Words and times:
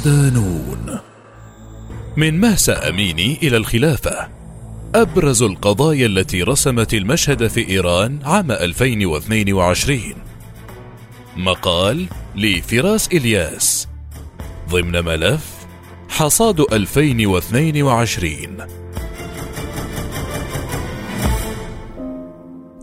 صدانون 0.00 0.98
من 2.16 2.40
مهسا 2.40 2.88
أميني 2.88 3.38
إلى 3.42 3.56
الخلافة. 3.56 4.28
أبرز 4.94 5.42
القضايا 5.42 6.06
التي 6.06 6.42
رسمت 6.42 6.94
المشهد 6.94 7.46
في 7.46 7.68
إيران 7.68 8.18
عام 8.24 8.50
2022 8.50 10.00
مقال 11.36 12.06
لفراس 12.36 13.08
إلياس. 13.08 13.88
ضمن 14.70 15.04
ملف 15.04 15.46
حصاد 16.08 16.60
2022 16.60 18.56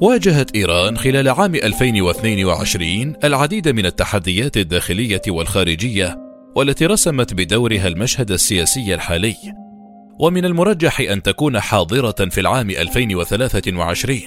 واجهت 0.01 0.55
إيران 0.55 0.97
خلال 0.97 1.29
عام 1.29 1.55
2022 1.55 3.13
العديد 3.23 3.69
من 3.69 3.85
التحديات 3.85 4.57
الداخلية 4.57 5.21
والخارجية 5.27 6.26
والتي 6.57 6.85
رسمت 6.85 7.33
بدورها 7.33 7.87
المشهد 7.87 8.31
السياسي 8.31 8.93
الحالي. 8.93 9.35
ومن 10.19 10.45
المرجح 10.45 10.99
أن 10.99 11.23
تكون 11.23 11.59
حاضرة 11.59 12.29
في 12.29 12.39
العام 12.39 12.69
2023 12.69 14.19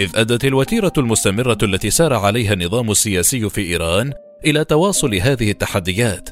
إذ 0.00 0.10
أدت 0.14 0.44
الوتيرة 0.44 0.92
المستمرة 0.98 1.58
التي 1.62 1.90
سار 1.90 2.14
عليها 2.14 2.52
النظام 2.52 2.90
السياسي 2.90 3.48
في 3.48 3.60
إيران 3.60 4.12
إلى 4.46 4.64
تواصل 4.64 5.14
هذه 5.14 5.50
التحديات. 5.50 6.28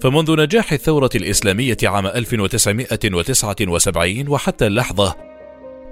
فمنذ 0.00 0.40
نجاح 0.40 0.72
الثورة 0.72 1.10
الإسلامية 1.14 1.76
عام 1.84 2.06
1979 2.06 4.28
وحتى 4.28 4.66
اللحظة 4.66 5.14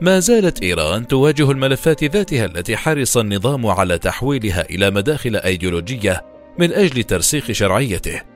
ما 0.00 0.20
زالت 0.20 0.62
إيران 0.62 1.06
تواجه 1.06 1.50
الملفات 1.50 2.04
ذاتها 2.04 2.44
التي 2.44 2.76
حرص 2.76 3.16
النظام 3.16 3.66
على 3.66 3.98
تحويلها 3.98 4.66
إلى 4.70 4.90
مداخل 4.90 5.36
أيديولوجية 5.36 6.24
من 6.58 6.72
أجل 6.72 7.02
ترسيخ 7.02 7.52
شرعيته. 7.52 8.33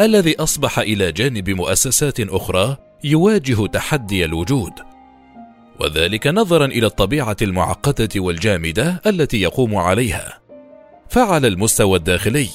الذي 0.00 0.36
أصبح 0.36 0.78
إلى 0.78 1.12
جانب 1.12 1.50
مؤسسات 1.50 2.20
أخرى 2.20 2.76
يواجه 3.04 3.66
تحدي 3.66 4.24
الوجود. 4.24 4.72
وذلك 5.80 6.26
نظرا 6.26 6.64
إلى 6.64 6.86
الطبيعة 6.86 7.36
المعقدة 7.42 8.08
والجامدة 8.16 9.02
التي 9.06 9.40
يقوم 9.40 9.76
عليها. 9.76 10.38
فعلى 11.08 11.48
المستوى 11.48 11.98
الداخلي 11.98 12.48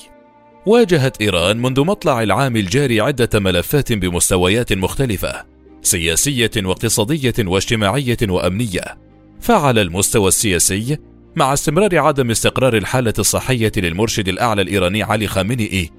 واجهت 0.65 1.21
إيران 1.21 1.57
منذ 1.57 1.81
مطلع 1.81 2.23
العام 2.23 2.55
الجاري 2.55 3.01
عدة 3.01 3.39
ملفات 3.39 3.93
بمستويات 3.93 4.73
مختلفة 4.73 5.45
سياسية 5.81 6.51
واقتصادية 6.57 7.33
واجتماعية 7.39 8.17
وأمنية. 8.23 8.97
فعلى 9.39 9.81
المستوى 9.81 10.27
السياسي 10.27 10.97
مع 11.35 11.53
استمرار 11.53 11.97
عدم 11.97 12.31
استقرار 12.31 12.77
الحالة 12.77 13.13
الصحية 13.19 13.71
للمرشد 13.77 14.27
الأعلى 14.27 14.61
الإيراني 14.61 15.03
علي 15.03 15.27
خامنئي 15.27 15.91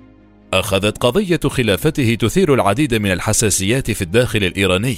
أخذت 0.52 0.98
قضية 0.98 1.40
خلافته 1.46 2.14
تثير 2.14 2.54
العديد 2.54 2.94
من 2.94 3.12
الحساسيات 3.12 3.90
في 3.90 4.02
الداخل 4.02 4.44
الإيراني 4.44 4.96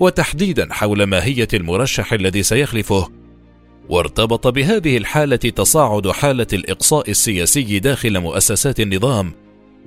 وتحديدا 0.00 0.68
حول 0.72 1.02
ماهية 1.04 1.48
المرشح 1.54 2.12
الذي 2.12 2.42
سيخلفه 2.42 3.08
وارتبط 3.88 4.46
بهذه 4.46 4.96
الحالة 4.96 5.36
تصاعد 5.36 6.10
حالة 6.10 6.46
الإقصاء 6.52 7.10
السياسي 7.10 7.78
داخل 7.78 8.20
مؤسسات 8.20 8.80
النظام 8.80 9.32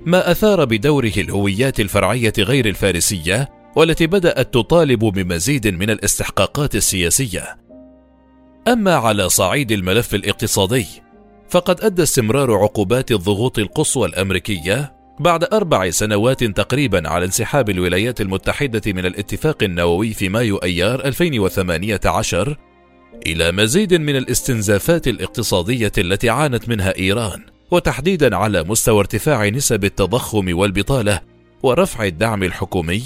ما 0.06 0.30
أثار 0.30 0.64
بدوره 0.64 1.12
الهويات 1.16 1.80
الفرعية 1.80 2.32
غير 2.38 2.66
الفارسية 2.66 3.48
والتي 3.76 4.06
بدأت 4.06 4.54
تطالب 4.54 4.98
بمزيد 4.98 5.68
من 5.68 5.90
الاستحقاقات 5.90 6.74
السياسية. 6.74 7.58
أما 8.68 8.94
على 8.94 9.28
صعيد 9.28 9.72
الملف 9.72 10.14
الاقتصادي 10.14 10.86
فقد 11.48 11.80
أدى 11.80 12.02
استمرار 12.02 12.54
عقوبات 12.54 13.12
الضغوط 13.12 13.58
القصوى 13.58 14.08
الأمريكية 14.08 14.97
بعد 15.20 15.44
أربع 15.44 15.90
سنوات 15.90 16.44
تقريبا 16.44 17.08
على 17.08 17.24
انسحاب 17.24 17.70
الولايات 17.70 18.20
المتحدة 18.20 18.82
من 18.86 19.06
الاتفاق 19.06 19.62
النووي 19.62 20.14
في 20.14 20.28
مايو 20.28 20.56
أيار 20.56 21.04
2018 21.04 22.56
إلى 23.26 23.52
مزيد 23.52 23.94
من 23.94 24.16
الاستنزافات 24.16 25.08
الاقتصادية 25.08 25.92
التي 25.98 26.30
عانت 26.30 26.68
منها 26.68 26.98
إيران 26.98 27.42
وتحديدا 27.70 28.36
على 28.36 28.62
مستوى 28.62 28.98
ارتفاع 28.98 29.48
نسب 29.48 29.84
التضخم 29.84 30.58
والبطالة 30.58 31.20
ورفع 31.62 32.04
الدعم 32.04 32.42
الحكومي 32.42 33.04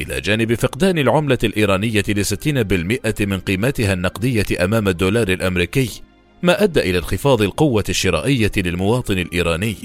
إلى 0.00 0.20
جانب 0.20 0.54
فقدان 0.54 0.98
العملة 0.98 1.38
الإيرانية 1.44 2.04
لستين 2.08 2.62
بالمئة 2.62 3.26
من 3.26 3.38
قيمتها 3.38 3.92
النقدية 3.92 4.64
أمام 4.64 4.88
الدولار 4.88 5.28
الأمريكي 5.28 6.02
ما 6.42 6.62
أدى 6.62 6.80
إلى 6.80 6.98
انخفاض 6.98 7.42
القوة 7.42 7.84
الشرائية 7.88 8.52
للمواطن 8.56 9.18
الإيراني. 9.18 9.76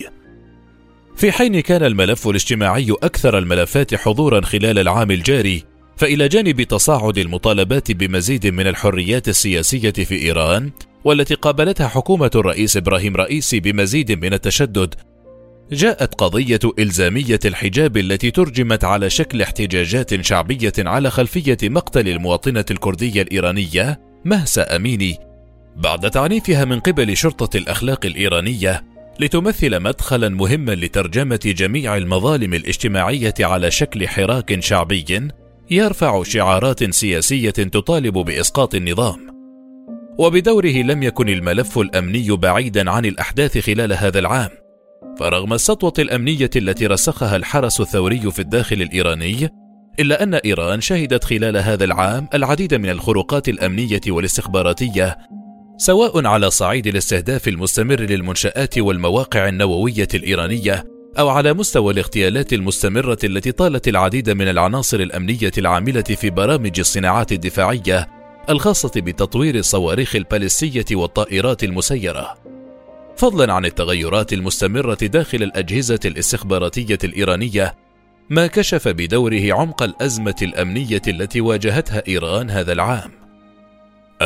في 1.16 1.31
حين 1.31 1.59
كان 1.59 1.84
الملف 1.84 2.28
الاجتماعي 2.28 2.91
أكثر 3.03 3.38
الملفات 3.38 3.96
حضورا 3.96 4.41
خلال 4.41 4.79
العام 4.79 5.12
الجاري 5.12 5.63
فإلى 5.97 6.28
جانب 6.28 6.62
تصاعد 6.62 7.18
المطالبات 7.18 7.91
بمزيد 7.91 8.47
من 8.47 8.68
الحريات 8.68 9.28
السياسية 9.28 9.91
في 9.91 10.22
إيران 10.22 10.72
والتي 11.03 11.35
قابلتها 11.35 11.88
حكومة 11.88 12.31
الرئيس 12.35 12.78
إبراهيم 12.78 13.16
رئيسي 13.16 13.59
بمزيد 13.59 14.12
من 14.12 14.34
التشدد. 14.34 14.96
جاءت 15.72 16.16
قضية 16.16 16.59
إلزامية 16.79 17.40
الحجاب 17.46 17.97
التي 17.97 18.31
ترجمت 18.31 18.84
على 18.84 19.09
شكل 19.09 19.41
احتجاجات 19.41 20.22
شعبية 20.22 20.73
على 20.79 21.09
خلفية 21.09 21.57
مقتل 21.63 22.09
المواطنة 22.09 22.66
الكردية 22.72 23.22
الإيرانية 23.22 24.00
مهسا 24.25 24.75
أميني. 24.75 25.18
بعد 25.75 26.09
تعنيفها 26.12 26.66
من 26.66 26.79
قبل 26.79 27.18
شرطة 27.18 27.57
الأخلاق 27.57 28.06
الإيرانية 28.06 28.92
لتمثل 29.19 29.79
مدخلا 29.79 30.29
مهما 30.29 30.72
لترجمة 30.72 31.40
جميع 31.46 31.97
المظالم 31.97 32.53
الاجتماعية 32.53 33.34
على 33.40 33.72
شكل 33.72 34.07
حراك 34.07 34.59
شعبي 34.59 35.29
يرفع 35.72 36.24
شعارات 36.24 36.94
سياسية 36.94 37.50
تطالب 37.50 38.13
بإسقاط 38.13 38.75
النظام. 38.75 39.19
وبدوره 40.18 40.81
لم 40.81 41.03
يكن 41.03 41.29
الملف 41.29 41.79
الأمني 41.79 42.31
بعيدا 42.31 42.91
عن 42.91 43.06
الأحداث 43.06 43.57
خلال 43.57 43.94
هذا 43.94 44.19
العام. 44.19 44.50
فرغم 45.19 45.53
السطوة 45.53 45.94
الأمنية 46.00 46.50
التي 46.56 46.88
رسخها 46.88 47.35
الحرس 47.35 47.81
الثوري 47.81 48.31
في 48.31 48.40
الداخل 48.40 48.81
الإيراني 48.81 49.50
إلا 50.00 50.23
أن 50.23 50.34
إيران 50.34 50.81
شهدت 50.81 51.23
خلال 51.23 51.57
هذا 51.57 51.84
العام 51.84 52.28
العديد 52.34 52.73
من 52.73 52.90
الخروقات 52.90 53.50
الأمنية 53.50 54.02
والاستخباراتية 54.07 55.18
سواء 55.83 56.25
على 56.27 56.51
صعيد 56.51 56.88
الاستهداف 56.88 57.47
المستمر 57.47 57.99
للمنشآت 57.99 58.77
والمواقع 58.77 59.47
النووية 59.47 60.07
الإيرانية 60.13 60.85
أو 61.19 61.29
على 61.29 61.53
مستوى 61.53 61.94
الاغتيالات 61.94 62.53
المستمرة 62.53 63.17
التي 63.23 63.51
طالت 63.51 63.88
العديد 63.88 64.29
من 64.29 64.47
العناصر 64.47 64.99
الأمنية 64.99 65.51
العاملة 65.57 66.01
في 66.01 66.29
برامج 66.29 66.79
الصناعات 66.79 67.31
الدفاعية 67.31 68.09
الخاصة 68.49 68.91
بتطوير 68.95 69.55
الصواريخ 69.55 70.16
البالستية 70.16 70.85
والطائرات 70.91 71.63
المسيرة. 71.63 72.38
فضلا 73.17 73.53
عن 73.53 73.66
التغيرات 73.66 74.33
المستمرة 74.33 74.97
داخل 75.01 75.43
الأجهزة 75.43 75.99
الاستخباراتية 76.05 76.99
الإيرانية 77.03 77.75
ما 78.29 78.47
كشف 78.47 78.88
بدوره 78.88 79.53
عمق 79.53 79.83
الأزمة 79.83 80.35
الأمنية 80.41 81.01
التي 81.07 81.41
واجهتها 81.41 82.03
إيران 82.07 82.49
هذا 82.49 82.73
العام. 82.73 83.22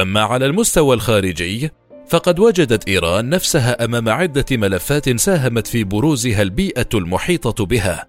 أما 0.01 0.21
على 0.21 0.45
المستوى 0.45 0.95
الخارجي 0.95 1.71
فقد 2.07 2.39
وجدت 2.39 2.87
إيران 2.87 3.29
نفسها 3.29 3.85
أمام 3.85 4.09
عدة 4.09 4.45
ملفات 4.51 5.19
ساهمت 5.19 5.67
في 5.67 5.83
بروزها 5.83 6.41
البيئة 6.41 6.89
المحيطة 6.93 7.65
بها. 7.65 8.07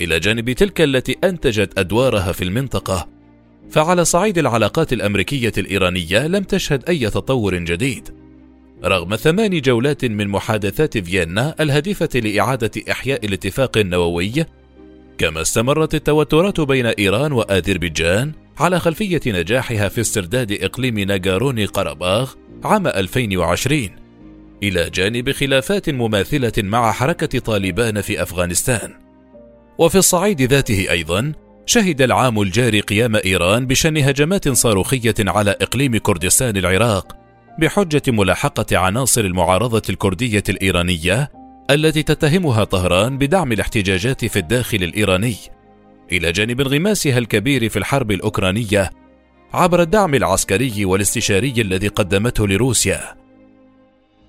إلى 0.00 0.20
جانب 0.20 0.52
تلك 0.52 0.80
التي 0.80 1.16
أنتجت 1.24 1.78
أدوارها 1.78 2.32
في 2.32 2.44
المنطقة 2.44 3.08
فعلى 3.70 4.04
صعيد 4.04 4.38
العلاقات 4.38 4.92
الأمريكية 4.92 5.52
الإيرانية 5.58 6.26
لم 6.26 6.44
تشهد 6.44 6.88
أي 6.88 7.10
تطور 7.10 7.56
جديد. 7.56 8.08
رغم 8.84 9.16
ثمان 9.16 9.60
جولات 9.60 10.04
من 10.04 10.28
محادثات 10.28 10.98
فيينا 10.98 11.54
الهادفة 11.60 12.20
لإعادة 12.20 12.70
إحياء 12.90 13.26
الاتفاق 13.26 13.78
النووي 13.78 14.32
كما 15.18 15.40
استمرت 15.40 15.94
التوترات 15.94 16.60
بين 16.60 16.86
إيران 16.86 17.32
وآذربيجان 17.32 18.32
على 18.60 18.80
خلفية 18.80 19.20
نجاحها 19.26 19.88
في 19.88 20.00
استرداد 20.00 20.52
إقليم 20.52 20.98
ناغاروني 20.98 21.64
قرباغ 21.64 22.32
عام 22.64 22.86
2020 22.86 23.88
إلى 24.62 24.90
جانب 24.90 25.30
خلافات 25.30 25.90
مماثلة 25.90 26.52
مع 26.58 26.92
حركة 26.92 27.38
طالبان 27.38 28.00
في 28.00 28.22
أفغانستان. 28.22 28.94
وفي 29.78 29.98
الصعيد 29.98 30.42
ذاته 30.42 30.90
أيضا 30.90 31.32
شهد 31.66 32.02
العام 32.02 32.42
الجاري 32.42 32.80
قيام 32.80 33.16
إيران 33.16 33.66
بشن 33.66 33.96
هجمات 33.96 34.48
صاروخية 34.48 35.14
على 35.18 35.50
إقليم 35.50 35.96
كردستان 35.96 36.56
العراق 36.56 37.16
بحجة 37.58 38.02
ملاحقة 38.08 38.78
عناصر 38.78 39.20
المعارضة 39.20 39.82
الكردية 39.90 40.44
الإيرانية 40.48 41.30
التي 41.70 42.02
تتهمها 42.02 42.64
طهران 42.64 43.18
بدعم 43.18 43.52
الاحتجاجات 43.52 44.24
في 44.24 44.38
الداخل 44.38 44.82
الإيراني 44.82 45.36
إلى 46.12 46.32
جانب 46.32 46.60
انغماسها 46.60 47.18
الكبير 47.18 47.68
في 47.68 47.78
الحرب 47.78 48.10
الأوكرانية 48.10 48.90
عبر 49.52 49.82
الدعم 49.82 50.14
العسكري 50.14 50.84
والاستشاري 50.84 51.54
الذي 51.58 51.88
قدمته 51.88 52.48
لروسيا. 52.48 53.20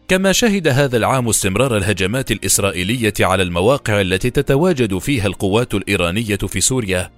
كما 0.07 0.31
شهد 0.31 0.68
هذا 0.68 0.98
العام 0.98 1.30
استمرار 1.30 1.78
الهجمات 1.78 2.31
الإسرائيلية 2.31 3.13
على 3.19 3.44
المواقع 3.44 4.01
التي 4.01 4.30
تتواجد 4.30 4.98
فيها 4.98 5.28
القوات 5.28 5.74
الإيرانية 5.74 6.36
في 6.36 6.62
سوريا 6.62 7.12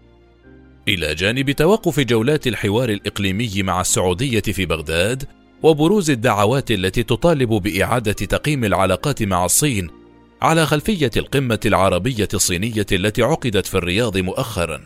إلى 0.88 1.16
جانب 1.16 1.51
توقف 1.51 2.00
جولات 2.00 2.48
الحوار 2.48 2.89
الإقليمي 2.89 3.63
مع 3.63 3.81
السعودية 3.81 4.42
في 4.42 4.66
بغداد 4.66 5.24
وبروز 5.63 6.09
الدعوات 6.09 6.71
التي 6.71 7.04
تطالب 7.04 7.50
بإعادة 7.50 8.12
تقييم 8.12 8.63
العلاقات 8.66 9.24
مع 9.24 9.45
الصين 9.45 10.03
على 10.44 10.66
خلفية 10.66 11.12
القمة 11.18 11.60
العربية 11.66 12.28
الصينية 12.34 12.86
التي 12.92 13.22
عقدت 13.22 13.66
في 13.66 13.75
الرياض 13.75 14.18
مؤخرا. 14.18 14.81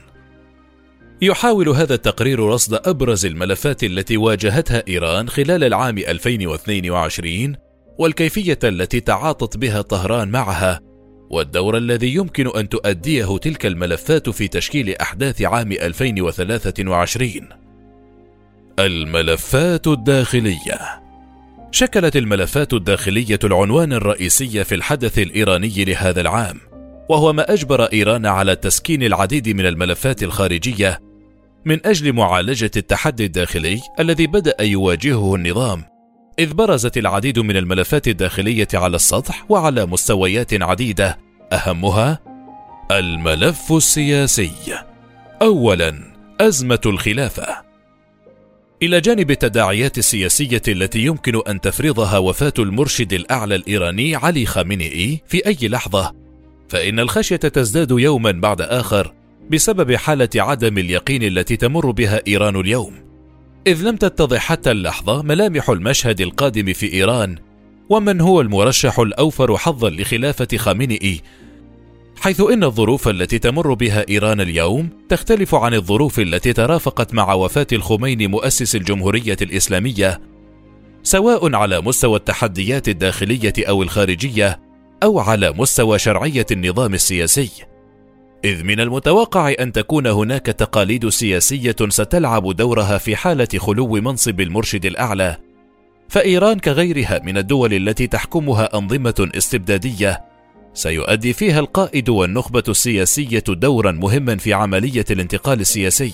يحاول 1.22 1.70
هذا 1.70 1.94
التقرير 1.94 2.40
رصد 2.40 2.88
أبرز 2.88 3.26
الملفات 3.26 3.84
التي 3.84 4.18
واجهتها 4.18 4.84
إيران 4.88 5.30
خلال 5.30 5.64
العام 5.64 5.98
2022 5.98 7.56
والكيفية 8.00 8.60
التي 8.64 9.00
تعاطت 9.00 9.58
بها 9.58 9.82
طهران 9.82 10.30
معها 10.30 10.80
والدور 11.30 11.78
الذي 11.78 12.14
يمكن 12.14 12.48
أن 12.48 12.70
تؤديه 12.70 13.38
تلك 13.38 13.66
الملفات 13.66 14.30
في 14.30 14.48
تشكيل 14.48 14.96
أحداث 14.96 15.42
عام 15.42 15.72
2023 15.72 17.50
الملفات 18.80 19.88
الداخلية 19.88 21.07
شكلت 21.78 22.16
الملفات 22.16 22.74
الداخلية 22.74 23.40
العنوان 23.44 23.94
الرئيسي 23.94 24.64
في 24.64 24.76
الحدث 24.76 25.20
الإيراني 25.20 25.86
لهذا 25.86 26.22
العام 26.22 26.60
وهو 27.10 27.34
ما 27.34 27.54
أجبر 27.54 27.84
إيران 27.84 28.26
على 28.26 28.56
تسكين 28.56 29.04
العديد 29.04 29.50
من 29.50 29.66
الملفات 29.66 30.24
الخارجية 30.24 31.00
من 31.66 31.86
أجل 31.86 32.14
معالجة 32.14 32.72
التحدي 32.78 33.26
الداخلي 33.26 33.82
الذي 34.00 34.28
بدأ 34.28 34.62
يواجهه 34.62 35.36
النظام 35.36 35.84
إذ 36.40 36.54
برزت 36.54 36.98
العديد 36.98 37.40
من 37.40 37.58
الملفات 37.58 38.08
الداخلية 38.08 38.68
على 38.74 38.96
السطح 38.96 39.46
وعلى 39.50 39.86
مستويات 39.86 40.54
عديدة 40.54 41.18
أهمها 41.54 42.20
الملف 42.92 43.72
السياسي. 43.72 44.52
أولاً 45.42 46.14
أزمة 46.42 46.82
الخلافة. 46.86 47.67
إلى 48.84 49.02
جانب 49.02 49.32
التداعيات 49.32 49.98
السياسية 49.98 50.62
التي 50.68 51.00
يمكن 51.00 51.42
أن 51.48 51.62
تفرضها 51.62 52.18
وفاة 52.18 52.54
المرشد 52.60 53.14
الأعلى 53.14 53.56
الإيراني 53.56 54.16
علي 54.16 54.46
خامنئي 54.46 55.22
في 55.28 55.48
أي 55.48 55.58
لحظة، 55.62 56.16
فإن 56.70 57.00
الخشية 57.00 57.36
تزداد 57.36 57.92
يوما 57.92 58.32
بعد 58.32 58.62
آخر 58.62 59.14
بسبب 59.52 59.96
حالة 59.96 60.30
عدم 60.36 60.78
اليقين 60.78 61.24
التي 61.24 61.56
تمر 61.56 61.92
بها 61.92 62.22
إيران 62.28 62.56
اليوم. 62.56 62.94
إذ 63.68 63.84
لم 63.84 63.96
تتضح 63.96 64.40
حتى 64.40 64.72
اللحظة 64.72 65.22
ملامح 65.22 65.70
المشهد 65.70 66.22
القادم 66.22 66.74
في 66.74 66.94
إيران 66.94 67.36
ومن 67.90 68.22
هو 68.22 68.42
المرشح 68.42 69.00
الأوفر 69.00 69.58
حظا 69.58 69.90
لخلافة 69.90 70.58
خامنئي 70.58 71.22
حيث 72.20 72.42
إن 72.42 72.64
الظروف 72.64 73.08
التي 73.08 73.40
تمر 73.40 73.74
بها 73.74 74.06
إيران 74.10 74.42
اليوم 74.42 74.90
تختلف 75.10 75.56
عن 75.56 75.74
الظروف 75.74 76.20
التي 76.20 76.54
ترافقت 76.54 77.14
مع 77.14 77.34
وفاة 77.34 77.68
الخميني 77.74 78.28
مؤسس 78.28 78.76
الجمهورية 78.76 79.38
الإسلامية 79.42 80.22
سواء 81.04 81.56
على 81.56 81.82
مستوى 81.82 82.18
التحديات 82.18 82.90
الداخلية 82.90 83.54
أو 83.60 83.84
الخارجية 83.84 84.60
أو 85.04 85.20
على 85.20 85.52
مستوى 85.52 86.00
شرعية 86.00 86.46
النظام 86.52 86.94
السياسي. 86.94 87.50
إذ 88.46 88.64
من 88.64 88.80
المتوقع 88.80 89.54
أن 89.60 89.72
تكون 89.72 90.08
هناك 90.08 90.46
تقاليد 90.46 91.10
سياسية 91.10 91.76
ستلعب 91.90 92.56
دورها 92.56 92.98
في 92.98 93.16
حالة 93.16 93.48
خلو 93.58 93.88
منصب 93.88 94.42
المرشد 94.42 94.86
الأعلى، 94.86 95.38
فإيران 96.10 96.60
كغيرها 96.60 97.22
من 97.24 97.38
الدول 97.38 97.74
التي 97.74 98.08
تحكمها 98.08 98.78
أنظمة 98.78 99.30
استبدادية، 99.38 100.27
سيؤدي 100.78 101.34
فيها 101.34 101.60
القائد 101.60 102.10
والنخبة 102.10 102.64
السياسية 102.70 103.44
دورا 103.48 103.92
مهما 103.92 104.38
في 104.38 104.54
عملية 104.54 105.06
الانتقال 105.12 105.60
السياسي، 105.60 106.14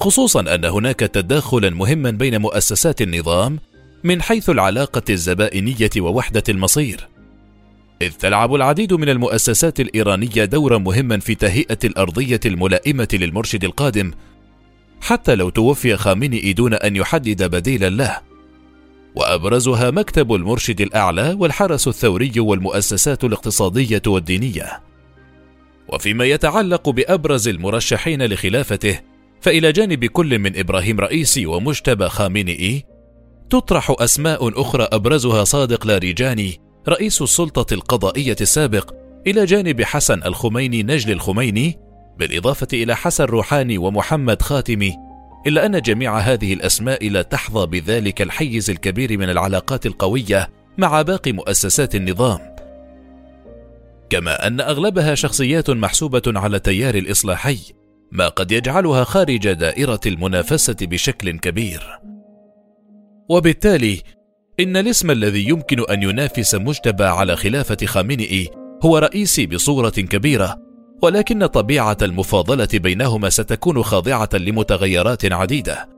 خصوصا 0.00 0.54
أن 0.54 0.64
هناك 0.64 1.00
تداخلا 1.00 1.70
مهما 1.70 2.10
بين 2.10 2.40
مؤسسات 2.40 3.02
النظام 3.02 3.58
من 4.04 4.22
حيث 4.22 4.50
العلاقة 4.50 5.02
الزبائنية 5.10 5.90
ووحدة 5.98 6.42
المصير. 6.48 7.08
إذ 8.02 8.10
تلعب 8.10 8.54
العديد 8.54 8.92
من 8.92 9.08
المؤسسات 9.08 9.80
الإيرانية 9.80 10.44
دورا 10.44 10.78
مهما 10.78 11.18
في 11.18 11.34
تهيئة 11.34 11.78
الأرضية 11.84 12.40
الملائمة 12.46 13.08
للمرشد 13.12 13.64
القادم 13.64 14.10
حتى 15.00 15.34
لو 15.34 15.48
توفي 15.48 15.96
خامنئي 15.96 16.52
دون 16.52 16.74
أن 16.74 16.96
يحدد 16.96 17.50
بديلا 17.50 17.88
له 17.88 18.27
وأبرزها 19.18 19.90
مكتب 19.90 20.34
المرشد 20.34 20.80
الأعلى 20.80 21.36
والحرس 21.38 21.88
الثوري 21.88 22.32
والمؤسسات 22.40 23.24
الاقتصادية 23.24 24.02
والدينية. 24.06 24.82
وفيما 25.88 26.24
يتعلق 26.24 26.88
بأبرز 26.88 27.48
المرشحين 27.48 28.22
لخلافته 28.26 29.00
فإلى 29.40 29.72
جانب 29.72 30.04
كل 30.04 30.38
من 30.38 30.58
إبراهيم 30.58 31.00
رئيسي 31.00 31.46
ومجتبى 31.46 32.08
خامنئي 32.08 32.84
تطرح 33.50 33.94
أسماء 33.98 34.60
أخرى 34.60 34.88
أبرزها 34.92 35.44
صادق 35.44 35.86
لاريجاني 35.86 36.60
رئيس 36.88 37.22
السلطة 37.22 37.74
القضائية 37.74 38.36
السابق 38.40 38.94
إلى 39.26 39.44
جانب 39.44 39.82
حسن 39.82 40.22
الخميني 40.22 40.82
نجل 40.82 41.12
الخميني 41.12 41.78
بالإضافة 42.18 42.68
إلى 42.72 42.96
حسن 42.96 43.24
روحاني 43.24 43.78
ومحمد 43.78 44.42
خاتمي 44.42 45.07
إلا 45.46 45.66
أن 45.66 45.80
جميع 45.80 46.18
هذه 46.18 46.52
الأسماء 46.52 47.08
لا 47.08 47.22
تحظى 47.22 47.66
بذلك 47.66 48.22
الحيز 48.22 48.70
الكبير 48.70 49.18
من 49.18 49.30
العلاقات 49.30 49.86
القوية 49.86 50.50
مع 50.78 51.02
باقي 51.02 51.32
مؤسسات 51.32 51.94
النظام. 51.94 52.56
كما 54.10 54.46
أن 54.46 54.60
أغلبها 54.60 55.14
شخصيات 55.14 55.70
محسوبة 55.70 56.22
على 56.26 56.56
التيار 56.56 56.94
الإصلاحي 56.94 57.58
ما 58.12 58.28
قد 58.28 58.52
يجعلها 58.52 59.04
خارج 59.04 59.52
دائرة 59.52 60.00
المنافسة 60.06 60.76
بشكل 60.80 61.38
كبير. 61.38 61.98
وبالتالي 63.30 64.02
إن 64.60 64.76
الاسم 64.76 65.10
الذي 65.10 65.48
يمكن 65.48 65.84
أن 65.90 66.02
ينافس 66.02 66.54
مجتبى 66.54 67.04
على 67.04 67.36
خلافة 67.36 67.86
خامنئي 67.86 68.50
هو 68.84 68.98
رئيسي 68.98 69.46
بصورة 69.46 69.90
كبيرة، 69.90 70.67
ولكن 71.02 71.46
طبيعة 71.46 71.96
المفاضلة 72.02 72.68
بينهما 72.74 73.28
ستكون 73.28 73.82
خاضعة 73.82 74.28
لمتغيرات 74.34 75.32
عديدة. 75.32 75.88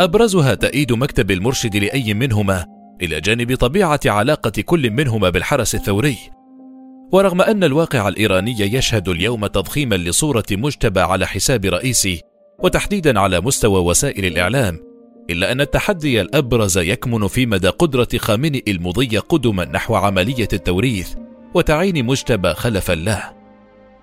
أبرزها 0.00 0.54
تأييد 0.54 0.92
مكتب 0.92 1.30
المرشد 1.30 1.76
لأي 1.76 2.14
منهما، 2.14 2.66
إلى 3.02 3.20
جانب 3.20 3.54
طبيعة 3.54 4.00
علاقة 4.06 4.62
كل 4.62 4.90
منهما 4.90 5.30
بالحرس 5.30 5.74
الثوري. 5.74 6.18
ورغم 7.12 7.42
أن 7.42 7.64
الواقع 7.64 8.08
الإيراني 8.08 8.60
يشهد 8.60 9.08
اليوم 9.08 9.46
تضخيما 9.46 9.94
لصورة 9.94 10.44
مجتبى 10.50 11.00
على 11.00 11.26
حساب 11.26 11.64
رئيسي، 11.64 12.20
وتحديدا 12.58 13.20
على 13.20 13.40
مستوى 13.40 13.80
وسائل 13.80 14.24
الإعلام، 14.24 14.78
إلا 15.30 15.52
أن 15.52 15.60
التحدي 15.60 16.20
الأبرز 16.20 16.78
يكمن 16.78 17.26
في 17.26 17.46
مدى 17.46 17.68
قدرة 17.68 18.08
خامنئي 18.16 18.72
المضي 18.72 19.18
قدما 19.18 19.64
نحو 19.64 19.94
عملية 19.94 20.48
التوريث 20.52 21.14
وتعيين 21.54 22.06
مجتبى 22.06 22.54
خلفا 22.54 22.92
له. 22.92 23.35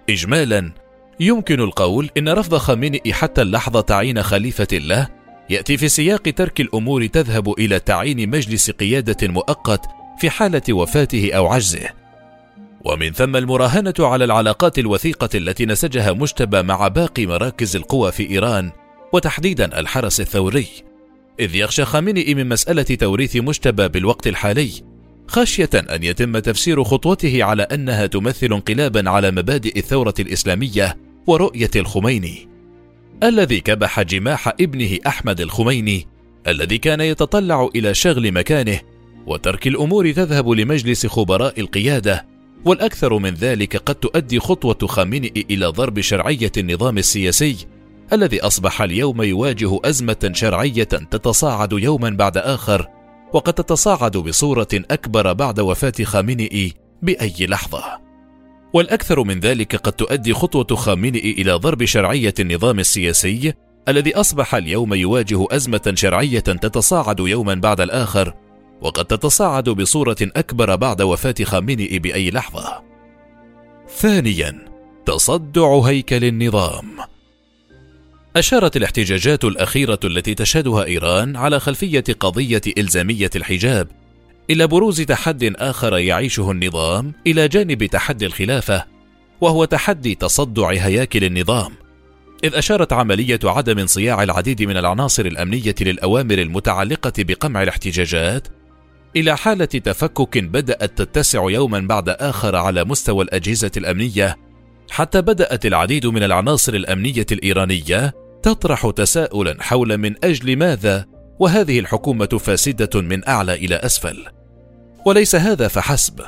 إجمالا 0.09 0.71
يمكن 1.19 1.59
القول 1.59 2.09
إن 2.17 2.29
رفض 2.29 2.57
خامنئي 2.57 3.13
حتى 3.13 3.41
اللحظة 3.41 3.81
تعيين 3.81 4.23
خليفة 4.23 4.67
له 4.71 5.07
يأتي 5.49 5.77
في 5.77 5.89
سياق 5.89 6.21
ترك 6.21 6.61
الأمور 6.61 7.05
تذهب 7.05 7.59
إلى 7.59 7.79
تعيين 7.79 8.29
مجلس 8.29 8.71
قيادة 8.71 9.27
مؤقت 9.27 9.85
في 10.19 10.29
حالة 10.29 10.61
وفاته 10.69 11.33
أو 11.33 11.47
عجزه. 11.47 11.89
ومن 12.85 13.11
ثم 13.11 13.35
المراهنة 13.35 13.93
على 13.99 14.25
العلاقات 14.25 14.79
الوثيقة 14.79 15.29
التي 15.35 15.65
نسجها 15.65 16.11
مجتبى 16.11 16.61
مع 16.61 16.87
باقي 16.87 17.25
مراكز 17.25 17.75
القوى 17.75 18.11
في 18.11 18.29
إيران 18.29 18.71
وتحديدا 19.13 19.79
الحرس 19.79 20.21
الثوري 20.21 20.67
إذ 21.39 21.55
يخشى 21.55 21.85
خامنئي 21.85 22.35
من 22.35 22.49
مسألة 22.49 22.83
توريث 22.83 23.35
مجتبى 23.35 23.87
بالوقت 23.87 24.27
الحالي 24.27 24.92
خشية 25.33 25.69
أن 25.75 26.03
يتم 26.03 26.39
تفسير 26.39 26.83
خطوته 26.83 27.43
على 27.43 27.63
أنها 27.63 28.05
تمثل 28.05 28.45
انقلابا 28.45 29.09
على 29.09 29.31
مبادئ 29.31 29.79
الثورة 29.79 30.13
الإسلامية 30.19 30.97
ورؤية 31.27 31.69
الخميني 31.75 32.47
الذي 33.23 33.59
كبح 33.59 34.01
جماح 34.01 34.47
ابنه 34.47 34.97
أحمد 35.07 35.41
الخميني 35.41 36.07
الذي 36.47 36.77
كان 36.77 37.01
يتطلع 37.01 37.69
إلى 37.75 37.93
شغل 37.93 38.31
مكانه 38.31 38.79
وترك 39.25 39.67
الأمور 39.67 40.11
تذهب 40.11 40.49
لمجلس 40.49 41.07
خبراء 41.07 41.59
القيادة 41.59 42.25
والأكثر 42.65 43.17
من 43.17 43.33
ذلك 43.33 43.77
قد 43.77 43.95
تؤدي 43.95 44.39
خطوة 44.39 44.87
خامنئي 44.87 45.45
إلى 45.51 45.65
ضرب 45.65 45.99
شرعية 45.99 46.51
النظام 46.57 46.97
السياسي 46.97 47.55
الذي 48.13 48.41
أصبح 48.41 48.81
اليوم 48.81 49.21
يواجه 49.21 49.79
أزمة 49.85 50.31
شرعية 50.33 50.83
تتصاعد 50.83 51.73
يوما 51.73 52.09
بعد 52.09 52.37
آخر 52.37 52.87
وقد 53.33 53.53
تتصاعد 53.53 54.17
بصورة 54.17 54.67
أكبر 54.73 55.33
بعد 55.33 55.59
وفاة 55.59 56.03
خامنئي 56.03 56.73
بأي 57.01 57.47
لحظة 57.47 57.83
والأكثر 58.73 59.23
من 59.23 59.39
ذلك 59.39 59.75
قد 59.75 59.93
تؤدي 59.93 60.33
خطوة 60.33 60.77
خامنئي 60.77 61.31
إلى 61.31 61.53
ضرب 61.53 61.85
شرعية 61.85 62.33
النظام 62.39 62.79
السياسي 62.79 63.53
الذي 63.87 64.15
أصبح 64.15 64.55
اليوم 64.55 64.93
يواجه 64.93 65.45
أزمة 65.51 65.93
شرعية 65.95 66.39
تتصاعد 66.39 67.19
يوما 67.19 67.53
بعد 67.53 67.81
الآخر 67.81 68.33
وقد 68.81 69.05
تتصاعد 69.05 69.69
بصورة 69.69 70.17
أكبر 70.21 70.75
بعد 70.75 71.01
وفاة 71.01 71.35
خامنئي 71.43 71.99
بأي 71.99 72.31
لحظة. 72.31 72.81
ثانيا 73.89 74.67
تصدع 75.05 75.79
هيكل 75.79 76.23
النظام 76.23 76.85
أشارت 78.35 78.77
الاحتجاجات 78.77 79.43
الأخيرة 79.43 79.99
التي 80.03 80.33
تشهدها 80.33 80.85
إيران 80.85 81.35
على 81.35 81.59
خلفية 81.59 82.03
قضية 82.19 82.61
إلزامية 82.77 83.29
الحجاب 83.35 83.87
إلى 84.49 84.67
بروز 84.67 85.01
تحد 85.01 85.53
آخر 85.57 85.97
يعيشه 85.97 86.51
النظام 86.51 87.13
إلى 87.27 87.47
جانب 87.47 87.85
تحدي 87.85 88.25
الخلافة 88.25 88.85
وهو 89.41 89.65
تحدي 89.65 90.15
تصدع 90.15 90.69
هياكل 90.69 91.23
النظام. 91.23 91.71
إذ 92.43 92.55
أشارت 92.55 92.93
عملية 92.93 93.39
عدم 93.43 93.79
انصياع 93.79 94.23
العديد 94.23 94.63
من 94.63 94.77
العناصر 94.77 95.25
الأمنية 95.25 95.75
للأوامر 95.81 96.37
المتعلقة 96.37 97.13
بقمع 97.17 97.63
الاحتجاجات 97.63 98.47
إلى 99.15 99.37
حالة 99.37 99.65
تفكك 99.65 100.37
بدأت 100.37 101.01
تتسع 101.01 101.49
يوما 101.49 101.79
بعد 101.79 102.09
آخر 102.09 102.55
على 102.55 102.83
مستوى 102.83 103.23
الأجهزة 103.23 103.71
الأمنية 103.77 104.37
حتى 104.91 105.21
بدأت 105.21 105.65
العديد 105.65 106.05
من 106.05 106.23
العناصر 106.23 106.73
الأمنية 106.73 107.25
الإيرانية 107.31 108.22
تطرح 108.43 108.89
تساؤلا 108.89 109.63
حول 109.63 109.97
من 109.97 110.15
أجل 110.23 110.57
ماذا 110.57 111.05
وهذه 111.39 111.79
الحكومة 111.79 112.25
فاسدة 112.25 113.01
من 113.01 113.27
أعلى 113.27 113.53
إلى 113.53 113.75
أسفل. 113.75 114.25
وليس 115.05 115.35
هذا 115.35 115.67
فحسب 115.67 116.21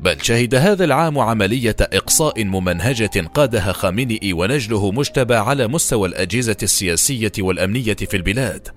بل 0.00 0.22
شهد 0.22 0.54
هذا 0.54 0.84
العام 0.84 1.18
عملية 1.18 1.76
إقصاء 1.80 2.44
ممنهجة 2.44 3.20
قادها 3.34 3.72
خامنئي 3.72 4.32
ونجله 4.32 4.90
مجتبى 4.90 5.34
على 5.34 5.66
مستوى 5.66 6.08
الأجهزة 6.08 6.56
السياسية 6.62 7.32
والأمنية 7.38 7.94
في 7.94 8.16
البلاد. 8.16 8.68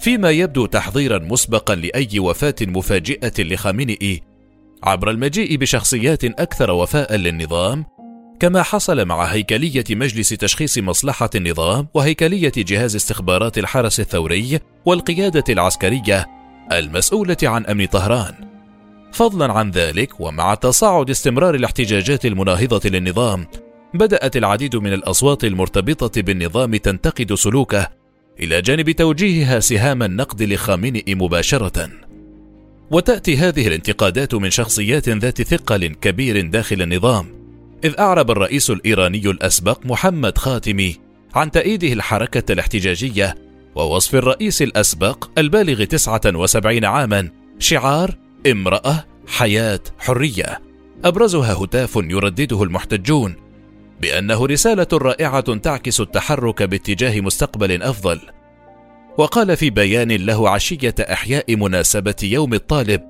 فيما 0.00 0.30
يبدو 0.30 0.66
تحضيرا 0.66 1.18
مسبقا 1.18 1.74
لأي 1.74 2.18
وفاة 2.18 2.54
مفاجئة 2.62 3.42
لخامنئي 3.42 4.22
عبر 4.82 5.10
المجيء 5.10 5.56
بشخصيات 5.56 6.24
أكثر 6.24 6.70
وفاء 6.70 7.16
للنظام 7.16 7.84
كما 8.40 8.62
حصل 8.62 9.04
مع 9.04 9.24
هيكلية 9.24 9.84
مجلس 9.90 10.28
تشخيص 10.28 10.78
مصلحة 10.78 11.30
النظام 11.34 11.88
وهيكلية 11.94 12.52
جهاز 12.56 12.96
استخبارات 12.96 13.58
الحرس 13.58 14.00
الثوري 14.00 14.60
والقيادة 14.84 15.44
العسكرية 15.48 16.26
المسؤولة 16.72 17.36
عن 17.42 17.66
أمن 17.66 17.86
طهران. 17.86 18.34
فضلا 19.12 19.52
عن 19.52 19.70
ذلك 19.70 20.20
ومع 20.20 20.54
تصاعد 20.54 21.10
استمرار 21.10 21.54
الاحتجاجات 21.54 22.26
المناهضة 22.26 22.90
للنظام، 22.90 23.46
بدأت 23.94 24.36
العديد 24.36 24.76
من 24.76 24.92
الأصوات 24.92 25.44
المرتبطة 25.44 26.22
بالنظام 26.22 26.76
تنتقد 26.76 27.34
سلوكه 27.34 27.88
إلى 28.40 28.62
جانب 28.62 28.90
توجيهها 28.90 29.60
سهام 29.60 30.02
النقد 30.02 30.42
لخامنئي 30.42 31.14
مباشرة. 31.14 31.90
وتأتي 32.90 33.36
هذه 33.36 33.66
الانتقادات 33.66 34.34
من 34.34 34.50
شخصيات 34.50 35.08
ذات 35.08 35.42
ثقل 35.42 35.86
كبير 35.86 36.40
داخل 36.46 36.82
النظام 36.82 37.43
إذ 37.84 37.94
أعرب 37.98 38.30
الرئيس 38.30 38.70
الإيراني 38.70 39.30
الأسبق 39.30 39.86
محمد 39.86 40.38
خاتمي 40.38 40.96
عن 41.34 41.50
تأييده 41.50 41.92
الحركة 41.92 42.52
الاحتجاجية 42.52 43.34
ووصف 43.74 44.14
الرئيس 44.14 44.62
الأسبق 44.62 45.28
البالغ 45.38 45.84
79 45.84 46.84
عاما 46.84 47.30
شعار 47.58 48.14
امرأة 48.50 49.04
حياة 49.26 49.80
حرية. 49.98 50.60
أبرزها 51.04 51.52
هتاف 51.52 51.96
يردده 51.96 52.62
المحتجون 52.62 53.34
بأنه 54.00 54.46
رسالة 54.46 54.86
رائعة 54.92 55.54
تعكس 55.56 56.00
التحرك 56.00 56.62
باتجاه 56.62 57.20
مستقبل 57.20 57.82
أفضل. 57.82 58.20
وقال 59.18 59.56
في 59.56 59.70
بيان 59.70 60.12
له 60.12 60.50
عشية 60.50 60.94
إحياء 61.00 61.56
مناسبة 61.56 62.16
يوم 62.22 62.54
الطالب 62.54 63.00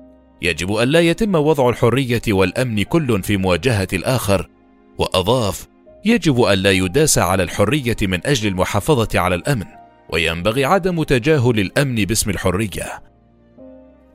يجب 0.41 0.71
أن 0.71 0.87
لا 0.87 0.99
يتم 0.99 1.35
وضع 1.35 1.69
الحرية 1.69 2.21
والأمن 2.29 2.83
كل 2.83 3.23
في 3.23 3.37
مواجهة 3.37 3.87
الآخر. 3.93 4.54
وأضاف 4.97 5.67
يجب 6.05 6.41
أن 6.41 6.57
لا 6.57 6.71
يداس 6.71 7.17
على 7.17 7.43
الحرية 7.43 7.97
من 8.01 8.27
أجل 8.27 8.47
المحافظة 8.47 9.19
على 9.19 9.35
الأمن 9.35 9.65
وينبغي 10.09 10.65
عدم 10.65 11.03
تجاهل 11.03 11.59
الأمن 11.59 11.95
باسم 11.95 12.29
الحرية. 12.29 13.03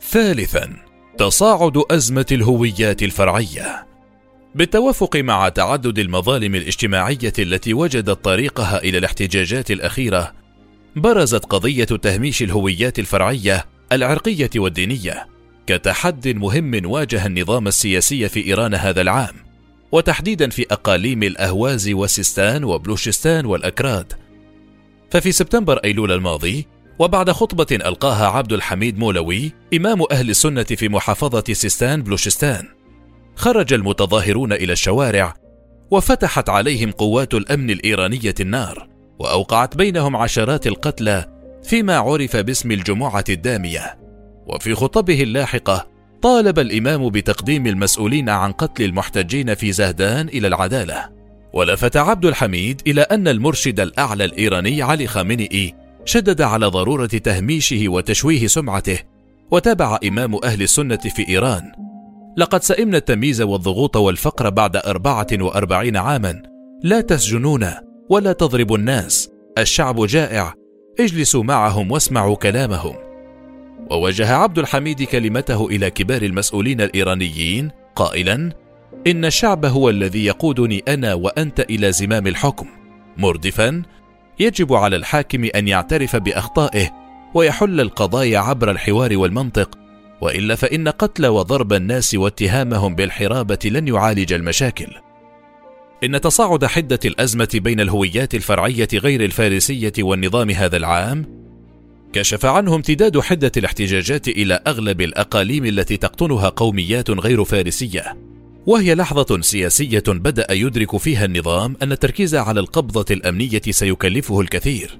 ثالثا 0.01 0.77
تصاعد 1.19 1.83
أزمة 1.91 2.27
الهويات 2.33 3.03
الفرعية. 3.03 3.87
بالتوافق 4.55 5.17
مع 5.17 5.49
تعدد 5.49 5.99
المظالم 5.99 6.55
الاجتماعية 6.55 7.33
التي 7.39 7.75
وجدت 7.75 8.25
طريقها 8.25 8.79
إلى 8.79 8.99
الاحتجاجات 8.99 9.71
الأخيرة 9.71 10.33
برزت 10.97 11.45
قضية 11.45 11.85
تهميش 11.85 12.43
الهويات 12.43 12.99
الفرعية 12.99 13.67
العرقية 13.93 14.51
والدينية 14.57 15.27
كتحد 15.67 16.29
مهم 16.29 16.81
واجه 16.85 17.27
النظام 17.27 17.67
السياسي 17.67 18.29
في 18.29 18.47
إيران 18.47 18.75
هذا 18.75 19.01
العام. 19.01 19.50
وتحديدا 19.93 20.51
في 20.51 20.67
أقاليم 20.71 21.23
الأهواز 21.23 21.89
وسيستان 21.89 22.65
وبلوشستان 22.65 23.47
والأكراد. 23.47 24.13
ففي 25.11 25.33
سبتمبر 25.33 25.77
أيلول 25.85 26.13
الماضي 26.13 26.67
وبعد 26.99 27.31
خطبة 27.31 27.67
ألقاها 27.73 28.27
عبد 28.27 28.53
الحميد 28.53 28.99
مولوي 28.99 29.53
إمام 29.75 30.03
أهل 30.11 30.31
السنة 30.31 30.63
في 30.63 30.89
محافظة 30.89 31.45
سيستان 31.53 32.03
بلوشستان 32.03 32.67
خرج 33.37 33.73
المتظاهرون 33.73 34.53
إلى 34.53 34.73
الشوارع 34.73 35.35
وفتحت 35.91 36.49
عليهم 36.49 36.91
قوات 36.91 37.35
الأمن 37.35 37.71
الإيرانية 37.71 38.35
النار 38.41 38.89
وأوقعت 39.19 39.77
بينهم 39.77 40.17
عشرات 40.17 40.67
القتلى 40.67 41.27
فيما 41.63 41.97
عرف 41.97 42.37
باسم 42.37 42.73
الجمعة 42.73 43.25
الدامية. 43.29 43.99
وفي 44.47 44.75
خطبه 44.75 45.23
اللاحقة 45.23 45.90
طالب 46.23 46.59
الإمام 46.59 47.09
بتقديم 47.09 47.67
المسؤولين 47.67 48.29
عن 48.29 48.53
قتل 48.53 48.85
المحتجين 48.85 49.55
في 49.55 49.73
زهدان 49.73 50.29
إلى 50.29 50.47
العدالة. 50.47 51.09
ولفت 51.53 51.97
عبد 51.97 52.25
الحميد 52.25 52.83
إلى 52.87 53.01
أن 53.01 53.29
المرشد 53.29 53.81
الأعلى 53.81 54.25
الإيراني 54.25 54.83
علي 54.83 55.07
خامنئي 55.07 55.75
شدد 56.05 56.43
على 56.43 56.67
ضرورة 56.67 57.07
تهميشه 57.07 57.89
وتشويه 57.89 58.47
سمعته 58.47 58.99
وتابع 59.51 59.99
إمام 60.05 60.35
أهل 60.45 60.63
السنة 60.63 60.97
في 60.97 61.29
إيران. 61.29 61.73
لقد 62.37 62.63
سئمنا 62.63 62.97
التمييز 62.97 63.43
والضغوط 63.43 63.97
والفقر 63.97 64.51
بعد 64.51 64.77
أربعة 64.77 65.27
وأربعين 65.33 65.97
عاما. 65.97 66.43
لا 66.83 67.01
تسجنون 67.01 67.67
ولا 68.11 68.33
تضربوا 68.33 68.79
الناس. 68.79 69.31
الشعب 69.59 70.07
جائع. 70.07 70.55
اجلسوا 71.01 71.43
معهم 71.43 71.91
واسمعوا 71.91 72.37
كلامهم. 72.37 73.10
ووجه 73.91 74.35
عبد 74.35 74.59
الحميد 74.59 75.03
كلمته 75.03 75.67
إلى 75.67 75.91
كبار 75.91 76.23
المسؤولين 76.23 76.81
الإيرانيين 76.81 77.71
قائلا 77.97 78.53
إن 79.07 79.25
الشعب 79.25 79.65
هو 79.65 79.91
الذي 79.91 80.25
يقودني 80.25 80.85
أنا 80.89 81.15
وأنت 81.15 81.61
إلى 81.61 81.93
زمام 81.93 82.27
الحكم. 82.27 82.67
مردفا 83.17 83.83
يجب 84.41 84.73
على 84.73 84.97
الحاكم 84.97 85.49
أن 85.55 85.69
يعترف 85.69 86.17
بأخطائه 86.17 86.91
ويحل 87.35 87.81
القضايا 87.81 88.39
عبر 88.39 88.71
الحوار 88.71 89.17
والمنطق 89.17 89.79
وإلا 90.21 90.55
فإن 90.55 90.89
قتل 90.89 91.27
وضرب 91.27 91.73
الناس 91.73 92.15
واتهامهم 92.15 92.95
بالحرابة 92.95 93.59
لن 93.65 93.89
يعالج 93.89 94.33
المشاكل. 94.33 94.89
إن 96.05 96.21
تصاعد 96.21 96.65
حدة 96.65 96.99
الأزمة 97.05 97.49
بين 97.55 97.81
الهويات 97.81 98.35
الفرعية 98.35 98.89
غير 98.95 99.25
الفارسية 99.25 99.93
والنظام 99.99 100.51
هذا 100.51 100.77
العام 100.77 101.41
كشف 102.13 102.47
عنه 102.47 102.75
امتداد 102.75 103.21
حدة 103.21 103.53
الاحتجاجات 103.57 104.29
إلى 104.29 104.61
أغلب 104.67 105.01
الأقاليم 105.01 105.65
التي 105.65 105.97
تقطنها 105.97 106.49
قوميات 106.49 107.11
غير 107.11 107.45
فارسية، 107.45 108.17
وهي 108.67 108.95
لحظة 108.95 109.41
سياسية 109.41 110.03
بدأ 110.07 110.53
يدرك 110.53 110.97
فيها 110.97 111.25
النظام 111.25 111.77
أن 111.83 111.93
التركيز 111.93 112.35
على 112.35 112.61
القبضة 112.61 113.05
الأمنية 113.11 113.63
سيكلفه 113.71 114.41
الكثير، 114.41 114.99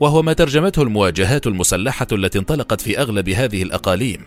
وهو 0.00 0.22
ما 0.22 0.32
ترجمته 0.32 0.82
المواجهات 0.82 1.46
المسلحة 1.46 2.06
التي 2.12 2.38
انطلقت 2.38 2.80
في 2.80 2.98
أغلب 2.98 3.28
هذه 3.28 3.62
الأقاليم، 3.62 4.20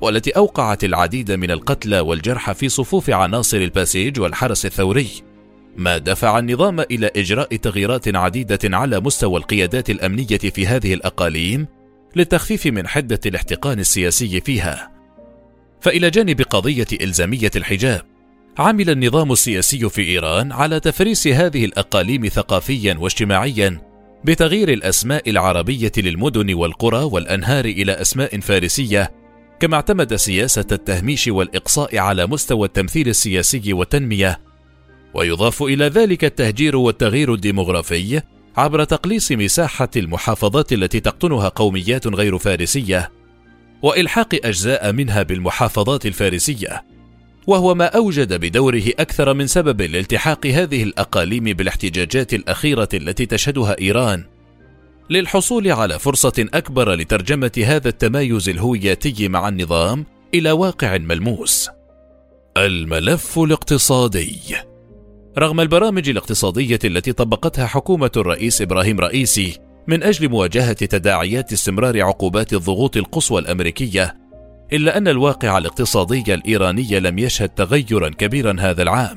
والتي 0.00 0.30
أوقعت 0.30 0.84
العديد 0.84 1.32
من 1.32 1.50
القتلى 1.50 2.00
والجرحى 2.00 2.54
في 2.54 2.68
صفوف 2.68 3.10
عناصر 3.10 3.56
الباسيج 3.56 4.20
والحرس 4.20 4.66
الثوري. 4.66 5.08
ما 5.78 5.98
دفع 5.98 6.38
النظام 6.38 6.80
إلى 6.80 7.10
إجراء 7.16 7.56
تغييرات 7.56 8.16
عديدة 8.16 8.58
على 8.64 9.00
مستوى 9.00 9.38
القيادات 9.38 9.90
الأمنية 9.90 10.38
في 10.38 10.66
هذه 10.66 10.94
الأقاليم 10.94 11.66
للتخفيف 12.16 12.66
من 12.66 12.88
حدة 12.88 13.20
الاحتقان 13.26 13.78
السياسي 13.78 14.40
فيها. 14.40 14.90
فإلى 15.80 16.10
جانب 16.10 16.42
قضية 16.42 16.86
إلزامية 17.00 17.50
الحجاب 17.56 18.02
عمل 18.58 18.90
النظام 18.90 19.32
السياسي 19.32 19.88
في 19.88 20.02
إيران 20.02 20.52
على 20.52 20.80
تفريس 20.80 21.26
هذه 21.26 21.64
الأقاليم 21.64 22.28
ثقافيا 22.28 22.94
واجتماعيا 22.98 23.80
بتغيير 24.24 24.72
الأسماء 24.72 25.30
العربية 25.30 25.92
للمدن 25.96 26.54
والقرى 26.54 27.02
والأنهار 27.02 27.64
إلى 27.64 27.92
أسماء 27.92 28.40
فارسية 28.40 29.12
كما 29.60 29.76
اعتمد 29.76 30.14
سياسة 30.14 30.66
التهميش 30.72 31.28
والإقصاء 31.28 31.98
على 31.98 32.26
مستوى 32.26 32.66
التمثيل 32.66 33.08
السياسي 33.08 33.72
والتنمية 33.72 34.47
ويضاف 35.14 35.62
إلى 35.62 35.84
ذلك 35.84 36.24
التهجير 36.24 36.76
والتغيير 36.76 37.34
الديمغرافي 37.34 38.22
عبر 38.56 38.84
تقليص 38.84 39.32
مساحة 39.32 39.88
المحافظات 39.96 40.72
التي 40.72 41.00
تقطنها 41.00 41.48
قوميات 41.48 42.06
غير 42.06 42.38
فارسية 42.38 43.10
وإلحاق 43.82 44.34
أجزاء 44.44 44.92
منها 44.92 45.22
بالمحافظات 45.22 46.06
الفارسية 46.06 46.84
وهو 47.48 47.74
ما 47.74 47.84
أوجد 47.84 48.40
بدوره 48.40 48.82
أكثر 48.98 49.34
من 49.34 49.46
سبب 49.46 49.82
لالتحاق 49.82 50.46
هذه 50.46 50.82
الأقاليم 50.82 51.44
بالاحتجاجات 51.44 52.34
الأخيرة 52.34 52.88
التي 52.94 53.26
تشهدها 53.26 53.76
إيران. 53.80 54.24
للحصول 55.10 55.72
على 55.72 55.98
فرصة 55.98 56.48
أكبر 56.54 56.94
لترجمة 56.94 57.64
هذا 57.64 57.88
التمايز 57.88 58.48
الهوياتي 58.48 59.28
مع 59.28 59.48
النظام 59.48 60.06
إلى 60.34 60.50
واقع 60.50 60.98
ملموس. 60.98 61.70
الملف 62.56 63.38
الاقتصادي. 63.38 64.38
رغم 65.38 65.60
البرامج 65.60 66.08
الاقتصادية 66.08 66.78
التي 66.84 67.12
طبقتها 67.12 67.66
حكومة 67.66 68.10
الرئيس 68.16 68.62
إبراهيم 68.62 69.00
رئيسي 69.00 69.58
من 69.86 70.02
أجل 70.02 70.28
مواجهة 70.28 70.72
تداعيات 70.72 71.52
استمرار 71.52 72.02
عقوبات 72.02 72.52
الضغوط 72.52 72.96
القصوى 72.96 73.40
الأمريكية 73.40 74.16
إلا 74.72 74.98
أن 74.98 75.08
الواقع 75.08 75.58
الاقتصادي 75.58 76.34
الإيراني 76.34 77.00
لم 77.00 77.18
يشهد 77.18 77.48
تغيرا 77.48 78.08
كبيرا 78.08 78.56
هذا 78.60 78.82
العام. 78.82 79.16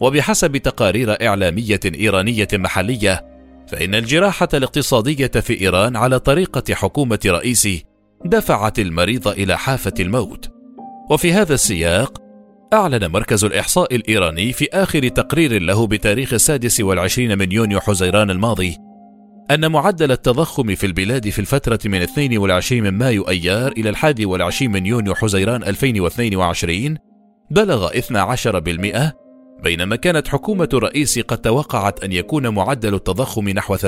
وبحسب 0.00 0.56
تقارير 0.56 1.26
إعلامية 1.26 1.80
إيرانية 1.84 2.48
محلية 2.52 3.24
فإن 3.68 3.94
الجراحة 3.94 4.48
الاقتصادية 4.54 5.26
في 5.26 5.60
إيران 5.60 5.96
على 5.96 6.18
طريقة 6.18 6.74
حكومة 6.74 7.20
رئيسي 7.26 7.84
دفعت 8.24 8.78
المريض 8.78 9.28
إلى 9.28 9.58
حافة 9.58 9.94
الموت. 10.00 10.50
وفي 11.10 11.32
هذا 11.32 11.54
السياق 11.54 12.21
أعلن 12.72 13.06
مركز 13.06 13.44
الإحصاء 13.44 13.94
الإيراني 13.94 14.52
في 14.52 14.68
آخر 14.72 15.08
تقرير 15.08 15.62
له 15.62 15.86
بتاريخ 15.86 16.32
السادس 16.32 16.80
والعشرين 16.80 17.38
من 17.38 17.52
يونيو 17.52 17.80
حزيران 17.80 18.30
الماضي 18.30 18.76
أن 19.50 19.72
معدل 19.72 20.12
التضخم 20.12 20.74
في 20.74 20.86
البلاد 20.86 21.28
في 21.28 21.38
الفترة 21.38 21.78
من 21.84 22.02
22 22.02 22.82
من 22.82 22.90
مايو 22.90 23.22
أيار 23.22 23.72
إلى 23.72 23.88
21 23.88 24.72
من 24.72 24.86
يونيو 24.86 25.14
حزيران 25.14 25.62
2022 25.62 26.96
بلغ 27.50 27.90
12% 27.90 29.12
بينما 29.62 29.96
كانت 29.96 30.28
حكومة 30.28 30.68
الرئيس 30.74 31.18
قد 31.18 31.38
توقعت 31.38 32.04
أن 32.04 32.12
يكون 32.12 32.48
معدل 32.48 32.94
التضخم 32.94 33.48
نحو 33.48 33.76
8%. 33.76 33.82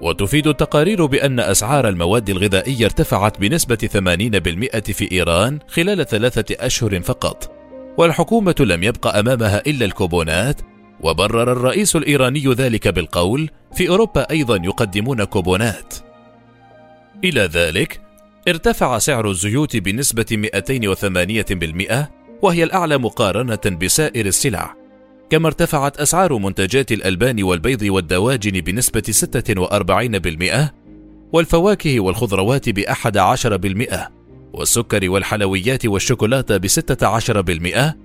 وتفيد 0.00 0.46
التقارير 0.46 1.06
بأن 1.06 1.40
أسعار 1.40 1.88
المواد 1.88 2.30
الغذائية 2.30 2.84
ارتفعت 2.84 3.40
بنسبة 3.40 3.76
80% 3.76 4.92
في 4.92 5.12
إيران 5.12 5.58
خلال 5.68 6.06
ثلاثة 6.06 6.66
أشهر 6.66 7.00
فقط، 7.00 7.52
والحكومة 7.98 8.54
لم 8.60 8.82
يبقى 8.82 9.20
أمامها 9.20 9.62
إلا 9.66 9.84
الكوبونات 9.84 10.60
وبرر 11.00 11.52
الرئيس 11.52 11.96
الإيراني 11.96 12.54
ذلك 12.54 12.88
بالقول 12.88 13.50
في 13.74 13.88
أوروبا 13.88 14.30
أيضا 14.30 14.56
يقدمون 14.56 15.24
كوبونات. 15.24 15.94
إلى 17.24 17.40
ذلك 17.40 18.00
ارتفع 18.48 18.98
سعر 18.98 19.30
الزيوت 19.30 19.76
بنسبة 19.76 20.26
208% 20.32 22.10
وهي 22.42 22.64
الأعلى 22.64 22.98
مقارنة 22.98 23.76
بسائر 23.82 24.26
السلع. 24.26 24.77
كما 25.30 25.46
ارتفعت 25.46 25.96
أسعار 25.96 26.38
منتجات 26.38 26.92
الألبان 26.92 27.42
والبيض 27.42 27.82
والدواجن 27.82 28.60
بنسبة 28.60 29.02
46% 29.02 30.72
والفواكه 31.32 32.00
والخضروات 32.00 32.68
بأحد 32.68 33.16
عشر 33.16 33.56
بالمئة 33.56 34.10
والسكر 34.52 35.10
والحلويات 35.10 35.86
والشوكولاتة 35.86 36.56
بستة 36.56 37.06
عشر 37.06 37.40
بالمئة. 37.40 37.96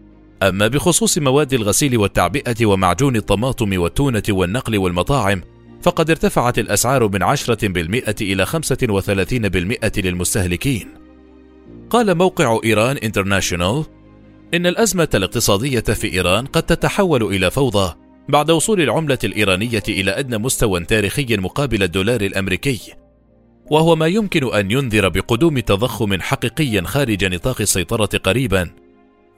أما 0.44 0.68
بخصوص 0.68 1.18
مواد 1.18 1.54
الغسيل 1.54 1.98
والتعبئة 1.98 2.66
ومعجون 2.66 3.16
الطماطم 3.16 3.82
والتونة 3.82 4.24
والنقل 4.30 4.78
والمطاعم 4.78 5.42
فقد 5.82 6.10
ارتفعت 6.10 6.60
الأسعار 6.60 7.08
من 7.08 7.24
عشرة 7.24 7.68
بالمئة 7.68 8.16
إلى 8.22 8.46
خمسة 8.46 8.78
وثلاثين 8.90 9.50
بالمئة 9.50 9.92
للمستهلكين. 9.98 10.88
قال 11.90 12.18
موقع 12.18 12.60
إيران 12.64 12.98
انترناشونال 12.98 13.86
إن 14.54 14.66
الأزمة 14.66 15.10
الاقتصادية 15.14 15.80
في 15.80 16.14
إيران 16.14 16.46
قد 16.46 16.64
تتحول 16.64 17.24
إلى 17.24 17.52
فوضى 17.52 17.94
بعد 18.30 18.52
وصول 18.52 18.82
العملة 18.82 19.18
الإيرانية 19.24 19.84
إلى 19.90 20.12
أدنى 20.12 20.38
مستوى 20.38 20.86
تاريخي 20.86 21.38
مقابل 21.38 21.84
الدولار 21.84 22.22
الأمريكي. 22.22 22.94
وهو 23.72 23.96
ما 23.96 24.08
يمكن 24.08 24.54
أن 24.54 24.72
ينذر 24.72 25.10
بقدوم 25.10 25.60
تضخم 25.60 26.22
حقيقي 26.22 26.82
خارج 26.84 27.26
نطاق 27.26 27.62
السيطرة 27.62 28.20
قريبا. 28.24 28.70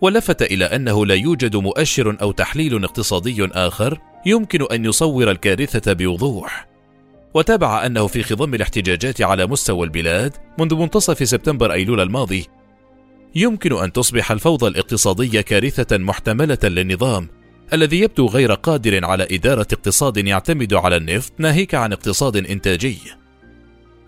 ولفت 0.02 0.42
إلى 0.42 0.66
أنه 0.66 1.06
لا 1.06 1.16
يوجد 1.16 1.56
مؤشر 1.56 2.18
أو 2.22 2.32
تحليل 2.32 2.84
اقتصادي 2.84 3.46
آخر 3.52 4.00
يمكن 4.26 4.66
أن 4.72 4.86
يصور 4.86 5.32
الكارثة 5.32 5.94
بوضوح. 5.94 6.68
وتابع 7.34 7.86
أنه 7.86 8.08
في 8.08 8.24
خضم 8.24 8.54
الاحتجاجات 8.54 9.22
على 9.22 9.48
مستوى 9.48 9.86
البلاد 9.86 10.34
منذ 10.60 10.76
منتصف 10.76 11.28
سبتمبر 11.28 11.74
أيلول 11.74 12.02
الماضي 12.02 12.48
يمكن 13.36 13.84
أن 13.84 13.94
تصبح 13.94 14.32
الفوضى 14.32 14.68
الاقتصادية 14.68 15.42
كارثة 15.42 15.98
محتملة 15.98 16.58
للنظام 16.64 17.30
الذي 17.74 18.00
يبدو 18.00 18.28
غير 18.28 18.54
قادر 18.54 19.06
على 19.06 19.28
إدارة 19.32 19.68
اقتصاد 19.74 20.18
يعتمد 20.18 20.74
على 20.74 20.96
النفط 20.96 21.34
ناهيك 21.38 21.76
عن 21.76 21.94
اقتصاد 21.94 22.38
إنتاجي. 22.38 22.98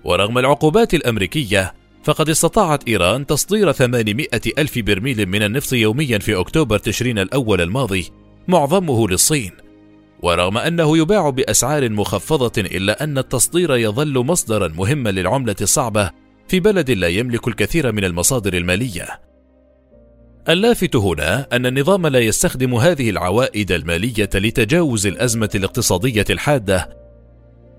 ورغم 0.04 0.38
العقوبات 0.38 0.94
الأمريكية 0.94 1.74
فقد 2.04 2.30
استطاعت 2.30 2.88
إيران 2.88 3.26
تصدير 3.26 3.72
800 3.72 4.28
ألف 4.58 4.80
برميل 4.80 5.26
من 5.26 5.44
النفط 5.44 5.74
يوميا 5.74 6.20
في 6.20 6.36
أكتوبر 6.36 6.78
تشرين 6.78 7.20
الأول 7.20 7.62
الماضي 7.62 8.12
معظمه 8.48 9.08
للصين. 9.08 9.52
ورغم 10.22 10.58
أنه 10.58 10.98
يباع 10.98 11.30
بأسعار 11.30 11.90
مخفضة 11.90 12.62
إلا 12.62 13.04
أن 13.04 13.18
التصدير 13.18 13.76
يظل 13.76 14.18
مصدرا 14.20 14.68
مهما 14.68 15.10
للعملة 15.10 15.56
الصعبة 15.62 16.12
في 16.48 16.60
بلد 16.60 16.92
لا 16.92 17.08
يملك 17.08 17.48
الكثير 17.48 17.92
من 17.92 18.04
المصادر 18.04 18.54
المالية. 18.54 19.08
اللافت 20.50 20.96
هنا 20.96 21.48
أن 21.54 21.66
النظام 21.66 22.08
لا 22.08 22.20
يستخدم 22.20 22.76
هذه 22.76 23.10
العوائد 23.10 23.72
المالية 23.72 24.30
لتجاوز 24.36 25.08
الأزمة 25.08 25.50
الاقتصادية 25.56 26.26
الحادة 26.30 26.98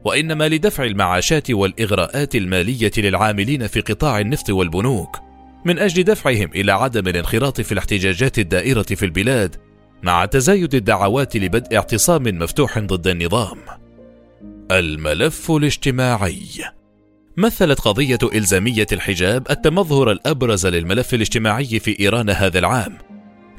وإنما 0.04 0.48
لدفع 0.48 0.84
المعاشات 0.84 1.50
والإغراءات 1.50 2.34
المالية 2.34 2.90
للعاملين 2.98 3.66
في 3.66 3.80
قطاع 3.80 4.20
النفط 4.20 4.50
والبنوك 4.50 5.16
من 5.64 5.78
أجل 5.78 6.02
دفعهم 6.02 6.50
إلى 6.54 6.72
عدم 6.72 7.08
الانخراط 7.08 7.60
في 7.60 7.72
الاحتجاجات 7.72 8.38
الدائرة 8.38 8.82
في 8.82 9.04
البلاد 9.04 9.56
مع 10.02 10.24
تزايد 10.24 10.74
الدعوات 10.74 11.36
لبدء 11.36 11.76
اعتصام 11.76 12.22
مفتوح 12.22 12.78
ضد 12.78 13.06
النظام. 13.06 13.58
الملف 14.70 15.50
الاجتماعي 15.50 16.77
مثلت 17.38 17.80
قضية 17.80 18.18
إلزامية 18.34 18.86
الحجاب 18.92 19.46
التمظهر 19.50 20.10
الأبرز 20.12 20.66
للملف 20.66 21.14
الاجتماعي 21.14 21.78
في 21.78 22.00
إيران 22.00 22.30
هذا 22.30 22.58
العام 22.58 22.98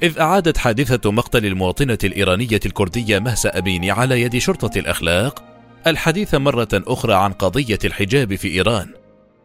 إذ 0.03 0.19
أعادت 0.19 0.57
حادثة 0.57 1.11
مقتل 1.11 1.45
المواطنة 1.45 1.97
الإيرانية 2.03 2.59
الكردية 2.65 3.19
مهسا 3.19 3.59
أميني 3.59 3.91
على 3.91 4.21
يد 4.21 4.37
شرطة 4.37 4.79
الأخلاق 4.79 5.43
الحديث 5.87 6.35
مرة 6.35 6.67
أخرى 6.73 7.13
عن 7.13 7.33
قضية 7.33 7.79
الحجاب 7.85 8.35
في 8.35 8.47
إيران، 8.47 8.87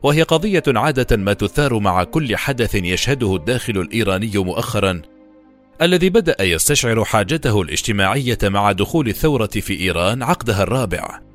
وهي 0.03 0.23
قضية 0.23 0.63
عادة 0.69 1.17
ما 1.17 1.33
تثار 1.33 1.79
مع 1.79 2.05
كل 2.05 2.37
حدث 2.37 2.75
يشهده 2.75 3.37
الداخل 3.37 3.79
الإيراني 3.79 4.33
مؤخرا، 4.35 5.03
الذي 5.83 6.11
بدأ 6.11 6.43
يستشعر 6.43 7.05
حاجته 7.05 7.63
الاجتماعية 7.63 8.39
مع 8.43 8.73
دخول 8.73 9.09
الثورة 9.09 9.47
في 9.47 9.81
إيران 9.81 10.23
عقدها 10.23 10.63
الرابع. 10.63 11.34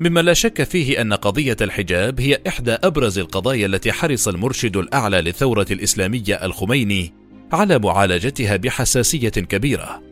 مما 0.00 0.20
لا 0.20 0.34
شك 0.34 0.62
فيه 0.62 1.00
أن 1.00 1.12
قضية 1.12 1.56
الحجاب 1.60 2.20
هي 2.20 2.38
إحدى 2.48 2.72
أبرز 2.72 3.18
القضايا 3.18 3.66
التي 3.66 3.92
حرص 3.92 4.28
المرشد 4.28 4.76
الأعلى 4.76 5.20
للثورة 5.20 5.66
الإسلامية 5.70 6.34
الخميني 6.34 7.12
على 7.52 7.78
معالجتها 7.78 8.56
بحساسية 8.56 9.28
كبيرة. 9.28 10.02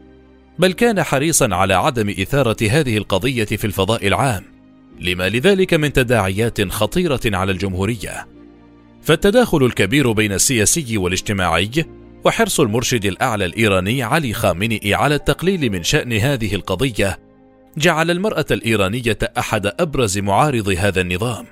بل 0.59 0.73
كان 0.73 1.03
حريصا 1.03 1.55
على 1.55 1.75
عدم 1.75 2.09
إثارة 2.09 2.57
هذه 2.71 2.97
القضية 2.97 3.45
في 3.45 3.65
الفضاء 3.65 4.07
العام 4.07 4.45
لما 5.01 5.29
لذلك 5.29 5.75
من 5.75 5.93
تداعيات 5.93 6.69
خطيرة 6.69 7.21
على 7.25 7.53
الجمهورية 7.53 8.27
فالتداخل 9.03 9.65
الكبير 9.65 10.13
بين 10.13 10.33
السياسي 10.33 10.99
والاجتماعي 10.99 11.71
وحرص 12.25 12.61
المرشد 12.61 13.05
الأعلى 13.05 13.45
الإيراني 13.45 14.03
علي 14.03 14.33
خامنئي 14.33 14.95
على 14.95 15.15
التقليل 15.15 15.73
من 15.73 15.83
شأن 15.83 16.13
هذه 16.13 16.55
القضية 16.55 17.19
جعل 17.79 18.11
المرأة 18.11 18.47
الإيرانية 18.51 19.19
أحد 19.39 19.67
أبرز 19.67 20.19
معارض 20.19 20.69
هذا 20.69 21.01
النظام. 21.01 21.47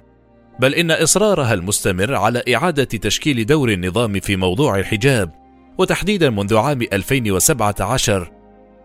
بل 0.60 0.74
إن 0.74 0.90
إصرارها 0.90 1.54
المستمر 1.54 2.14
على 2.14 2.42
إعادة 2.54 2.84
تشكيل 2.84 3.46
دور 3.46 3.72
النظام 3.72 4.20
في 4.20 4.36
موضوع 4.36 4.78
الحجاب 4.78 5.30
وتحديدا 5.78 6.30
منذ 6.30 6.56
عام 6.56 6.82
2017 6.92 8.30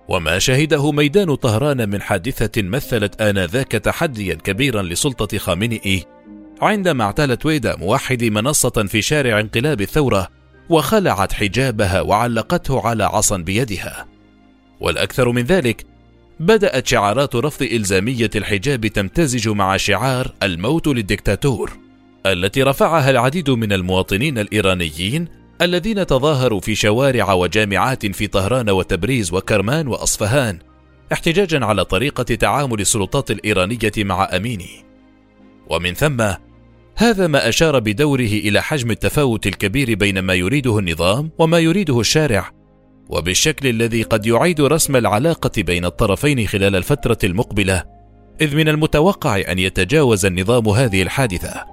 وما 0.07 0.39
شهده 0.39 0.91
ميدان 0.91 1.35
طهران 1.35 1.89
من 1.89 2.01
حادثة 2.01 2.61
مثلت 2.61 3.21
آنذاك 3.21 3.71
تحديا 3.71 4.35
كبيرا 4.35 4.81
لسلطة 4.81 5.37
خامنئي 5.37 6.03
عندما 6.61 7.03
اعتلت 7.03 7.45
ويدا 7.45 7.75
موحد 7.75 8.23
منصة 8.23 8.85
في 8.87 9.01
شارع 9.01 9.39
انقلاب 9.39 9.81
الثورة 9.81 10.27
وخلعت 10.69 11.33
حجابها 11.33 12.01
وعلقته 12.01 12.87
على 12.87 13.03
عصا 13.03 13.37
بيدها. 13.37 14.05
والأكثر 14.79 15.31
من 15.31 15.43
ذلك 15.43 15.85
بدأت 16.39 16.87
شعارات 16.87 17.35
رفض 17.35 17.63
إلزامية 17.63 18.29
الحجاب 18.35 18.87
تمتزج 18.87 19.49
مع 19.49 19.77
شعار 19.77 20.33
الموت 20.43 20.87
للدكتاتور 20.87 21.77
التي 22.25 22.63
رفعها 22.63 23.09
العديد 23.09 23.49
من 23.49 23.73
المواطنين 23.73 24.39
الإيرانيين 24.39 25.27
الذين 25.61 26.05
تظاهروا 26.05 26.59
في 26.59 26.75
شوارع 26.75 27.33
وجامعات 27.33 28.05
في 28.05 28.27
طهران 28.27 28.69
وتبريز 28.69 29.33
وكرمان 29.33 29.87
وأصفهان 29.87 30.59
احتجاجا 31.13 31.65
على 31.65 31.85
طريقة 31.85 32.23
تعامل 32.23 32.81
السلطات 32.81 33.31
الإيرانية 33.31 33.91
مع 33.97 34.29
أميني. 34.35 34.85
ومن 35.69 35.93
ثم 35.93 36.23
هذا 36.95 37.27
ما 37.27 37.49
أشار 37.49 37.79
بدوره 37.79 38.19
إلى 38.21 38.61
حجم 38.61 38.91
التفاوت 38.91 39.47
الكبير 39.47 39.95
بين 39.95 40.19
ما 40.19 40.33
يريده 40.33 40.79
النظام 40.79 41.29
وما 41.37 41.59
يريده 41.59 41.99
الشارع 41.99 42.56
وبالشكل 43.09 43.67
الذي 43.67 44.03
قد 44.03 44.25
يعيد 44.25 44.61
رسم 44.61 44.95
العلاقة 44.95 45.51
بين 45.57 45.85
الطرفين 45.85 46.47
خلال 46.47 46.75
الفترة 46.75 47.17
المقبلة 47.23 47.83
إذ 48.41 48.55
من 48.55 48.69
المتوقع 48.69 49.41
أن 49.51 49.59
يتجاوز 49.59 50.25
النظام 50.25 50.69
هذه 50.69 51.01
الحادثة 51.01 51.65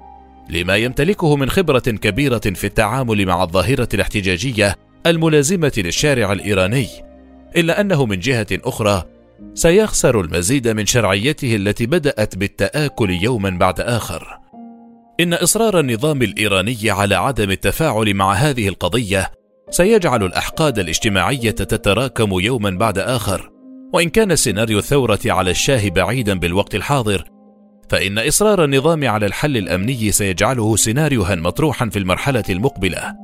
لما 0.49 0.75
يمتلكه 0.75 1.35
من 1.35 1.49
خبرة 1.49 1.79
كبيرة 1.79 2.39
في 2.39 2.67
التعامل 2.67 3.25
مع 3.25 3.43
الظاهرة 3.43 3.89
الاحتجاجية 3.93 4.75
الملازمة 5.05 5.71
للشارع 5.77 6.31
الإيراني 6.31 6.87
إلا 7.57 7.81
أنه 7.81 8.05
من 8.05 8.19
جهة 8.19 8.47
أخرى 8.51 9.03
سيخسر 9.53 10.21
المزيد 10.21 10.67
من 10.67 10.85
شرعيته 10.85 11.55
التي 11.55 11.85
بدأت 11.85 12.35
بالتآكل 12.35 13.09
يوما 13.09 13.49
بعد 13.49 13.81
آخر. 13.81 14.39
إن 15.19 15.33
إصرار 15.33 15.79
النظام 15.79 16.21
الإيراني 16.21 16.77
على 16.91 17.15
عدم 17.15 17.51
التفاعل 17.51 18.13
مع 18.13 18.33
هذه 18.33 18.67
القضية 18.67 19.31
سيجعل 19.69 20.23
الأحقاد 20.23 20.79
الاجتماعية 20.79 21.51
تتراكم 21.51 22.39
يوما 22.39 22.69
بعد 22.69 22.97
آخر. 22.97 23.51
وإن 23.93 24.09
كان 24.09 24.35
سيناريو 24.35 24.77
الثورة 24.77 25.19
على 25.25 25.51
الشاه 25.51 25.89
بعيدا 25.89 26.39
بالوقت 26.39 26.75
الحاضر 26.75 27.23
فإن 27.89 28.19
إصرار 28.19 28.63
النظام 28.63 29.07
على 29.07 29.25
الحل 29.25 29.57
الأمني 29.57 30.11
سيجعله 30.11 30.75
سيناريوها 30.75 31.35
مطروحا 31.35 31.89
في 31.89 31.99
المرحلة 31.99 32.43
المقبلة. 32.49 33.15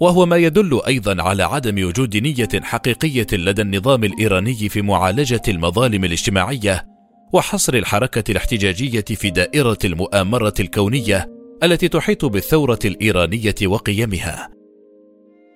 وهو 0.00 0.26
ما 0.26 0.36
يدل 0.36 0.80
أيضا 0.86 1.22
على 1.22 1.42
عدم 1.42 1.86
وجود 1.86 2.16
نية 2.16 2.62
حقيقية 2.62 3.26
لدى 3.32 3.62
النظام 3.62 4.04
الإيراني 4.04 4.68
في 4.68 4.82
معالجة 4.82 5.42
المظالم 5.48 6.04
الاجتماعية 6.04 6.84
وحصر 7.32 7.74
الحركة 7.74 8.30
الاحتجاجية 8.30 9.04
في 9.04 9.30
دائرة 9.30 9.78
المؤامرة 9.84 10.54
الكونية 10.60 11.26
التي 11.62 11.88
تحيط 11.88 12.24
بالثورة 12.24 12.78
الإيرانية 12.84 13.54
وقيمها. 13.66 14.55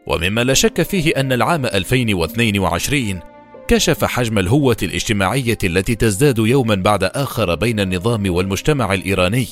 ومما 0.07 0.45
لا 0.45 0.55
شك 0.55 0.83
فيه 0.83 1.13
أن 1.17 1.33
العام 1.33 1.67
2022 1.67 3.21
كشف 3.69 4.05
حجم 4.05 4.39
الهوة 4.39 4.77
الاجتماعية 4.83 5.59
التي 5.65 5.95
تزداد 5.95 6.39
يوما 6.39 6.75
بعد 6.75 7.05
آخر 7.05 7.55
بين 7.55 7.81
النظام 7.81 8.35
والمجتمع 8.35 8.95
الإيراني. 8.95 9.49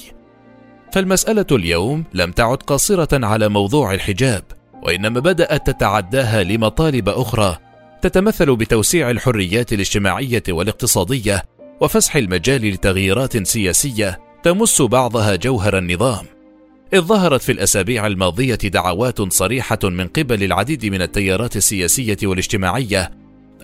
فالمسألة 0.93 1.47
اليوم 1.53 2.05
لم 2.15 2.33
تعد 2.33 2.57
قاصرة 2.57 3.27
على 3.27 3.49
موضوع 3.49 3.95
الحجاب 3.95 4.43
وإنما 4.83 5.21
بدأت 5.21 5.71
تتعداها 5.71 6.43
لمطالب 6.43 7.09
أخرى 7.09 7.57
تتمثل 8.03 8.57
بتوسيع 8.57 9.11
الحريات 9.11 9.73
الاجتماعية 9.73 10.43
والاقتصادية 10.49 11.43
وفسح 11.81 12.17
المجال 12.17 12.71
لتغييرات 12.71 13.47
سياسية 13.47 14.19
تمس 14.43 14.83
بعضها 14.83 15.37
جوهر 15.37 15.79
النظام. 15.79 16.27
إذ 16.95 17.01
ظهرت 17.01 17.43
في 17.43 17.53
الأسابيع 17.53 18.07
الماضية 18.07 18.55
دعوات 18.55 19.33
صريحة 19.33 19.79
من 19.85 20.07
قبل 20.07 20.45
العديد 20.45 20.87
من 20.87 21.03
التيارات 21.03 21.57
السياسية 21.57 22.17
والاجتماعية 22.23 23.11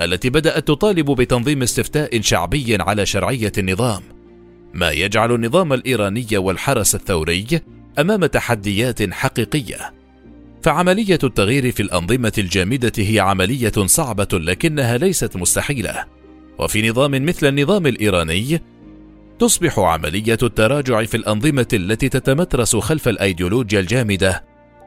التي 0.01 0.31
بدأت 0.31 0.69
تطالب 0.69 1.11
بتنظيم 1.11 1.63
استفتاء 1.63 2.21
شعبي 2.21 2.77
على 2.81 3.07
شرعية 3.07 3.53
النظام. 3.59 4.03
ما 4.75 4.91
يجعل 4.91 5.33
النظام 5.33 5.73
الإيراني 5.73 6.27
والحرس 6.33 6.95
الثوري 6.95 7.47
أمام 7.99 8.27
تحديات 8.27 9.13
حقيقية. 9.13 9.95
فعملية 10.63 11.19
التغيير 11.25 11.73
في 11.73 11.81
الأنظمة 11.81 12.33
الجامدة 12.39 12.93
هي 12.99 13.21
عملية 13.21 13.73
صعبة 13.87 14.29
لكنها 14.33 14.99
ليست 14.99 15.37
مستحيلة. 15.37 16.05
وفي 16.59 16.91
نظام 16.91 17.27
مثل 17.27 17.47
النظام 17.47 17.87
الإيراني 17.87 18.61
تصبح 19.39 19.79
عملية 19.79 20.39
التراجع 20.43 21.05
في 21.05 21.17
الأنظمة 21.17 21.69
التي 21.73 22.09
تتمترس 22.09 22.77
خلف 22.77 23.09
الأيديولوجيا 23.09 23.81
الجامدة. 23.81 24.45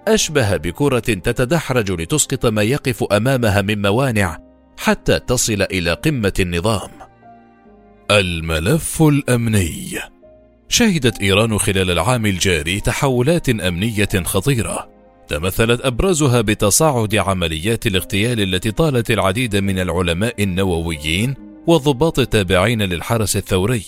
أشبه 0.07 0.57
بكرة 0.57 0.99
تتدحرج 0.99 1.91
لتسقط 1.91 2.45
ما 2.45 2.61
يقف 2.61 3.03
أمامها 3.03 3.61
من 3.61 3.81
موانع 3.81 4.37
حتى 4.77 5.19
تصل 5.19 5.61
إلى 5.61 5.93
قمة 5.93 6.33
النظام. 6.39 6.89
الملف 8.11 9.01
الأمني. 9.01 9.99
شهدت 10.69 11.21
إيران 11.21 11.57
خلال 11.57 11.91
العام 11.91 12.25
الجاري 12.25 12.79
تحولات 12.79 13.49
أمنية 13.49 14.09
خطيرة. 14.23 14.89
تمثلت 15.27 15.85
أبرزها 15.85 16.41
بتصاعد 16.41 17.15
عمليات 17.15 17.87
الاغتيال 17.87 18.41
التي 18.41 18.71
طالت 18.71 19.11
العديد 19.11 19.55
من 19.55 19.79
العلماء 19.79 20.43
النوويين 20.43 21.35
والضباط 21.67 22.19
التابعين 22.19 22.81
للحرس 22.81 23.37
الثوري. 23.37 23.83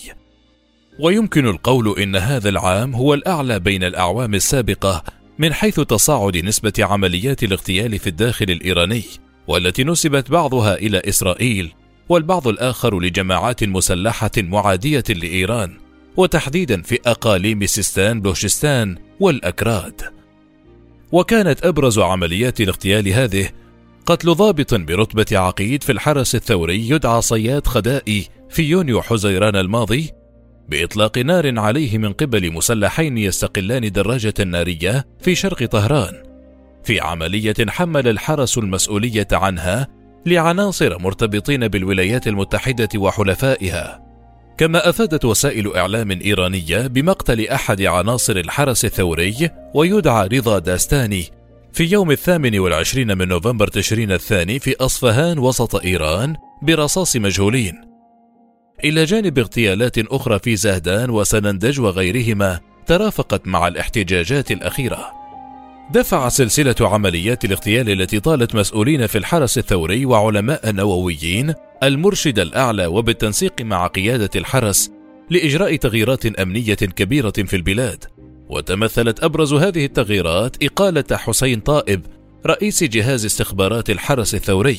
ويمكن 1.02 1.46
القول 1.46 1.98
إن 1.98 2.16
هذا 2.16 2.48
العام 2.48 2.94
هو 2.94 3.14
الأعلى 3.14 3.60
بين 3.60 3.84
الأعوام 3.84 4.34
السابقة 4.34 5.04
من 5.38 5.52
حيث 5.54 5.80
تصاعد 5.80 6.36
نسبة 6.36 6.72
عمليات 6.78 7.42
الاغتيال 7.42 7.98
في 7.98 8.06
الداخل 8.06 8.44
الإيراني 8.50 9.04
والتي 9.46 9.84
نسبت 9.84 10.30
بعضها 10.30 10.74
إلى 10.74 11.02
إسرائيل 11.08 11.72
والبعض 12.08 12.48
الآخر 12.48 13.00
لجماعات 13.00 13.64
مسلحة 13.64 14.30
معادية 14.38 15.04
لإيران 15.08 15.76
وتحديدا 16.16 16.82
في 16.82 16.98
أقاليم 17.06 17.66
سيستان 17.66 18.20
بلوشستان 18.20 18.96
والأكراد. 19.20 20.00
وكانت 21.12 21.66
أبرز 21.66 21.98
عمليات 21.98 22.60
الاغتيال 22.60 23.08
هذه 23.08 23.48
قتل 24.06 24.34
ضابط 24.34 24.74
برتبة 24.74 25.38
عقيد 25.38 25.82
في 25.82 25.92
الحرس 25.92 26.34
الثوري 26.34 26.88
يدعى 26.88 27.22
صياد 27.22 27.66
خدائي 27.66 28.26
في 28.50 28.62
يونيو 28.62 29.02
حزيران 29.02 29.56
الماضي 29.56 30.19
بإطلاق 30.70 31.18
نار 31.18 31.58
عليه 31.58 31.98
من 31.98 32.12
قبل 32.12 32.52
مسلحين 32.52 33.18
يستقلان 33.18 33.92
دراجة 33.92 34.34
نارية 34.46 35.06
في 35.20 35.34
شرق 35.34 35.64
طهران. 35.64 36.22
في 36.84 37.00
عملية 37.00 37.54
حمل 37.68 38.08
الحرس 38.08 38.58
المسؤولية 38.58 39.28
عنها 39.32 39.88
لعناصر 40.26 40.98
مرتبطين 40.98 41.68
بالولايات 41.68 42.28
المتحدة 42.28 42.88
وحلفائها. 42.96 44.00
كما 44.58 44.88
أفادت 44.88 45.24
وسائل 45.24 45.76
إعلام 45.76 46.10
إيرانية 46.10 46.86
بمقتل 46.86 47.48
أحد 47.48 47.82
عناصر 47.82 48.36
الحرس 48.36 48.84
الثوري 48.84 49.50
ويدعى 49.74 50.28
رضا 50.28 50.58
داستاني 50.58 51.24
في 51.72 51.84
يوم 51.84 52.10
الثامن 52.10 52.58
والعشرين 52.58 53.18
من 53.18 53.28
نوفمبر 53.28 53.68
تشرين 53.68 54.12
الثاني 54.12 54.58
في 54.58 54.76
أصفهان 54.80 55.38
وسط 55.38 55.76
إيران 55.76 56.36
برصاص 56.62 57.16
مجهولين. 57.16 57.89
إلى 58.84 59.04
جانب 59.04 59.38
اغتيالات 59.38 59.98
أخرى 59.98 60.38
في 60.38 60.56
زهدان 60.56 61.10
وسنندج 61.10 61.80
وغيرهما 61.80 62.60
ترافقت 62.86 63.46
مع 63.46 63.68
الاحتجاجات 63.68 64.50
الأخيرة. 64.50 65.10
دفع 65.92 66.28
سلسلة 66.28 66.74
عمليات 66.80 67.44
الاغتيال 67.44 67.90
التي 67.90 68.20
طالت 68.20 68.54
مسؤولين 68.54 69.06
في 69.06 69.18
الحرس 69.18 69.58
الثوري 69.58 70.06
وعلماء 70.06 70.72
نوويين 70.72 71.54
المرشد 71.82 72.38
الأعلى 72.38 72.86
وبالتنسيق 72.86 73.60
مع 73.60 73.86
قيادة 73.86 74.30
الحرس 74.36 74.90
لإجراء 75.30 75.76
تغييرات 75.76 76.26
أمنية 76.26 76.74
كبيرة 76.74 77.30
في 77.30 77.56
البلاد. 77.56 78.04
وتمثلت 78.48 79.24
أبرز 79.24 79.54
هذه 79.54 79.84
التغييرات 79.84 80.56
إقالة 80.62 81.04
حسين 81.12 81.60
طائب 81.60 82.06
رئيس 82.46 82.84
جهاز 82.84 83.24
استخبارات 83.24 83.90
الحرس 83.90 84.34
الثوري 84.34 84.78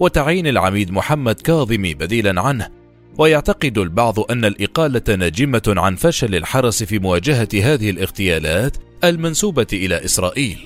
وتعيين 0.00 0.46
العميد 0.46 0.90
محمد 0.90 1.34
كاظمي 1.34 1.94
بديلا 1.94 2.40
عنه. 2.40 2.85
ويعتقد 3.18 3.78
البعض 3.78 4.30
أن 4.30 4.44
الإقالة 4.44 5.16
ناجمة 5.16 5.62
عن 5.66 5.96
فشل 5.96 6.34
الحرس 6.34 6.82
في 6.82 6.98
مواجهة 6.98 7.48
هذه 7.54 7.90
الاغتيالات 7.90 8.76
المنسوبة 9.04 9.66
إلى 9.72 10.04
إسرائيل. 10.04 10.58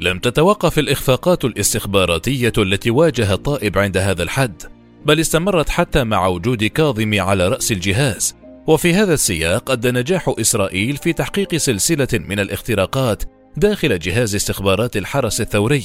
لم 0.00 0.18
تتوقف 0.18 0.78
الإخفاقات 0.78 1.44
الاستخباراتية 1.44 2.52
التي 2.58 2.90
واجه 2.90 3.34
طائب 3.34 3.78
عند 3.78 3.96
هذا 3.96 4.22
الحد، 4.22 4.62
بل 5.06 5.20
استمرت 5.20 5.68
حتى 5.68 6.04
مع 6.04 6.26
وجود 6.26 6.64
كاظمي 6.64 7.20
على 7.20 7.48
رأس 7.48 7.72
الجهاز، 7.72 8.36
وفي 8.66 8.94
هذا 8.94 9.14
السياق 9.14 9.70
أدى 9.70 9.90
نجاح 9.90 10.34
إسرائيل 10.40 10.96
في 10.96 11.12
تحقيق 11.12 11.56
سلسلة 11.56 12.08
من 12.12 12.40
الاختراقات 12.40 13.22
داخل 13.56 13.98
جهاز 13.98 14.34
استخبارات 14.34 14.96
الحرس 14.96 15.40
الثوري، 15.40 15.84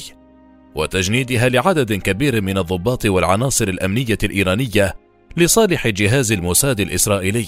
وتجنيدها 0.74 1.48
لعدد 1.48 1.92
كبير 1.92 2.40
من 2.40 2.58
الضباط 2.58 3.06
والعناصر 3.06 3.68
الأمنية 3.68 4.18
الإيرانية 4.24 4.94
لصالح 5.36 5.88
جهاز 5.88 6.32
الموساد 6.32 6.80
الإسرائيلي. 6.80 7.46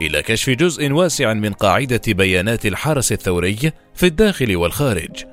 إلى 0.00 0.22
كشف 0.22 0.50
جزء 0.50 0.92
واسع 0.92 1.32
من 1.32 1.52
قاعدة 1.52 2.00
بيانات 2.08 2.66
الحرس 2.66 3.12
الثوري 3.12 3.72
في 3.94 4.06
الداخل 4.06 4.56
والخارج 4.56 5.24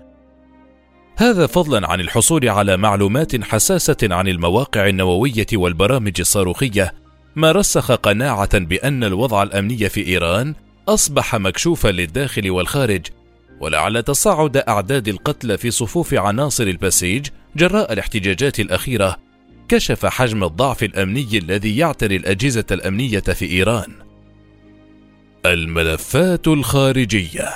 هذا 1.16 1.48
فضلا 1.48 1.88
عن 1.88 2.00
الحصول 2.00 2.50
على 2.50 2.78
معلومات 2.78 3.44
حساسة 3.44 3.98
عن 4.04 4.28
المواقع 4.28 4.88
النووية 4.88 5.48
والبرامج 5.54 6.20
الصاروخية 6.20 6.94
ما 7.36 7.52
رسخ 7.52 7.92
قناعة 7.92 8.60
بأن 8.60 9.04
الوضع 9.04 9.44
الأمني 9.44 9.90
في 9.90 10.08
إيران 10.08 10.56
أصبح 10.88 11.36
مكشوفا 11.36 11.88
للداخل 11.88 12.52
والخارج 12.52 13.08
ولعل 13.62 14.04
تصاعد 14.04 14.58
أعداد 14.58 15.08
القتلى 15.08 15.58
في 15.58 15.72
صفوف 15.72 16.14
عناصر 16.14 16.64
البسيج 16.64 17.28
جراء 17.56 17.94
الاحتجاجات 17.94 18.60
الأخيرة 18.60 19.18
كشف 19.70 20.06
حجم 20.06 20.44
الضعف 20.44 20.84
الأمني 20.84 21.38
الذي 21.38 21.78
يعتري 21.78 22.16
الأجهزة 22.16 22.66
الأمنية 22.72 23.20
في 23.20 23.46
إيران. 23.46 23.92
الملفات 25.46 26.48
الخارجية. 26.48 27.50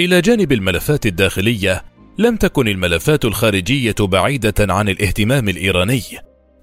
إلى 0.00 0.20
جانب 0.20 0.52
الملفات 0.52 1.06
الداخلية، 1.06 1.84
لم 2.18 2.36
تكن 2.36 2.68
الملفات 2.68 3.24
الخارجية 3.24 3.94
بعيدة 4.00 4.54
عن 4.60 4.88
الاهتمام 4.88 5.48
الإيراني، 5.48 6.02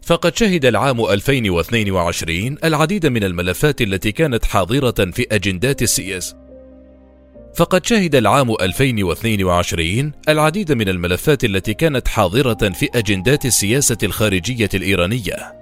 فقد 0.05 0.35
شهد 0.35 0.65
العام 0.65 1.05
2022 1.05 2.57
العديد 2.63 3.05
من 3.05 3.23
الملفات 3.23 3.81
التي 3.81 4.11
كانت 4.11 4.45
حاضرة 4.45 5.11
في 5.11 5.27
أجندات 5.31 5.81
السياسة. 5.81 6.40
فقد 7.55 7.85
شهد 7.85 8.15
العام 8.15 8.51
2022 8.61 10.11
العديد 10.29 10.71
من 10.71 10.89
الملفات 10.89 11.43
التي 11.43 11.73
كانت 11.73 12.07
حاضرة 12.07 12.69
في 12.69 12.89
أجندات 12.95 13.45
السياسة 13.45 13.97
الخارجية 14.03 14.69
الإيرانية. 14.73 15.55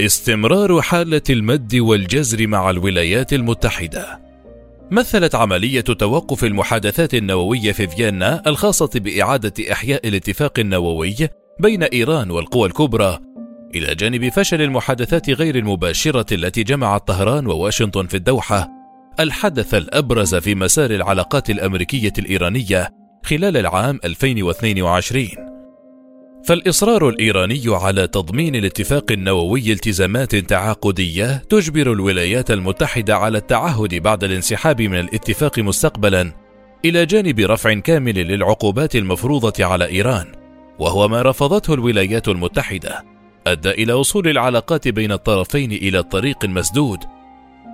استمرار 0.00 0.82
حالة 0.82 1.22
المد 1.30 1.76
والجزر 1.76 2.46
مع 2.46 2.70
الولايات 2.70 3.32
المتحدة. 3.32 4.20
مثلت 4.90 5.34
عملية 5.34 5.80
توقف 5.80 6.44
المحادثات 6.44 7.14
النووية 7.14 7.72
في 7.72 7.86
فيينا 7.86 8.42
الخاصة 8.46 8.90
بإعادة 8.94 9.72
إحياء 9.72 10.08
الاتفاق 10.08 10.58
النووي 10.58 11.16
بين 11.60 11.82
إيران 11.82 12.30
والقوى 12.30 12.68
الكبرى 12.68 13.18
إلى 13.74 13.94
جانب 13.94 14.28
فشل 14.28 14.62
المحادثات 14.62 15.30
غير 15.30 15.56
المباشرة 15.56 16.34
التي 16.34 16.62
جمعت 16.62 17.08
طهران 17.08 17.46
وواشنطن 17.46 18.06
في 18.06 18.16
الدوحة 18.16 18.79
الحدث 19.20 19.74
الأبرز 19.74 20.34
في 20.34 20.54
مسار 20.54 20.90
العلاقات 20.90 21.50
الأمريكية 21.50 22.12
الإيرانية 22.18 22.88
خلال 23.24 23.56
العام 23.56 24.00
2022 24.04 25.28
فالإصرار 26.44 27.08
الإيراني 27.08 27.62
على 27.66 28.06
تضمين 28.06 28.56
الاتفاق 28.56 29.12
النووي 29.12 29.72
التزامات 29.72 30.36
تعاقدية 30.36 31.36
تجبر 31.36 31.92
الولايات 31.92 32.50
المتحدة 32.50 33.16
على 33.16 33.38
التعهد 33.38 33.94
بعد 33.94 34.24
الانسحاب 34.24 34.82
من 34.82 34.98
الاتفاق 34.98 35.58
مستقبلا 35.58 36.32
إلى 36.84 37.06
جانب 37.06 37.40
رفع 37.40 37.74
كامل 37.74 38.14
للعقوبات 38.14 38.96
المفروضة 38.96 39.64
على 39.64 39.88
إيران 39.88 40.26
وهو 40.78 41.08
ما 41.08 41.22
رفضته 41.22 41.74
الولايات 41.74 42.28
المتحدة 42.28 43.04
أدى 43.46 43.70
إلى 43.70 43.92
وصول 43.92 44.28
العلاقات 44.28 44.88
بين 44.88 45.12
الطرفين 45.12 45.72
إلى 45.72 45.98
الطريق 45.98 46.44
المسدود 46.44 46.98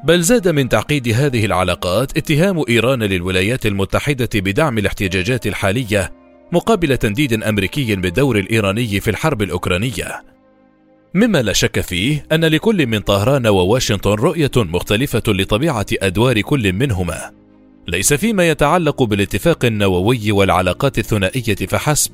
بل 0.07 0.23
زاد 0.23 0.49
من 0.49 0.69
تعقيد 0.69 1.09
هذه 1.09 1.45
العلاقات 1.45 2.16
اتهام 2.16 2.64
إيران 2.69 3.03
للولايات 3.03 3.66
المتحدة 3.66 4.29
بدعم 4.35 4.79
الاحتجاجات 4.79 5.47
الحالية 5.47 6.12
مقابل 6.53 6.97
تنديد 6.97 7.42
أمريكي 7.42 7.97
بالدور 7.97 8.38
الإيراني 8.38 9.01
في 9.01 9.11
الحرب 9.11 9.42
الأوكرانية. 9.42 10.23
مما 11.14 11.42
لا 11.42 11.53
شك 11.53 11.81
فيه 11.81 12.27
أن 12.33 12.45
لكل 12.45 12.87
من 12.87 12.99
طهران 12.99 13.47
وواشنطن 13.47 14.11
رؤية 14.11 14.51
مختلفة 14.57 15.23
لطبيعة 15.29 15.87
أدوار 15.92 16.40
كل 16.40 16.73
منهما. 16.73 17.31
ليس 17.88 18.12
فيما 18.12 18.49
يتعلق 18.49 19.03
بالاتفاق 19.03 19.64
النووي 19.64 20.33
والعلاقات 20.33 20.99
الثنائية 20.99 21.66
فحسب 21.66 22.12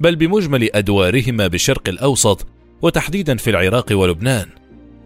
بل 0.00 0.16
بمجمل 0.16 0.68
أدوارهما 0.74 1.46
بالشرق 1.46 1.88
الأوسط 1.88 2.46
وتحديدا 2.82 3.36
في 3.36 3.50
العراق 3.50 3.86
ولبنان. 3.92 4.61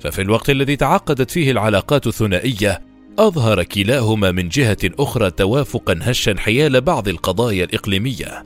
ففي 0.07 0.23
الوقت 0.23 0.51
الذي 0.51 0.77
تعقدت 0.77 1.31
فيه 1.31 1.51
العلاقات 1.51 2.07
الثنائية 2.07 2.81
أظهر 3.19 3.63
كلاهما 3.63 4.31
من 4.31 4.49
جهة 4.49 4.77
أخرى 4.85 5.31
توافقا 5.31 5.99
هشا 6.03 6.35
حيال 6.39 6.81
بعض 6.81 7.09
القضايا 7.09 7.65
الإقليمية. 7.65 8.45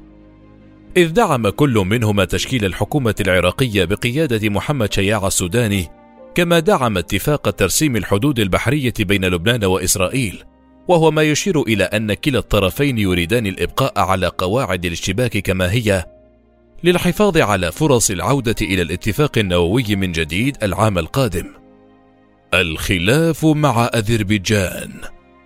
إذ 0.96 1.12
دعم 1.12 1.49
كل 1.49 1.75
منهما 1.75 2.25
تشكيل 2.25 2.64
الحكومة 2.64 3.14
العراقية 3.20 3.85
بقيادة 3.85 4.49
محمد 4.49 4.92
شياع 4.92 5.27
السوداني 5.27 5.88
كما 6.35 6.59
دعم 6.59 6.99
اتفاق 6.99 7.51
ترسيم 7.51 7.96
الحدود 7.96 8.38
البحرية 8.38 8.94
بين 9.01 9.25
لبنان 9.25 9.64
وإسرائيل 9.64 10.44
وهو 10.88 11.11
ما 11.11 11.23
يشير 11.23 11.62
إلى 11.62 11.85
أن 11.85 12.14
كلا 12.14 12.38
الطرفين 12.38 12.99
يريدان 12.99 13.46
الإبقاء 13.46 13.99
على 13.99 14.27
قواعد 14.27 14.85
الاشتباك 14.85 15.38
كما 15.38 15.73
هي 15.73 16.05
للحفاظ 16.85 17.38
على 17.38 17.73
فرص 17.73 18.11
العودة 18.11 18.55
إلى 18.62 18.83
الاتفاق 18.83 19.38
النووي 19.38 19.97
من 19.97 20.12
جديد 20.12 20.57
العام 20.62 20.99
القادم. 20.99 21.47
الخلاف 22.55 23.45
مع 23.45 23.90
أذربيجان. 23.95 24.93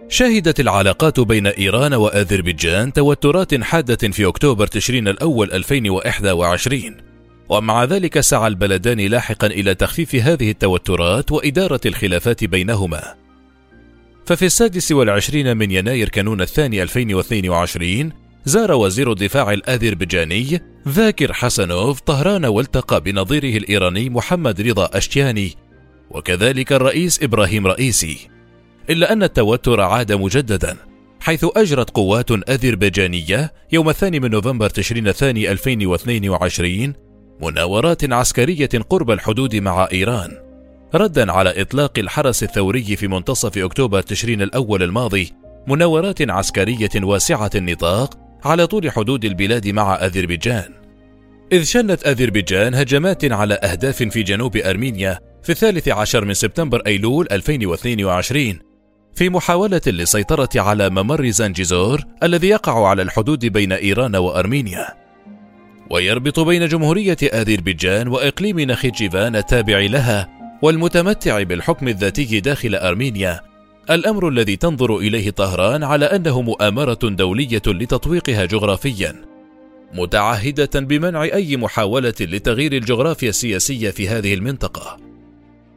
شهدت 0.08 0.60
العلاقات 0.60 1.20
بين 1.20 1.46
إيران 1.46 1.94
وأذربيجان 1.94 2.92
توترات 2.92 3.62
حادة 3.62 4.10
في 4.10 4.26
أكتوبر 4.26 4.66
تشرين 4.66 5.08
الأول 5.08 5.52
2021 5.52 6.96
ومع 7.48 7.84
ذلك 7.84 8.20
سعى 8.20 8.46
البلدان 8.46 9.00
لاحقا 9.00 9.46
إلى 9.46 9.74
تخفيف 9.74 10.14
هذه 10.14 10.50
التوترات 10.50 11.32
وإدارة 11.32 11.80
الخلافات 11.86 12.44
بينهما. 12.44 13.14
ففي 14.26 14.46
السادس 14.46 14.92
والعشرين 14.92 15.56
من 15.56 15.70
يناير 15.70 16.08
كانون 16.08 16.40
الثاني 16.40 16.82
2022 16.82 18.23
زار 18.46 18.72
وزير 18.72 19.12
الدفاع 19.12 19.52
الأذربيجاني 19.52 20.60
ذاكر 20.88 21.32
حسنوف 21.32 22.00
طهران 22.00 22.44
والتقى 22.44 23.00
بنظيره 23.00 23.56
الإيراني 23.56 24.10
محمد 24.10 24.60
رضا 24.60 24.90
أشتياني 24.92 25.52
وكذلك 26.10 26.72
الرئيس 26.72 27.22
إبراهيم 27.22 27.66
رئيسي. 27.66 28.16
إلا 28.90 29.12
أن 29.12 29.22
التوتر 29.22 29.80
عاد 29.80 30.12
مجددا 30.12 30.76
حيث 31.20 31.46
أجرت 31.56 31.90
قوات 31.90 32.30
أذربيجانية 32.30 33.52
يوم 33.72 33.88
الثاني 33.88 34.20
من 34.20 34.30
نوفمبر 34.30 34.70
تشرين 34.70 35.08
الثاني 35.08 35.50
2022 35.52 36.92
مناورات 37.42 38.12
عسكرية 38.12 38.68
قرب 38.90 39.10
الحدود 39.10 39.56
مع 39.56 39.88
إيران. 39.92 40.30
ردا 40.94 41.32
على 41.32 41.62
إطلاق 41.62 41.98
الحرس 41.98 42.42
الثوري 42.42 42.96
في 42.96 43.08
منتصف 43.08 43.58
أكتوبر 43.58 44.00
تشرين 44.00 44.42
الأول 44.42 44.82
الماضي 44.82 45.32
مناورات 45.66 46.30
عسكرية 46.30 46.90
واسعة 47.02 47.50
النطاق 47.54 48.23
على 48.44 48.66
طول 48.66 48.90
حدود 48.90 49.24
البلاد 49.24 49.68
مع 49.68 49.94
أذربيجان. 49.94 50.72
إذ 51.52 51.64
شنت 51.64 52.06
أذربيجان 52.06 52.74
هجمات 52.74 53.32
على 53.32 53.54
أهداف 53.54 54.02
في 54.02 54.22
جنوب 54.22 54.56
أرمينيا 54.56 55.18
في 55.42 55.50
الثالث 55.50 55.88
عشر 55.88 56.24
من 56.24 56.34
سبتمبر 56.34 56.82
أيلول 56.86 57.28
2022 57.32 58.58
في 59.14 59.28
محاولة 59.28 59.80
للسيطرة 59.86 60.48
على 60.56 60.90
ممر 60.90 61.30
زانجيزور 61.30 62.00
الذي 62.22 62.48
يقع 62.48 62.88
على 62.88 63.02
الحدود 63.02 63.46
بين 63.46 63.72
إيران 63.72 64.16
وأرمينيا. 64.16 64.86
ويربط 65.90 66.40
بين 66.40 66.68
جمهورية 66.68 67.16
أذربيجان 67.22 68.08
وإقليم 68.08 68.60
نخيتشيفان 68.60 69.36
التابع 69.36 69.78
لها 69.78 70.28
والمتمتع 70.62 71.42
بالحكم 71.42 71.88
الذاتي 71.88 72.40
داخل 72.40 72.74
أرمينيا 72.74 73.40
الأمر 73.90 74.28
الذي 74.28 74.56
تنظر 74.56 74.96
إليه 74.96 75.30
طهران 75.30 75.82
على 75.82 76.04
أنه 76.04 76.42
مؤامرة 76.42 76.98
دولية 77.02 77.62
لتطويقها 77.66 78.44
جغرافيا 78.44 79.24
متعهدة 79.94 80.80
بمنع 80.80 81.22
أي 81.22 81.56
محاولة 81.56 82.14
لتغيير 82.20 82.72
الجغرافيا 82.72 83.28
السياسية 83.28 83.90
في 83.90 84.08
هذه 84.08 84.34
المنطقة. 84.34 84.96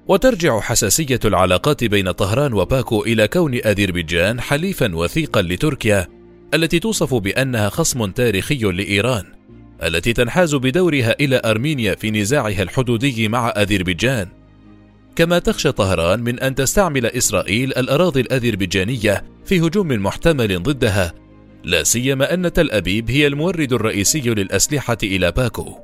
وترجع 0.08 0.60
حساسية 0.60 1.20
العلاقات 1.26 1.84
بين 1.84 2.12
طهران 2.12 2.54
وباكو 2.54 3.04
إلى 3.04 3.28
كون 3.28 3.54
أذربيجان 3.54 4.42
حليفا 4.42 4.96
وثيقا 4.96 5.42
لتركيا 5.42 6.08
التي 6.54 6.80
توصف 6.80 7.14
بأنها 7.14 7.70
خصم 7.70 8.12
تاريخي 8.12 8.58
لإيران 8.58 9.26
التي 9.84 10.14
تنحاز 10.14 10.56
بدورها 10.56 11.16
إلى 11.20 11.42
أرمينيا 11.46 11.96
في 11.96 12.12
نزاعها 12.12 12.64
الحدودي 12.64 13.28
مع 13.28 13.50
أذربيجان. 13.50 14.37
كما 15.18 15.40
تخشى 15.40 15.72
طهران 15.72 16.20
من 16.20 16.40
أن 16.40 16.56
تستعمل 16.56 17.06
إسرائيل 17.06 17.70
الأراضي 17.70 18.22
الأذربيجانية 18.22 19.24
في 19.46 19.60
هجوم 19.60 19.88
محتمل 19.88 20.64
ضدها 20.64 21.14
لا 21.64 21.84
سيما 21.84 22.34
أن 22.34 22.54
تل 22.54 22.72
أبيب 22.72 23.12
هي 23.12 23.28
المورد 23.28 23.74
الرئيسي 23.74 24.22
للأسلحة 24.22 24.98
إلى 25.04 25.32
باكو. 25.32 25.76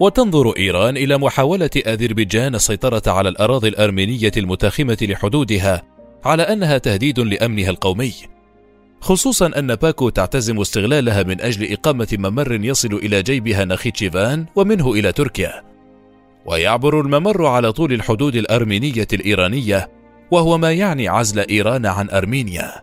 وتنظر 0.00 0.56
إيران 0.56 0.96
إلى 0.96 1.18
محاولة 1.18 1.70
أذربيجان 1.76 2.54
السيطرة 2.54 3.02
على 3.06 3.28
الأراضي 3.28 3.68
الأرمينية 3.68 4.32
المتاخمة 4.36 4.98
لحدودها 5.02 5.82
على 6.24 6.42
أنها 6.42 6.78
تهديد 6.78 7.20
لأمنها 7.20 7.70
القومي. 7.70 8.12
خصوصا 9.00 9.50
أن 9.58 9.74
باكو 9.74 10.08
تعتزم 10.08 10.60
استغلالها 10.60 11.22
من 11.22 11.40
أجل 11.40 11.72
إقامة 11.72 12.08
ممر 12.12 12.52
يصل 12.52 12.94
إلى 12.94 13.22
جيبها 13.22 13.64
نخيتشيفان 13.64 14.46
ومنه 14.56 14.92
إلى 14.92 15.12
تركيا. 15.12 15.71
ويعبر 16.46 17.00
الممر 17.00 17.46
على 17.46 17.72
طول 17.72 17.92
الحدود 17.92 18.36
الأرمينية 18.36 19.08
الإيرانية 19.12 19.90
وهو 20.30 20.58
ما 20.58 20.72
يعني 20.72 21.08
عزل 21.08 21.38
إيران 21.38 21.86
عن 21.86 22.10
أرمينيا. 22.10 22.82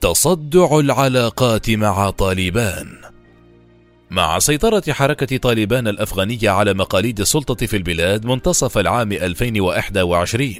تصدع 0.00 0.78
العلاقات 0.78 1.70
مع 1.70 2.10
طالبان. 2.10 2.86
مع 4.10 4.38
سيطرة 4.38 4.82
حركة 4.88 5.36
طالبان 5.36 5.88
الأفغانية 5.88 6.50
على 6.50 6.74
مقاليد 6.74 7.20
السلطة 7.20 7.66
في 7.66 7.76
البلاد 7.76 8.26
منتصف 8.26 8.78
العام 8.78 9.12
2021 9.12 10.54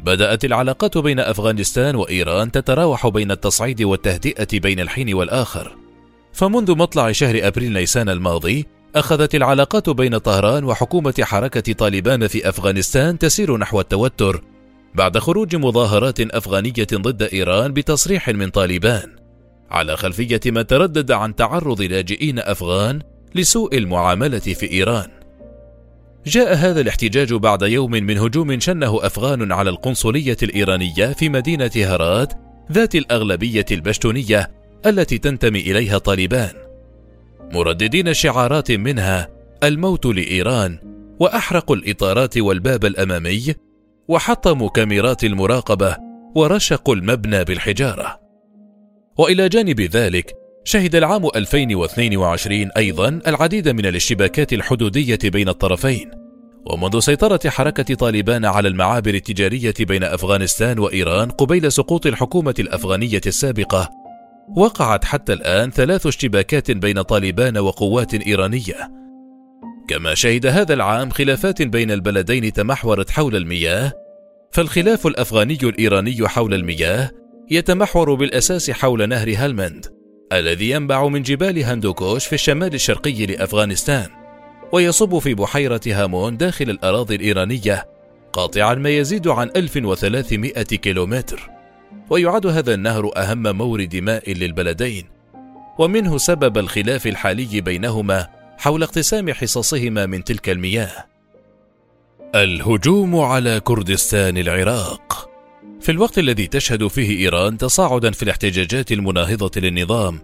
بدأت 0.00 0.44
العلاقات 0.44 0.98
بين 0.98 1.20
أفغانستان 1.20 1.96
وإيران 1.96 2.50
تتراوح 2.50 3.08
بين 3.08 3.30
التصعيد 3.30 3.82
والتهدئة 3.82 4.60
بين 4.60 4.80
الحين 4.80 5.14
والآخر. 5.14 5.76
فمنذ 6.32 6.76
مطلع 6.76 7.12
شهر 7.12 7.46
أبريل 7.46 7.72
نيسان 7.72 8.08
الماضي 8.08 8.66
أخذت 8.96 9.34
العلاقات 9.34 9.90
بين 9.90 10.18
طهران 10.18 10.64
وحكومة 10.64 11.14
حركة 11.20 11.72
طالبان 11.72 12.26
في 12.26 12.48
أفغانستان 12.48 13.18
تسير 13.18 13.56
نحو 13.56 13.80
التوتر 13.80 14.42
بعد 14.94 15.18
خروج 15.18 15.56
مظاهرات 15.56 16.20
أفغانية 16.20 16.86
ضد 16.94 17.22
إيران 17.22 17.72
بتصريح 17.72 18.28
من 18.28 18.48
طالبان 18.48 19.16
على 19.70 19.96
خلفية 19.96 20.40
ما 20.46 20.62
تردد 20.62 21.10
عن 21.10 21.36
تعرض 21.36 21.82
لاجئين 21.82 22.38
أفغان 22.38 23.02
لسوء 23.34 23.78
المعاملة 23.78 24.38
في 24.38 24.70
إيران. 24.70 25.08
جاء 26.26 26.54
هذا 26.54 26.80
الاحتجاج 26.80 27.34
بعد 27.34 27.62
يوم 27.62 27.90
من 27.90 28.18
هجوم 28.18 28.60
شنه 28.60 29.06
أفغان 29.06 29.52
على 29.52 29.70
القنصلية 29.70 30.36
الإيرانية 30.42 31.12
في 31.12 31.28
مدينة 31.28 31.70
هرات 31.76 32.32
ذات 32.72 32.94
الأغلبية 32.94 33.66
البشتونية 33.70 34.50
التي 34.86 35.18
تنتمي 35.18 35.60
إليها 35.60 35.98
طالبان. 35.98 36.67
مرددين 37.52 38.14
شعارات 38.14 38.72
منها 38.72 39.28
الموت 39.62 40.06
لإيران 40.06 40.78
وأحرقوا 41.20 41.76
الإطارات 41.76 42.38
والباب 42.38 42.84
الأمامي 42.84 43.54
وحطموا 44.08 44.68
كاميرات 44.68 45.24
المراقبة 45.24 45.96
ورشقوا 46.34 46.94
المبنى 46.94 47.44
بالحجارة. 47.44 48.20
وإلى 49.18 49.48
جانب 49.48 49.80
ذلك 49.80 50.32
شهد 50.64 50.94
العام 50.94 51.26
2022 51.36 52.70
أيضا 52.76 53.20
العديد 53.26 53.68
من 53.68 53.86
الاشتباكات 53.86 54.52
الحدودية 54.52 55.18
بين 55.24 55.48
الطرفين. 55.48 56.10
ومنذ 56.66 56.98
سيطرة 56.98 57.40
حركة 57.46 57.94
طالبان 57.94 58.44
على 58.44 58.68
المعابر 58.68 59.14
التجارية 59.14 59.74
بين 59.80 60.04
أفغانستان 60.04 60.78
وإيران 60.78 61.30
قبيل 61.30 61.72
سقوط 61.72 62.06
الحكومة 62.06 62.54
الأفغانية 62.58 63.20
السابقة 63.26 63.90
وقعت 64.56 65.04
حتى 65.04 65.32
الآن 65.32 65.70
ثلاث 65.70 66.06
اشتباكات 66.06 66.70
بين 66.70 67.02
طالبان 67.02 67.58
وقوات 67.58 68.14
إيرانية. 68.14 68.98
كما 69.88 70.14
شهد 70.14 70.46
هذا 70.46 70.74
العام 70.74 71.10
خلافات 71.10 71.62
بين 71.62 71.90
البلدين 71.90 72.52
تمحورت 72.52 73.10
حول 73.10 73.36
المياه 73.36 73.92
فالخلاف 74.52 75.06
الأفغاني 75.06 75.58
الإيراني 75.62 76.28
حول 76.28 76.54
المياه 76.54 77.10
يتمحور 77.50 78.14
بالأساس 78.14 78.70
حول 78.70 79.08
نهر 79.08 79.34
هلمند 79.36 79.86
الذي 80.32 80.70
ينبع 80.70 81.08
من 81.08 81.22
جبال 81.22 81.64
هندوكوش 81.64 82.26
في 82.26 82.32
الشمال 82.32 82.74
الشرقي 82.74 83.26
لأفغانستان 83.26 84.06
ويصب 84.72 85.18
في 85.18 85.34
بحيرة 85.34 85.80
هامون 85.86 86.36
داخل 86.36 86.70
الأراضي 86.70 87.14
الإيرانية 87.14 87.84
قاطعا 88.32 88.74
ما 88.74 88.90
يزيد 88.90 89.28
عن 89.28 89.50
1300 89.56 90.52
كيلومتر. 90.62 91.57
ويعد 92.10 92.46
هذا 92.46 92.74
النهر 92.74 93.10
أهم 93.16 93.56
مورد 93.56 93.96
ماء 93.96 94.32
للبلدين. 94.32 95.04
ومنه 95.78 96.18
سبب 96.18 96.58
الخلاف 96.58 97.06
الحالي 97.06 97.60
بينهما 97.60 98.28
حول 98.58 98.82
اقتسام 98.82 99.32
حصصهما 99.32 100.06
من 100.06 100.24
تلك 100.24 100.48
المياه. 100.48 101.06
الهجوم 102.34 103.16
على 103.16 103.60
كردستان 103.60 104.38
العراق. 104.38 105.28
في 105.80 105.92
الوقت 105.92 106.18
الذي 106.18 106.46
تشهد 106.46 106.86
فيه 106.86 107.18
إيران 107.18 107.58
تصاعدا 107.58 108.10
في 108.10 108.22
الاحتجاجات 108.22 108.92
المناهضة 108.92 109.60
للنظام 109.60 110.18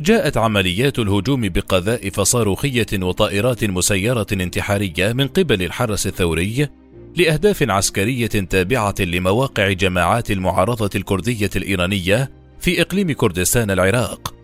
جاءت 0.00 0.36
عمليات 0.36 0.98
الهجوم 0.98 1.48
بقذائف 1.48 2.20
صاروخية 2.20 2.86
وطائرات 2.94 3.64
مسيرة 3.64 4.26
انتحارية 4.32 5.12
من 5.12 5.28
قبل 5.28 5.62
الحرس 5.62 6.06
الثوري 6.06 6.68
لأهداف 7.16 7.70
عسكرية 7.70 8.26
تابعة 8.26 8.94
لمواقع 9.00 9.72
جماعات 9.72 10.30
المعارضة 10.30 10.90
الكردية 10.94 11.50
الإيرانية 11.56 12.30
في 12.60 12.82
إقليم 12.82 13.12
كردستان 13.12 13.70
العراق 13.70 14.34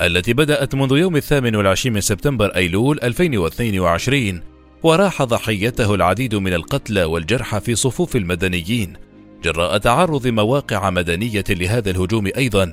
التي 0.00 0.32
بدأت 0.32 0.74
منذ 0.74 0.96
يوم 0.96 1.16
الثامن 1.16 1.56
والعشرين 1.56 1.94
من 1.94 2.00
سبتمبر 2.00 2.56
أيلول 2.56 3.00
2022 3.02 4.40
وراح 4.82 5.22
ضحيته 5.22 5.94
العديد 5.94 6.34
من 6.34 6.54
القتلى 6.54 7.04
والجرحى 7.04 7.60
في 7.60 7.74
صفوف 7.74 8.16
المدنيين 8.16 8.92
جراء 9.44 9.78
تعرض 9.78 10.26
مواقع 10.26 10.90
مدنية 10.90 11.44
لهذا 11.50 11.90
الهجوم 11.90 12.30
أيضا 12.36 12.72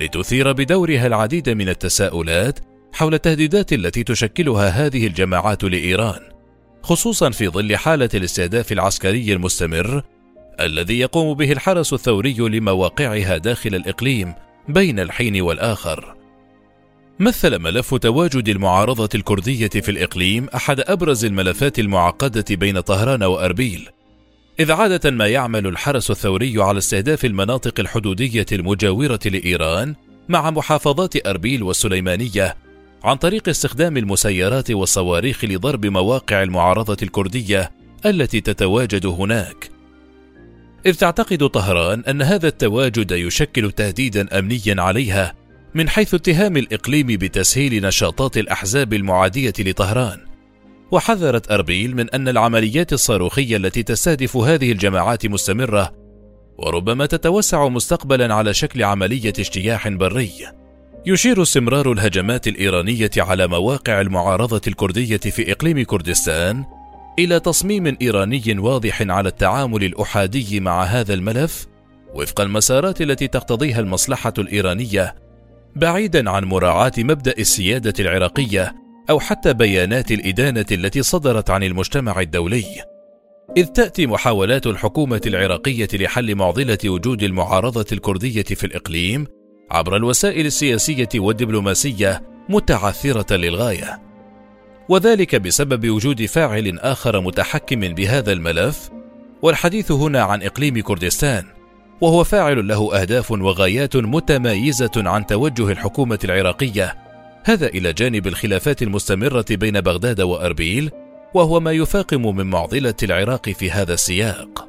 لتثير 0.00 0.52
بدورها 0.52 1.06
العديد 1.06 1.50
من 1.50 1.68
التساؤلات 1.68 2.58
حول 2.92 3.14
التهديدات 3.14 3.72
التي 3.72 4.04
تشكلها 4.04 4.68
هذه 4.68 5.06
الجماعات 5.06 5.64
لإيران. 5.64 6.20
خصوصا 6.82 7.30
في 7.30 7.48
ظل 7.48 7.76
حالة 7.76 8.08
الاستهداف 8.14 8.72
العسكري 8.72 9.32
المستمر 9.32 10.02
الذي 10.60 10.98
يقوم 10.98 11.34
به 11.34 11.52
الحرس 11.52 11.92
الثوري 11.92 12.36
لمواقعها 12.38 13.38
داخل 13.38 13.74
الإقليم 13.74 14.34
بين 14.68 15.00
الحين 15.00 15.40
والآخر. 15.40 16.16
مثل 17.20 17.58
ملف 17.58 17.94
تواجد 17.94 18.48
المعارضة 18.48 19.08
الكردية 19.14 19.68
في 19.68 19.90
الإقليم 19.90 20.46
أحد 20.54 20.80
أبرز 20.80 21.24
الملفات 21.24 21.78
المعقدة 21.78 22.44
بين 22.50 22.80
طهران 22.80 23.22
وأربيل 23.22 23.88
إذ 24.60 24.72
عادة 24.72 25.10
ما 25.10 25.26
يعمل 25.26 25.66
الحرس 25.66 26.10
الثوري 26.10 26.62
على 26.62 26.78
استهداف 26.78 27.24
المناطق 27.24 27.80
الحدودية 27.80 28.46
المجاورة 28.52 29.20
لإيران 29.24 29.94
مع 30.28 30.50
محافظات 30.50 31.26
أربيل 31.26 31.62
والسليمانية 31.62 32.56
عن 33.04 33.16
طريق 33.16 33.48
استخدام 33.48 33.96
المسيرات 33.96 34.70
والصواريخ 34.70 35.44
لضرب 35.44 35.86
مواقع 35.86 36.42
المعارضة 36.42 36.96
الكردية 37.02 37.70
التي 38.06 38.40
تتواجد 38.40 39.06
هناك. 39.06 39.70
إذ 40.86 40.94
تعتقد 40.94 41.48
طهران 41.48 42.04
أن 42.08 42.22
هذا 42.22 42.48
التواجد 42.48 43.10
يشكل 43.10 43.72
تهديدا 43.72 44.38
أمنيا 44.38 44.74
عليها 44.82 45.34
من 45.74 45.88
حيث 45.88 46.14
اتهام 46.14 46.56
الإقليم 46.56 47.06
بتسهيل 47.06 47.82
نشاطات 47.82 48.38
الأحزاب 48.38 48.92
المعادية 48.92 49.52
لطهران. 49.58 50.18
وحذرت 50.90 51.50
أربيل 51.50 51.96
من 51.96 52.10
أن 52.10 52.28
العمليات 52.28 52.92
الصاروخية 52.92 53.56
التي 53.56 53.82
تستهدف 53.82 54.36
هذه 54.36 54.72
الجماعات 54.72 55.26
مستمرة 55.26 55.92
وربما 56.58 57.06
تتوسع 57.06 57.68
مستقبلا 57.68 58.34
على 58.34 58.54
شكل 58.54 58.82
عملية 58.82 59.32
اجتياح 59.38 59.88
بري. 59.88 60.59
يشير 61.06 61.42
استمرار 61.42 61.92
الهجمات 61.92 62.48
الإيرانية 62.48 63.10
على 63.16 63.46
مواقع 63.46 64.00
المعارضة 64.00 64.60
الكردية 64.66 65.16
في 65.16 65.52
إقليم 65.52 65.82
كردستان 65.82 66.64
إلى 67.18 67.40
تصميم 67.40 67.96
إيراني 68.02 68.42
واضح 68.58 69.02
على 69.02 69.28
التعامل 69.28 69.84
الأحادي 69.84 70.60
مع 70.60 70.84
هذا 70.84 71.14
الملف 71.14 71.66
وفق 72.14 72.40
المسارات 72.40 73.00
التي 73.00 73.28
تقتضيها 73.28 73.80
المصلحة 73.80 74.32
الإيرانية 74.38 75.14
بعيدا 75.76 76.30
عن 76.30 76.44
مراعاة 76.44 76.92
مبدأ 76.98 77.34
السيادة 77.38 77.94
العراقية 78.00 78.74
أو 79.10 79.20
حتى 79.20 79.52
بيانات 79.52 80.12
الإدانة 80.12 80.66
التي 80.72 81.02
صدرت 81.02 81.50
عن 81.50 81.62
المجتمع 81.62 82.20
الدولي. 82.20 82.64
إذ 83.56 83.66
تأتي 83.66 84.06
محاولات 84.06 84.66
الحكومة 84.66 85.20
العراقية 85.26 85.88
لحل 85.94 86.34
معضلة 86.34 86.78
وجود 86.86 87.22
المعارضة 87.22 87.86
الكردية 87.92 88.42
في 88.42 88.64
الإقليم 88.64 89.26
عبر 89.70 89.96
الوسائل 89.96 90.46
السياسية 90.46 91.08
والدبلوماسية 91.14 92.22
متعثرة 92.48 93.36
للغاية. 93.36 94.00
وذلك 94.88 95.36
بسبب 95.36 95.90
وجود 95.90 96.26
فاعل 96.26 96.78
آخر 96.78 97.20
متحكم 97.20 97.80
بهذا 97.80 98.32
الملف 98.32 98.90
والحديث 99.42 99.92
هنا 99.92 100.22
عن 100.22 100.42
إقليم 100.42 100.80
كردستان 100.80 101.44
وهو 102.00 102.24
فاعل 102.24 102.68
له 102.68 103.00
أهداف 103.00 103.30
وغايات 103.30 103.96
متمايزة 103.96 104.90
عن 104.96 105.26
توجه 105.26 105.70
الحكومة 105.70 106.18
العراقية. 106.24 106.96
هذا 107.44 107.66
إلى 107.66 107.92
جانب 107.92 108.26
الخلافات 108.26 108.82
المستمرة 108.82 109.44
بين 109.50 109.80
بغداد 109.80 110.20
وأربيل 110.20 110.90
وهو 111.34 111.60
ما 111.60 111.72
يفاقم 111.72 112.36
من 112.36 112.46
معضلة 112.46 112.94
العراق 113.02 113.50
في 113.50 113.70
هذا 113.70 113.94
السياق. 113.94 114.68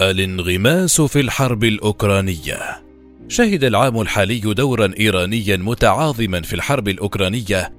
الانغماس 0.00 1.00
في 1.00 1.20
الحرب 1.20 1.64
الأوكرانية. 1.64 2.89
شهد 3.30 3.64
العام 3.64 4.00
الحالي 4.00 4.40
دورا 4.40 4.92
إيرانيا 5.00 5.56
متعاظما 5.56 6.42
في 6.42 6.54
الحرب 6.54 6.88
الأوكرانية 6.88 7.72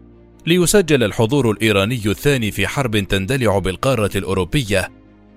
ليسجل 0.45 1.03
الحضور 1.03 1.51
الإيراني 1.51 2.01
الثاني 2.05 2.51
في 2.51 2.67
حرب 2.67 2.97
تندلع 2.97 3.59
بالقارة 3.59 4.09
الأوروبية 4.15 4.91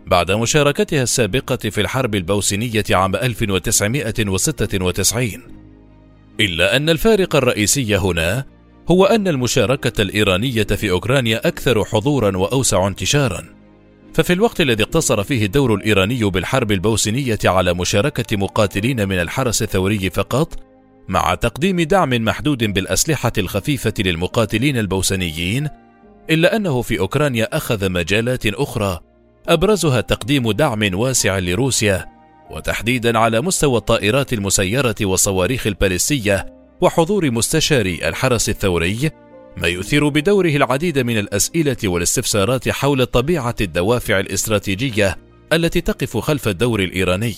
بعد 0.06 0.30
مشاركتها 0.30 1.02
السابقة 1.02 1.56
في 1.56 1.80
الحرب 1.80 2.14
البوسنية 2.14 2.84
عام 2.90 3.16
1996 3.16 5.28
إلا 6.40 6.76
أن 6.76 6.90
الفارق 6.90 7.36
الرئيسي 7.36 7.96
هنا 7.96 8.44
هو 8.90 9.04
أن 9.04 9.28
المشاركة 9.28 10.02
الإيرانية 10.02 10.62
في 10.62 10.90
أوكرانيا 10.90 11.48
أكثر 11.48 11.84
حضورا 11.84 12.36
وأوسع 12.36 12.86
انتشارا. 12.86 13.53
ففي 14.14 14.32
الوقت 14.32 14.60
الذي 14.60 14.82
اقتصر 14.82 15.22
فيه 15.22 15.46
الدور 15.46 15.74
الإيراني 15.74 16.24
بالحرب 16.24 16.72
البوسنية 16.72 17.38
على 17.44 17.74
مشاركة 17.74 18.36
مقاتلين 18.36 19.08
من 19.08 19.20
الحرس 19.20 19.62
الثوري 19.62 20.10
فقط 20.10 20.54
مع 21.08 21.34
تقديم 21.34 21.80
دعم 21.80 22.10
محدود 22.10 22.64
بالأسلحة 22.64 23.32
الخفيفة 23.38 23.94
للمقاتلين 23.98 24.78
البوسنيين 24.78 25.68
إلا 26.30 26.56
أنه 26.56 26.82
في 26.82 26.98
أوكرانيا 26.98 27.56
أخذ 27.56 27.90
مجالات 27.90 28.46
أخرى 28.46 29.00
أبرزها 29.48 30.00
تقديم 30.00 30.52
دعم 30.52 30.94
واسع 30.94 31.38
لروسيا 31.38 32.06
وتحديدا 32.50 33.18
على 33.18 33.40
مستوى 33.40 33.76
الطائرات 33.76 34.32
المسيرة 34.32 34.96
والصواريخ 35.02 35.66
البالستيه 35.66 36.54
وحضور 36.80 37.30
مستشاري 37.30 38.08
الحرس 38.08 38.48
الثوري 38.48 39.10
ما 39.56 39.68
يثير 39.68 40.08
بدوره 40.08 40.56
العديد 40.56 40.98
من 40.98 41.18
الأسئلة 41.18 41.76
والاستفسارات 41.84 42.68
حول 42.68 43.06
طبيعة 43.06 43.54
الدوافع 43.60 44.20
الاستراتيجية 44.20 45.18
التي 45.52 45.80
تقف 45.80 46.16
خلف 46.16 46.48
الدور 46.48 46.82
الإيراني. 46.82 47.34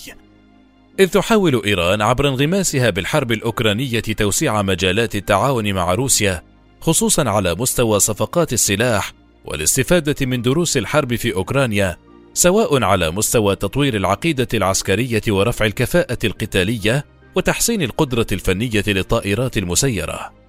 إذ 1.00 1.08
تحاول 1.08 1.62
إيران 1.64 2.02
عبر 2.02 2.28
انغماسها 2.28 2.90
بالحرب 2.90 3.32
الأوكرانية 3.32 4.00
توسيع 4.00 4.62
مجالات 4.62 5.16
التعاون 5.16 5.72
مع 5.72 5.94
روسيا 5.94 6.42
خصوصا 6.80 7.28
على 7.30 7.54
مستوى 7.54 8.00
صفقات 8.00 8.52
السلاح 8.52 9.12
والاستفادة 9.44 10.26
من 10.26 10.42
دروس 10.42 10.76
الحرب 10.76 11.14
في 11.14 11.34
أوكرانيا 11.34 11.96
سواء 12.34 12.82
على 12.82 13.10
مستوى 13.10 13.56
تطوير 13.56 13.96
العقيدة 13.96 14.48
العسكرية 14.54 15.22
ورفع 15.28 15.66
الكفاءة 15.66 16.18
القتالية 16.24 17.04
وتحسين 17.34 17.82
القدرة 17.82 18.26
الفنية 18.32 18.84
للطائرات 18.86 19.56
المسيرة. 19.56 20.45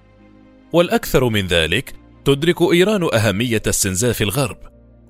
والأكثر 0.72 1.28
من 1.28 1.46
ذلك 1.46 1.94
تدرك 2.24 2.62
إيران 2.62 3.08
أهمية 3.14 3.62
استنزاف 3.66 4.22
الغرب 4.22 4.58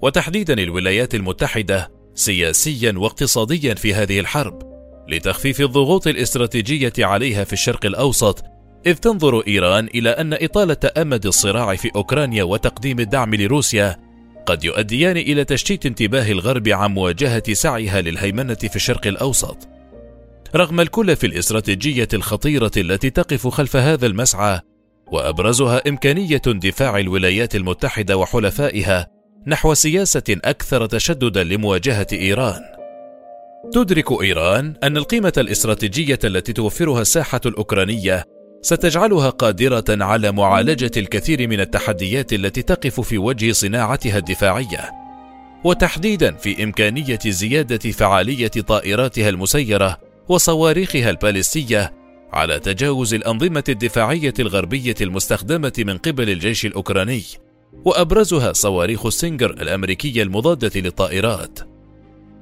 وتحديدا 0.02 0.54
الولايات 0.54 1.14
المتحدة 1.14 1.90
سياسيا 2.14 2.92
واقتصاديا 2.96 3.74
في 3.74 3.94
هذه 3.94 4.20
الحرب 4.20 4.62
لتخفيف 5.08 5.60
الضغوط 5.60 6.06
الاستراتيجية 6.06 6.92
عليها 6.98 7.44
في 7.44 7.52
الشرق 7.52 7.86
الأوسط 7.86 8.44
إذ 8.86 8.94
تنظر 8.94 9.40
إيران 9.46 9.88
إلى 9.94 10.10
أن 10.10 10.32
إطالة 10.32 10.76
أمد 10.96 11.26
الصراع 11.26 11.76
في 11.76 11.90
أوكرانيا 11.96 12.44
وتقديم 12.44 13.00
الدعم 13.00 13.34
لروسيا 13.34 13.96
قد 14.46 14.64
يؤديان 14.64 15.16
إلى 15.16 15.44
تشتيت 15.44 15.86
انتباه 15.86 16.32
الغرب 16.32 16.68
عن 16.68 16.94
مواجهة 16.94 17.52
سعيها 17.52 18.00
للهيمنة 18.00 18.54
في 18.54 18.76
الشرق 18.76 19.06
الأوسط. 19.06 19.68
رغم 20.56 20.80
الكلف 20.80 21.24
الاستراتيجية 21.24 22.08
الخطيرة 22.14 22.70
التي 22.76 23.10
تقف 23.10 23.48
خلف 23.48 23.76
هذا 23.76 24.06
المسعى 24.06 24.60
وأبرزها 25.12 25.88
إمكانية 25.88 26.42
اندفاع 26.46 26.98
الولايات 26.98 27.56
المتحدة 27.56 28.16
وحلفائها 28.16 29.06
نحو 29.46 29.74
سياسة 29.74 30.22
أكثر 30.28 30.86
تشددا 30.86 31.44
لمواجهة 31.44 32.06
إيران. 32.12 32.60
تدرك 33.72 34.22
إيران 34.22 34.74
أن 34.82 34.96
القيمة 34.96 35.32
الاستراتيجية 35.36 36.18
التي 36.24 36.52
توفرها 36.52 37.00
الساحة 37.00 37.40
الأوكرانية 37.46 38.24
ستجعلها 38.62 39.30
قادرة 39.30 39.84
على 39.88 40.32
معالجة 40.32 40.90
الكثير 40.96 41.48
من 41.48 41.60
التحديات 41.60 42.32
التي 42.32 42.62
تقف 42.62 43.00
في 43.00 43.18
وجه 43.18 43.52
صناعتها 43.52 44.18
الدفاعية. 44.18 44.90
وتحديدا 45.64 46.32
في 46.32 46.64
إمكانية 46.64 47.18
زيادة 47.26 47.90
فعالية 47.90 48.48
طائراتها 48.48 49.28
المسيرة 49.28 49.98
وصواريخها 50.28 51.10
البالستية 51.10 51.97
على 52.32 52.58
تجاوز 52.58 53.14
الأنظمة 53.14 53.64
الدفاعية 53.68 54.34
الغربية 54.38 54.94
المستخدمة 55.00 55.72
من 55.78 55.98
قبل 55.98 56.30
الجيش 56.30 56.66
الأوكراني 56.66 57.22
وأبرزها 57.84 58.52
صواريخ 58.52 59.06
السنجر 59.06 59.50
الأمريكية 59.50 60.22
المضادة 60.22 60.80
للطائرات. 60.80 61.58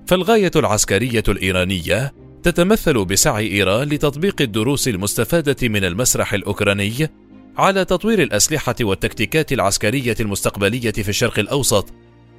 فالغاية 0.07 0.51
العسكرية 0.57 1.23
الإيرانية 1.29 2.15
تتمثل 2.43 3.05
بسعي 3.05 3.47
إيران 3.53 3.89
لتطبيق 3.89 4.43
الدروس 4.43 4.89
المستفادة 4.89 5.69
من 5.69 5.85
المسرح 5.85 6.35
الأوكراني 6.35 7.11
على 7.57 7.85
تطوير 7.85 8.23
الأسلحة 8.23 8.75
والتكتيكات 8.81 9.53
العسكرية 9.53 10.17
المستقبلية 10.21 10.93
في 10.93 11.09
الشرق 11.09 11.39
الأوسط 11.39 11.93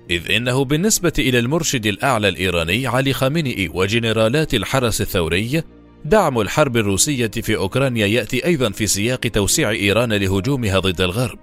إذ 0.09 0.31
إنه 0.31 0.65
بالنسبة 0.65 1.13
إلى 1.19 1.39
المرشد 1.39 1.85
الأعلى 1.85 2.29
الإيراني 2.29 2.87
علي 2.87 3.13
خامنئي 3.13 3.69
وجنرالات 3.73 4.53
الحرس 4.53 5.01
الثوري 5.01 5.63
دعم 6.07 6.39
الحرب 6.41 6.77
الروسية 6.77 7.27
في 7.27 7.55
أوكرانيا 7.55 8.07
يأتي 8.07 8.45
أيضا 8.45 8.69
في 8.69 8.87
سياق 8.87 9.19
توسيع 9.19 9.71
إيران 9.71 10.13
لهجومها 10.13 10.79
ضد 10.79 11.01
الغرب. 11.01 11.39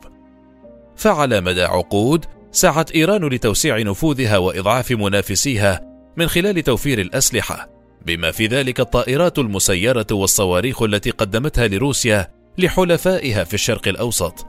فعلى 0.96 1.40
مدى 1.40 1.62
عقود 1.62 2.24
سعت 2.52 2.90
إيران 2.90 3.24
لتوسيع 3.24 3.78
نفوذها 3.78 4.38
وإضعاف 4.38 4.92
منافسيها 4.92 5.80
من 6.16 6.26
خلال 6.26 6.62
توفير 6.62 7.00
الأسلحة 7.00 7.70
بما 8.06 8.30
في 8.30 8.46
ذلك 8.46 8.80
الطائرات 8.80 9.38
المسيرة 9.38 10.06
والصواريخ 10.12 10.82
التي 10.82 11.10
قدمتها 11.10 11.68
لروسيا 11.68 12.28
لحلفائها 12.58 13.44
في 13.44 13.54
الشرق 13.54 13.88
الأوسط. 13.88 14.46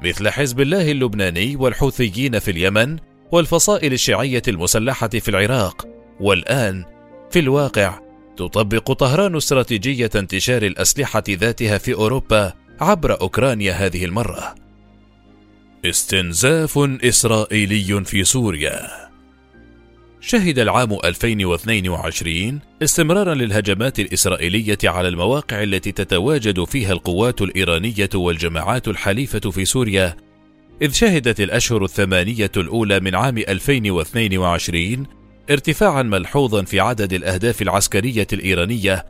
مثل 0.00 0.28
حزب 0.28 0.60
الله 0.60 0.90
اللبناني 0.90 1.56
والحوثيين 1.56 2.38
في 2.38 2.50
اليمن 2.50 2.96
والفصائل 3.32 3.92
الشيعية 3.92 4.42
المسلحة 4.48 5.08
في 5.08 5.28
العراق 5.28 5.86
والآن 6.20 6.84
في 7.30 7.38
الواقع 7.38 8.05
تطبق 8.36 8.92
طهران 8.92 9.36
استراتيجية 9.36 10.10
انتشار 10.16 10.62
الأسلحة 10.62 11.24
ذاتها 11.28 11.78
في 11.78 11.94
أوروبا 11.94 12.52
عبر 12.80 13.20
أوكرانيا 13.20 13.72
هذه 13.72 14.04
المرة. 14.04 14.54
استنزاف 15.84 16.78
إسرائيلي 16.78 18.04
في 18.04 18.24
سوريا. 18.24 19.06
شهد 20.20 20.58
العام 20.58 20.98
2022 21.04 22.60
استمرارا 22.82 23.34
للهجمات 23.34 24.00
الإسرائيلية 24.00 24.78
على 24.84 25.08
المواقع 25.08 25.62
التي 25.62 25.92
تتواجد 25.92 26.64
فيها 26.64 26.92
القوات 26.92 27.42
الإيرانية 27.42 28.08
والجماعات 28.14 28.88
الحليفة 28.88 29.50
في 29.50 29.64
سوريا 29.64 30.16
إذ 30.82 30.92
شهدت 30.92 31.40
الأشهر 31.40 31.84
الثمانية 31.84 32.50
الأولى 32.56 33.00
من 33.00 33.14
عام 33.14 33.38
2022 33.38 35.06
ارتفاعا 35.50 36.02
ملحوظا 36.02 36.62
في 36.62 36.80
عدد 36.80 37.12
الأهداف 37.12 37.62
العسكرية 37.62 38.26
الإيرانية 38.32 39.06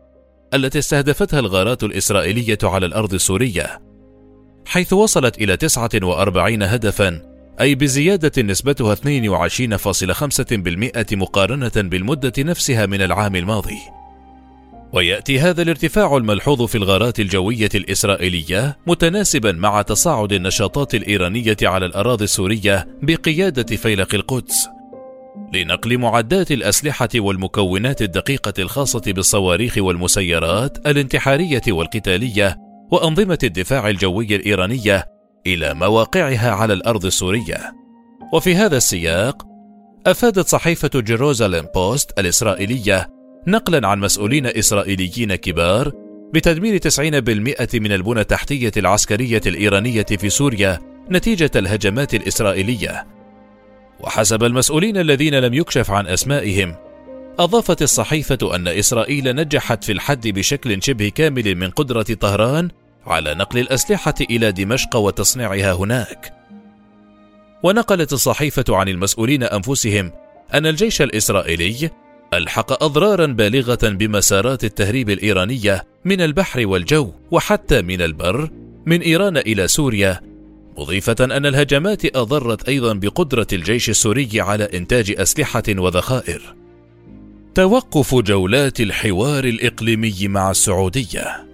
التي 0.55 0.79
استهدفتها 0.79 1.41
الغارات 1.41 1.85
الإسرائيلية 1.85 2.59
على 2.63 2.87
الأرض 2.87 3.15
السورية 3.15 3.81
حيث 4.67 4.93
وصلت 4.93 5.39
إلى 5.39 5.57
49 5.57 6.63
هدفا 6.63 7.23
أي 7.61 7.75
بزيادة 7.75 8.43
نسبتها 8.43 8.95
22.5% 8.95 9.01
مقارنة 11.13 11.73
بالمدة 11.77 12.33
نفسها 12.39 12.87
من 12.87 13.03
العام 13.03 13.37
الماضي. 13.37 13.79
ويأتي 14.93 15.41
هذا 15.41 15.63
الارتفاع 15.63 16.17
الملحوظ 16.17 16.63
في 16.63 16.75
الغارات 16.75 17.21
الجوية 17.21 17.69
الإسرائيلية 17.75 18.79
متناسبا 18.87 19.53
مع 19.53 19.83
تصاعد 19.83 20.33
النشاطات 20.33 20.95
الإيرانية 20.95 21.57
على 21.63 21.87
الأراضي 21.87 22.25
السورية 22.25 22.89
بقيادة 23.03 23.77
فيلق 23.77 24.15
القدس. 24.15 24.69
لنقل 25.53 25.99
معدات 25.99 26.51
الأسلحة 26.51 27.09
والمكونات 27.15 28.03
الدقيقة 28.03 28.53
الخاصة 28.59 29.03
بالصواريخ 29.07 29.75
والمسيرات 29.79 30.87
الانتحارية 30.87 31.63
والقتالية 31.69 32.57
وأنظمة 32.93 33.39
الدفاع 33.45 33.89
الجوي 33.89 34.37
الإيرانية 34.37 35.05
إلى 35.47 35.75
مواقعها 35.75 36.51
على 36.51 36.73
الأرض 36.73 37.07
السورية. 37.07 37.73
وفي 38.33 38.55
هذا 38.55 38.77
السياق 38.77 39.43
أفادت 40.07 40.49
صحيفة 40.49 40.91
جيروزاليم 40.95 41.65
بوست 41.75 42.19
الإسرائيلية 42.19 43.09
نقلا 43.47 43.89
عن 43.89 44.01
مسؤولين 44.01 44.47
إسرائيليين 44.47 45.35
كبار 45.35 45.93
بتدمير 46.35 46.79
90% 46.79 47.79
من 47.79 47.93
البنى 47.93 48.21
التحتية 48.21 48.73
العسكرية 48.77 49.41
الإيرانية 49.47 50.03
في 50.03 50.29
سوريا 50.29 50.79
نتيجة 51.11 51.51
الهجمات 51.57 52.15
الإسرائيلية. 52.15 53.16
وحسب 54.07 54.45
المسؤولين 54.45 54.97
الذين 54.97 55.35
لم 55.35 55.55
يكشف 55.55 55.91
عن 55.91 56.07
أسمائهم 56.07 56.75
أضافت 57.39 57.83
الصحيفة 57.83 58.55
أن 58.55 58.69
إسرائيل 58.69 59.37
نجحت 59.37 59.85
في 59.85 59.93
الحد 59.93 60.29
بشكل 60.29 60.83
شبه 60.83 61.09
كامل 61.09 61.55
من 61.55 61.71
قدرة 61.71 62.03
طهران 62.03 62.71
على 63.07 63.35
نقل 63.35 63.59
الأسلحة 63.59 64.15
إلى 64.31 64.53
دمشق 64.53 64.97
وتصنيعها 64.97 65.73
هناك. 65.73 66.33
ونقلت 67.63 68.13
الصحيفة 68.13 68.65
عن 68.69 68.89
المسؤولين 68.89 69.43
أنفسهم 69.43 70.13
أن 70.55 70.67
الجيش 70.67 71.03
الإسرائيلي 71.03 71.91
ألحق 72.35 72.83
أضرارا 72.83 73.27
بالغة 73.27 73.89
بمسارات 73.89 74.65
التهريب 74.65 75.11
الإيرانية 75.11 75.85
من 76.05 76.21
البحر 76.21 76.67
والجو 76.67 77.13
وحتى 77.31 77.83
من 77.83 78.03
البر 78.03 78.51
من 78.87 79.01
إيران 79.01 79.37
إلى 79.37 79.69
سوريا 79.69 80.21
مضيفة 80.79 81.17
أن 81.21 81.47
الهجمات 81.47 82.17
أضرت 82.17 82.69
أيضا 82.69 82.93
بقدرة 82.93 83.47
الجيش 83.53 83.91
السوري 83.91 84.29
على 84.35 84.65
إنتاج 84.65 85.15
أسلحة 85.19 85.63
وذخائر. 85.69 86.55
توقف 87.55 88.15
جولات 88.15 88.81
الحوار 88.81 89.45
الإقليمي 89.45 90.15
مع 90.23 90.51
السعودية 90.51 91.47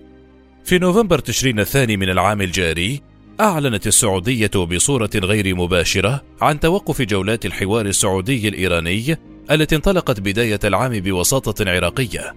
في 0.64 0.78
نوفمبر 0.78 1.18
تشرين 1.18 1.60
الثاني 1.60 1.96
من 1.96 2.10
العام 2.10 2.42
الجاري 2.42 3.00
أعلنت 3.40 3.86
السعودية 3.86 4.50
بصورة 4.54 5.10
غير 5.14 5.54
مباشرة 5.54 6.22
عن 6.40 6.60
توقف 6.60 7.02
جولات 7.02 7.46
الحوار 7.46 7.86
السعودي 7.86 8.48
الإيراني 8.48 9.16
التي 9.50 9.76
انطلقت 9.76 10.20
بداية 10.20 10.60
العام 10.64 11.00
بوساطة 11.00 11.70
عراقية. 11.70 12.34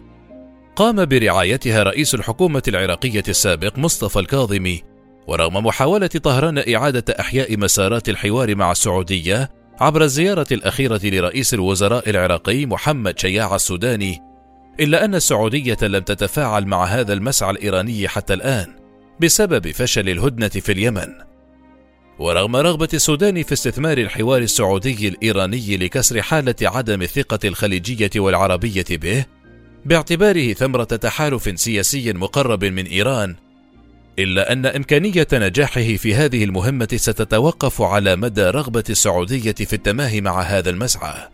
قام 0.76 1.06
برعايتها 1.06 1.84
رئيس 1.84 2.16
الحكومة 2.16 2.64
العراقية 2.68 3.24
السابق 3.28 3.78
مصطفى 3.78 4.20
الكاظمي، 4.20 4.84
ورغم 5.28 5.66
محاولة 5.66 6.08
طهران 6.08 6.76
إعادة 6.76 7.16
إحياء 7.20 7.58
مسارات 7.58 8.10
الحوار 8.10 8.56
مع 8.56 8.72
السعودية، 8.72 9.50
عبر 9.80 10.04
الزيارة 10.04 10.48
الأخيرة 10.52 11.00
لرئيس 11.04 11.54
الوزراء 11.54 12.10
العراقي 12.10 12.66
محمد 12.66 13.20
شياع 13.20 13.56
السوداني 13.56 14.22
إلا 14.80 15.06
أن 15.06 15.16
السعودية 15.16 15.78
لم 15.82 16.00
تتفاعل 16.00 16.66
مع 16.66 16.86
هذا 16.86 17.14
المسعى 17.14 17.52
الإيراني 17.52 18.08
حتى 18.08 18.34
الآن 18.34 18.76
بسبب 19.22 19.72
فشل 19.72 20.10
الهدنة 20.10 20.48
في 20.48 20.72
اليمن. 20.72 21.08
ورغم 22.20 22.56
رغبة 22.56 22.90
السودان 22.94 23.44
في 23.44 23.54
استثمار 23.54 23.98
الحوار 23.98 24.42
السعودي 24.42 25.08
الإيراني 25.08 25.78
لكسر 25.78 26.22
حالة 26.22 26.56
عدم 26.62 27.02
الثقة 27.02 27.40
الخليجية 27.46 28.10
والعربية 28.16 28.86
به 28.90 29.26
باعتباره 29.86 30.54
ثمرة 30.54 30.84
تحالف 30.84 31.60
سياسي 31.60 32.14
مقرب 32.14 32.66
من 32.66 32.86
إيران 32.86 33.36
إلا 34.20 34.52
أن 34.52 34.66
إمكانية 34.66 35.28
نجاحه 35.34 35.96
في 35.96 36.16
هذه 36.16 36.44
المهمة 36.44 36.88
ستتوقف 36.96 37.82
على 37.82 38.16
مدى 38.16 38.42
رغبة 38.42 38.84
السعودية 38.90 39.52
في 39.52 39.74
التماهي 39.74 40.22
مع 40.22 40.42
هذا 40.42 40.70
المسعى. 40.70 41.28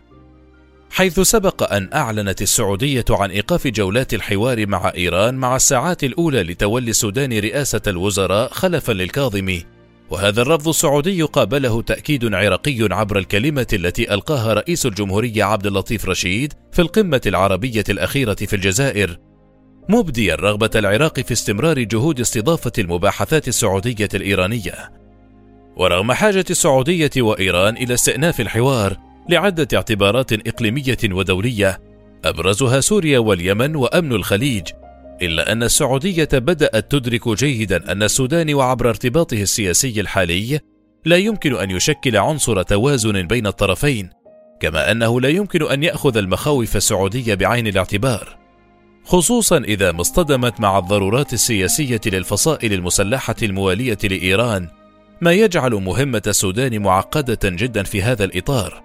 حيث 0.90 1.20
سبق 1.20 1.72
أن 1.72 1.90
أعلنت 1.94 2.42
السعودية 2.42 3.04
عن 3.10 3.30
إيقاف 3.30 3.66
جولات 3.66 4.14
الحوار 4.14 4.66
مع 4.66 4.92
إيران 4.96 5.34
مع 5.34 5.56
الساعات 5.56 6.04
الأولى 6.04 6.42
لتولي 6.42 6.90
السودان 6.90 7.38
رئاسة 7.38 7.80
الوزراء 7.86 8.52
خلفا 8.52 8.92
للكاظمي 8.92 9.64
وهذا 10.10 10.42
الرفض 10.42 10.68
السعودي 10.68 11.22
قابله 11.22 11.82
تأكيد 11.82 12.34
عراقي 12.34 12.88
عبر 12.90 13.18
الكلمة 13.18 13.66
التي 13.72 14.14
ألقاها 14.14 14.54
رئيس 14.54 14.86
الجمهورية 14.86 15.44
عبد 15.44 15.66
اللطيف 15.66 16.08
رشيد 16.08 16.52
في 16.72 16.82
القمة 16.82 17.20
العربية 17.26 17.84
الأخيرة 17.88 18.34
في 18.34 18.56
الجزائر. 18.56 19.18
مبديا 19.88 20.34
رغبة 20.34 20.70
العراق 20.74 21.20
في 21.20 21.32
استمرار 21.32 21.78
جهود 21.82 22.20
استضافة 22.20 22.72
المباحثات 22.78 23.48
السعودية 23.48 24.08
الإيرانية. 24.14 24.92
ورغم 25.76 26.12
حاجة 26.12 26.44
السعودية 26.50 27.10
وإيران 27.16 27.76
إلى 27.76 27.94
استئناف 27.94 28.40
الحوار 28.40 28.96
لعدة 29.28 29.68
اعتبارات 29.74 30.32
إقليمية 30.32 30.98
ودولية 31.04 31.80
أبرزها 32.24 32.80
سوريا 32.80 33.18
واليمن 33.18 33.76
وأمن 33.76 34.12
الخليج 34.12 34.68
إلا 35.22 35.52
أن 35.52 35.62
السعودية 35.62 36.28
بدأت 36.32 36.90
تدرك 36.90 37.28
جيدا 37.28 37.92
أن 37.92 38.02
السودان 38.02 38.54
وعبر 38.54 38.88
ارتباطه 38.88 39.42
السياسي 39.42 40.00
الحالي 40.00 40.60
لا 41.04 41.16
يمكن 41.16 41.56
أن 41.56 41.70
يشكل 41.70 42.16
عنصر 42.16 42.62
توازن 42.62 43.22
بين 43.26 43.46
الطرفين 43.46 44.10
كما 44.60 44.90
أنه 44.90 45.20
لا 45.20 45.28
يمكن 45.28 45.70
أن 45.70 45.82
يأخذ 45.82 46.16
المخاوف 46.16 46.76
السعودية 46.76 47.34
بعين 47.34 47.66
الاعتبار. 47.66 48.41
خصوصا 49.04 49.58
إذا 49.58 49.92
ما 49.92 50.00
اصطدمت 50.00 50.60
مع 50.60 50.78
الضرورات 50.78 51.32
السياسية 51.32 52.00
للفصائل 52.06 52.72
المسلحة 52.72 53.34
الموالية 53.42 53.98
لإيران 54.04 54.68
ما 55.20 55.32
يجعل 55.32 55.72
مهمة 55.72 56.22
السودان 56.26 56.82
معقدة 56.82 57.38
جدا 57.44 57.82
في 57.82 58.02
هذا 58.02 58.24
الإطار. 58.24 58.82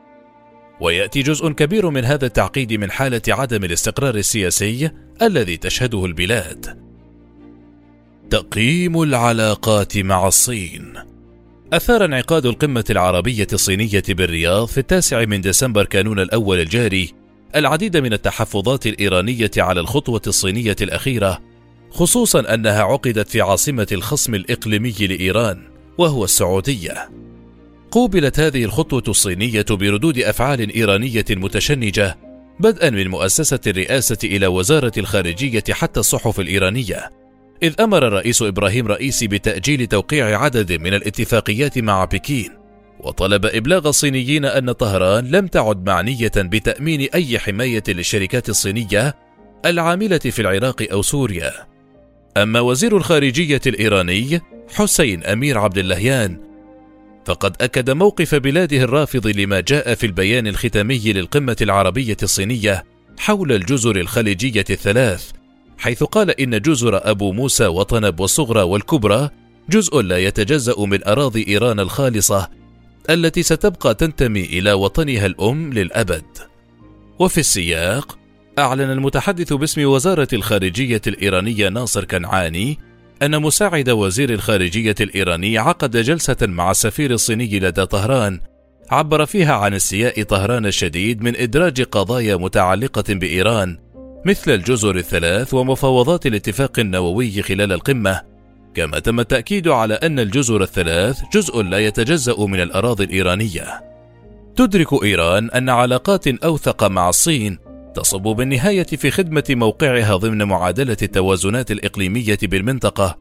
ويأتي 0.82 1.22
جزء 1.22 1.50
كبير 1.50 1.90
من 1.90 2.06
هذا 2.06 2.26
التعقيد 2.26 2.74
من 2.74 2.92
حالة 2.92 3.22
عدم 3.28 3.64
الاستقرار 3.64 4.16
السياسي 4.16 4.92
الذي 5.22 5.58
تشهده 5.58 6.06
البلاد. 6.06 6.88
تقييم 8.30 9.02
العلاقات 9.02 9.98
مع 9.98 10.28
الصين. 10.28 10.94
أثار 11.74 12.06
انعقاد 12.06 12.46
القمة 12.46 12.86
العربية 12.90 13.48
الصينية 13.54 14.04
بالرياض 14.10 14.68
في 14.68 14.78
التاسع 14.78 15.26
من 15.26 15.42
ديسمبر 15.42 15.86
كانون 15.86 16.20
الأول 16.20 16.60
الجاري 16.60 17.14
العديد 17.56 17.98
من 17.98 18.14
التحفظات 18.14 18.88
الإيرانية 18.88 19.52
على 19.58 19.80
الخطوة 19.80 20.22
الصينية 20.28 20.76
الأخيرة 20.82 21.42
خصوصا 21.92 22.54
أنها 22.54 22.82
عقدت 22.84 23.30
في 23.30 23.42
عاصمة 23.42 23.88
الخصم 23.92 24.36
الإقليمي 24.36 24.96
لإيران 25.00 25.64
وهو 25.98 26.24
السعودية. 26.24 27.10
قوبلت 27.92 28.40
هذه 28.40 28.64
الخطوة 28.64 29.04
الصينية 29.08 29.66
بردود 29.70 30.18
أفعال 30.20 30.74
إيرانية 30.76 31.26
متشنجة 31.30 32.18
بدءا 32.60 32.90
من 32.90 33.08
مؤسسة 33.08 33.60
الرئاسة 33.68 34.18
إلى 34.24 34.48
وزارة 34.48 34.92
الخارجية 34.98 35.64
حتى 35.72 36.00
الصحف 36.00 36.40
الإيرانية. 36.40 37.12
إذ 37.64 37.82
أمر 37.82 38.08
الرئيس 38.08 38.42
إبراهيم 38.42 38.88
رئيسي 38.88 39.28
بتأجيل 39.28 39.88
توقيع 39.88 40.42
عدد 40.42 40.74
من 40.74 40.94
الاتفاقيات 40.94 41.78
مع 41.78 42.06
بكين 42.06 42.67
وطلب 43.00 43.46
إبلاغ 43.46 43.88
الصينيين 43.88 44.46
أن 44.46 44.72
طهران 44.72 45.28
لم 45.32 45.48
تعد 45.48 45.86
معنية 45.86 46.32
بتأمين 46.38 47.08
أي 47.14 47.40
حماية 47.40 47.84
للشركات 47.88 48.50
الصينية 48.50 49.16
العاملة 49.66 50.18
في 50.18 50.42
العراق 50.42 50.88
أو 50.92 51.02
سوريا. 51.02 51.52
أما 52.38 52.60
وزير 52.60 52.98
الخارجية 52.98 53.62
الإيراني 53.68 54.42
حسين 54.74 55.24
أمير 55.24 55.58
عبد 55.58 55.78
اللهيان 55.78 56.40
فقد 57.26 57.56
أكد 57.62 57.90
موقف 57.90 58.36
بلاده 58.36 58.78
الرافض 58.78 59.28
لما 59.28 59.60
جاء 59.60 59.96
في 59.96 60.06
البيان 60.06 60.48
الختامي 60.48 61.14
للقمة 61.14 61.58
العربية 61.62 62.18
الصينية 62.24 62.84
حول 63.20 63.52
الجزر 63.52 63.96
الخليجية 63.96 64.66
الثلاث، 64.70 65.32
حيث 65.78 66.04
قال 66.04 66.42
إن 66.42 66.62
جزر 66.62 67.10
أبو 67.10 67.32
موسى 67.32 67.68
وطنب 67.68 68.20
والصغرى 68.20 68.62
والكبرى 68.62 69.30
جزء 69.70 70.02
لا 70.02 70.18
يتجزأ 70.18 70.80
من 70.80 71.08
أراضي 71.08 71.46
إيران 71.48 71.80
الخالصة 71.80 72.50
التي 73.10 73.44
ستبقى 73.44 73.96
تنتمي 73.96 74.44
إلى 74.46 74.74
وطنها 74.74 75.26
الأم 75.26 75.74
للأبد. 75.74 76.26
وفي 77.20 77.38
السياق، 77.38 78.18
أعلن 78.60 78.92
المتحدث 78.92 79.54
باسم 79.54 79.86
وزارة 79.86 80.28
الخارجية 80.34 81.02
الإيرانية 81.08 81.70
ناصر 81.70 82.06
كنعاني 82.06 82.78
أن 83.22 83.42
مساعد 83.42 83.90
وزير 83.90 84.30
الخارجية 84.34 84.96
الإيراني 85.02 85.58
عقد 85.58 85.98
جلسة 85.98 86.38
مع 86.42 86.72
السفير 86.72 87.12
الصيني 87.12 87.60
لدى 87.60 87.86
طهران 87.86 88.40
عبر 88.92 89.26
فيها 89.26 89.54
عن 89.54 89.74
استياء 89.74 90.24
طهران 90.24 90.66
الشديد 90.66 91.22
من 91.22 91.36
إدراج 91.36 91.82
قضايا 91.82 92.36
متعلقة 92.36 93.14
بإيران 93.14 93.78
مثل 94.26 94.52
الجزر 94.52 94.96
الثلاث 94.96 95.54
ومفاوضات 95.54 96.26
الاتفاق 96.26 96.80
النووي 96.80 97.42
خلال 97.42 97.72
القمة 97.72 98.22
كما 98.74 99.00
تم 99.00 99.20
التأكيد 99.20 99.68
على 99.68 99.94
أن 99.94 100.20
الجزر 100.20 100.64
الثلاث 100.64 101.22
جزء 101.34 101.62
لا 101.62 101.80
يتجزأ 101.80 102.46
من 102.46 102.62
الأراضي 102.62 103.04
الإيرانية 103.04 103.88
تدرك 104.56 105.04
إيران 105.04 105.50
أن 105.50 105.70
علاقات 105.70 106.28
أوثق 106.28 106.84
مع 106.84 107.10
الصين 107.10 107.58
تصب 107.96 108.22
بالنهاية 108.22 108.84
في 108.84 109.12
خدمة 109.12 109.44
موقعها 109.50 110.16
ضمن 110.16 110.44
معادلة 110.44 110.98
التوازنات 111.02 111.72
الإقليمية 111.72 112.38
بالمنطقة، 112.44 113.18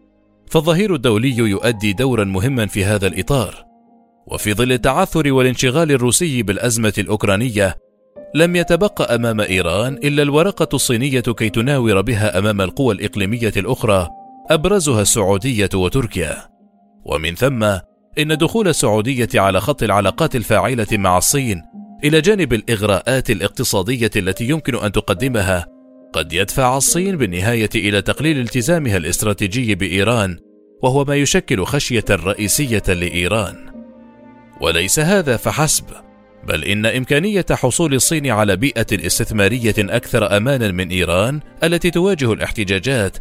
فالظهير 0.51 0.95
الدولي 0.95 1.37
يؤدي 1.37 1.93
دورا 1.93 2.25
مهما 2.25 2.67
في 2.67 2.85
هذا 2.85 3.07
الإطار. 3.07 3.65
وفي 4.27 4.55
ظل 4.55 4.73
التعثر 4.73 5.33
والانشغال 5.33 5.93
الروسي 5.93 6.43
بالأزمة 6.43 6.93
الأوكرانية، 6.99 7.77
لم 8.35 8.57
يتبقى 8.57 9.15
أمام 9.15 9.41
إيران 9.41 9.95
إلا 9.95 10.23
الورقة 10.23 10.69
الصينية 10.75 11.21
كي 11.21 11.51
تناور 11.51 12.01
بها 12.01 12.39
أمام 12.39 12.61
القوى 12.61 12.95
الإقليمية 12.95 13.53
الأخرى، 13.57 14.09
أبرزها 14.51 15.03
السعودية 15.03 15.69
وتركيا. 15.75 16.37
ومن 17.05 17.35
ثم، 17.35 17.65
إن 18.19 18.37
دخول 18.39 18.69
السعودية 18.69 19.29
على 19.35 19.61
خط 19.61 19.83
العلاقات 19.83 20.37
الفاعلة 20.37 20.87
مع 20.93 21.19
الصين 21.19 21.63
إلى 22.05 22.21
جانب 22.21 22.53
الإغراءات 22.53 23.31
الاقتصادية 23.31 24.11
التي 24.17 24.45
يمكن 24.49 24.75
أن 24.75 24.93
تقدمها 24.93 25.67
قد 26.13 26.33
يدفع 26.33 26.77
الصين 26.77 27.17
بالنهاية 27.17 27.71
إلى 27.75 28.03
تقليل 28.03 28.39
التزامها 28.39 28.97
الاستراتيجي 28.97 29.75
بإيران 29.75 30.39
وهو 30.83 31.05
ما 31.05 31.17
يشكل 31.17 31.65
خشية 31.65 32.05
رئيسية 32.11 32.83
لإيران 32.89 33.57
وليس 34.61 34.99
هذا 34.99 35.37
فحسب 35.37 35.85
بل 36.49 36.65
إن 36.65 36.87
إمكانية 36.87 37.47
حصول 37.51 37.95
الصين 37.95 38.27
على 38.27 38.57
بيئة 38.57 39.07
استثمارية 39.07 39.75
أكثر 39.79 40.37
أمانا 40.37 40.71
من 40.71 40.89
إيران 40.89 41.41
التي 41.65 41.91
تواجه 41.91 42.33
الاحتجاجات 42.33 43.19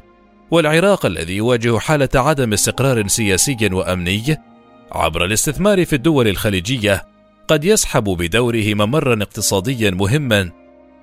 والعراق 0.51 1.05
الذي 1.05 1.35
يواجه 1.35 1.79
حالة 1.79 2.09
عدم 2.15 2.53
استقرار 2.53 3.07
سياسي 3.07 3.57
وأمني 3.71 4.37
عبر 4.91 5.25
الاستثمار 5.25 5.85
في 5.85 5.93
الدول 5.93 6.27
الخليجية 6.27 7.03
قد 7.47 7.65
يسحب 7.65 8.03
بدوره 8.03 8.73
ممرا 8.73 9.23
اقتصاديا 9.23 9.91
مهما 9.91 10.51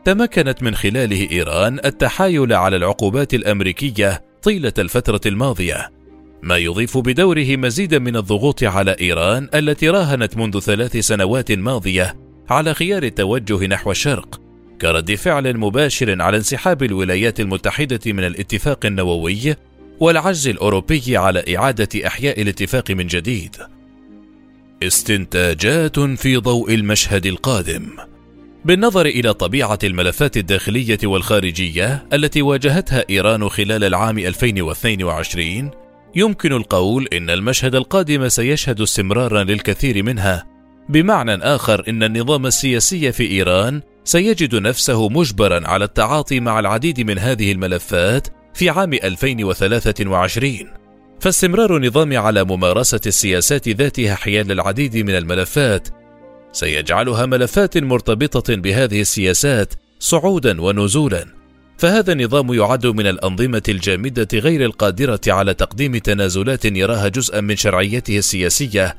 تمكنت 0.04 0.62
من 0.62 0.74
خلاله 0.74 1.30
إيران 1.30 1.78
التحايل 1.84 2.52
على 2.52 2.76
العقوبات 2.76 3.34
الأمريكية 3.34 4.22
طيلة 4.42 4.72
الفترة 4.78 5.20
الماضية. 5.26 5.90
ما 6.42 6.56
يضيف 6.56 6.98
بدوره 6.98 7.56
مزيدا 7.56 7.98
من 7.98 8.16
الضغوط 8.16 8.64
على 8.64 8.96
إيران 9.00 9.48
التي 9.54 9.88
راهنت 9.88 10.36
منذ 10.36 10.58
ثلاث 10.60 10.96
سنوات 10.96 11.52
ماضية 11.52 12.16
على 12.50 12.74
خيار 12.74 13.02
التوجه 13.02 13.66
نحو 13.66 13.90
الشرق 13.90 14.41
كرد 14.82 15.14
فعل 15.14 15.56
مباشر 15.56 16.22
على 16.22 16.36
انسحاب 16.36 16.82
الولايات 16.82 17.40
المتحدة 17.40 18.00
من 18.06 18.24
الاتفاق 18.24 18.86
النووي 18.86 19.54
والعجز 20.00 20.48
الأوروبي 20.48 21.16
على 21.16 21.56
إعادة 21.56 22.06
إحياء 22.06 22.42
الاتفاق 22.42 22.90
من 22.90 23.06
جديد. 23.06 23.56
استنتاجات 24.82 26.00
في 26.00 26.36
ضوء 26.36 26.74
المشهد 26.74 27.26
القادم. 27.26 27.96
بالنظر 28.64 29.06
إلى 29.06 29.34
طبيعة 29.34 29.78
الملفات 29.84 30.36
الداخلية 30.36 30.98
والخارجية 31.04 32.06
التي 32.12 32.42
واجهتها 32.42 33.04
إيران 33.10 33.48
خلال 33.48 33.84
العام 33.84 34.18
2022 34.18 35.70
يمكن 36.14 36.52
القول 36.52 37.08
إن 37.12 37.30
المشهد 37.30 37.74
القادم 37.74 38.28
سيشهد 38.28 38.80
استمرارا 38.80 39.44
للكثير 39.44 40.02
منها 40.02 40.46
بمعنى 40.88 41.34
آخر 41.34 41.84
إن 41.88 42.02
النظام 42.02 42.46
السياسي 42.46 43.12
في 43.12 43.30
إيران 43.30 43.82
سيجد 44.04 44.54
نفسه 44.54 45.08
مجبرا 45.08 45.68
على 45.68 45.84
التعاطي 45.84 46.40
مع 46.40 46.58
العديد 46.60 47.00
من 47.00 47.18
هذه 47.18 47.52
الملفات 47.52 48.28
في 48.54 48.70
عام 48.70 48.92
2023 48.92 50.58
فاستمرار 51.20 51.76
النظام 51.76 52.16
على 52.16 52.44
ممارسة 52.44 53.00
السياسات 53.06 53.68
ذاتها 53.68 54.14
حيال 54.14 54.52
العديد 54.52 54.96
من 54.96 55.16
الملفات 55.16 55.88
سيجعلها 56.52 57.26
ملفات 57.26 57.78
مرتبطة 57.78 58.54
بهذه 58.54 59.00
السياسات 59.00 59.74
صعودا 59.98 60.62
ونزولا. 60.62 61.26
فهذا 61.78 62.12
النظام 62.12 62.54
يعد 62.54 62.86
من 62.86 63.06
الأنظمة 63.06 63.62
الجامدة 63.68 64.28
غير 64.34 64.64
القادرة 64.64 65.20
على 65.28 65.54
تقديم 65.54 65.96
تنازلات 65.96 66.64
يراها 66.64 67.08
جزءا 67.08 67.40
من 67.40 67.56
شرعيته 67.56 68.18
السياسية 68.18 68.96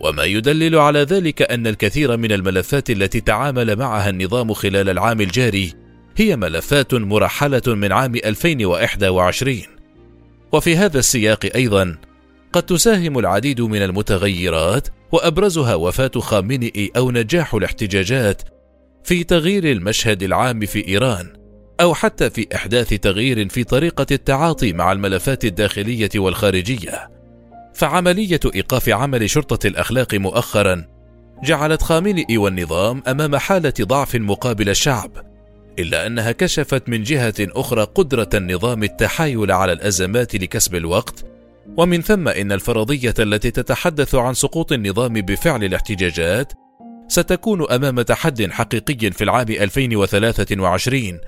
وما 0.00 0.24
يدلل 0.24 0.76
على 0.76 0.98
ذلك 0.98 1.42
أن 1.42 1.66
الكثير 1.66 2.16
من 2.16 2.32
الملفات 2.32 2.90
التي 2.90 3.20
تعامل 3.20 3.76
معها 3.76 4.10
النظام 4.10 4.52
خلال 4.52 4.88
العام 4.88 5.20
الجاري 5.20 5.72
هي 6.16 6.36
ملفات 6.36 6.94
مرحلة 6.94 7.62
من 7.66 7.92
عام 7.92 8.14
2021 8.14 9.62
وفي 10.52 10.76
هذا 10.76 10.98
السياق 10.98 11.50
أيضا 11.54 11.98
قد 12.52 12.62
تساهم 12.62 13.18
العديد 13.18 13.60
من 13.60 13.82
المتغيرات 13.82 14.88
وأبرزها 15.12 15.74
وفاة 15.74 16.10
خامنئي 16.16 16.90
أو 16.96 17.10
نجاح 17.10 17.54
الاحتجاجات 17.54 18.42
في 19.04 19.24
تغيير 19.24 19.64
المشهد 19.64 20.22
العام 20.22 20.66
في 20.66 20.88
إيران 20.88 21.32
أو 21.80 21.94
حتى 21.94 22.30
في 22.30 22.46
إحداث 22.54 22.88
تغيير 22.88 23.48
في 23.48 23.64
طريقة 23.64 24.06
التعاطي 24.10 24.72
مع 24.72 24.92
الملفات 24.92 25.44
الداخلية 25.44 26.10
والخارجية. 26.16 27.17
فعملية 27.78 28.40
إيقاف 28.54 28.88
عمل 28.88 29.30
شرطة 29.30 29.66
الأخلاق 29.66 30.14
مؤخرا 30.14 30.84
جعلت 31.44 31.82
خامنئي 31.82 32.38
والنظام 32.38 33.02
أمام 33.08 33.36
حالة 33.36 33.72
ضعف 33.80 34.14
مقابل 34.14 34.68
الشعب 34.68 35.10
إلا 35.78 36.06
أنها 36.06 36.32
كشفت 36.32 36.88
من 36.88 37.02
جهة 37.02 37.34
أخرى 37.40 37.82
قدرة 37.82 38.28
النظام 38.34 38.82
التحايل 38.82 39.52
على 39.52 39.72
الأزمات 39.72 40.34
لكسب 40.34 40.74
الوقت 40.74 41.24
ومن 41.76 42.02
ثم 42.02 42.28
إن 42.28 42.52
الفرضية 42.52 43.14
التي 43.18 43.50
تتحدث 43.50 44.14
عن 44.14 44.34
سقوط 44.34 44.72
النظام 44.72 45.12
بفعل 45.12 45.64
الاحتجاجات 45.64 46.52
ستكون 47.08 47.70
أمام 47.70 48.02
تحد 48.02 48.50
حقيقي 48.50 49.10
في 49.10 49.24
العام 49.24 49.48
2023 49.48 51.18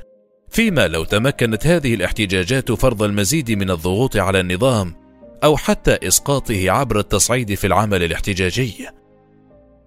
فيما 0.48 0.88
لو 0.88 1.04
تمكنت 1.04 1.66
هذه 1.66 1.94
الاحتجاجات 1.94 2.72
فرض 2.72 3.02
المزيد 3.02 3.50
من 3.50 3.70
الضغوط 3.70 4.16
على 4.16 4.40
النظام 4.40 5.09
أو 5.44 5.56
حتى 5.56 5.98
إسقاطه 6.08 6.70
عبر 6.70 6.98
التصعيد 6.98 7.54
في 7.54 7.66
العمل 7.66 8.02
الاحتجاجي. 8.02 8.88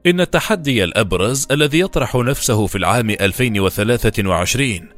إن 0.05 0.21
التحدي 0.21 0.83
الأبرز 0.83 1.47
الذي 1.51 1.79
يطرح 1.79 2.15
نفسه 2.15 2.67
في 2.67 2.77
العام 2.77 3.09
2023 3.09 4.89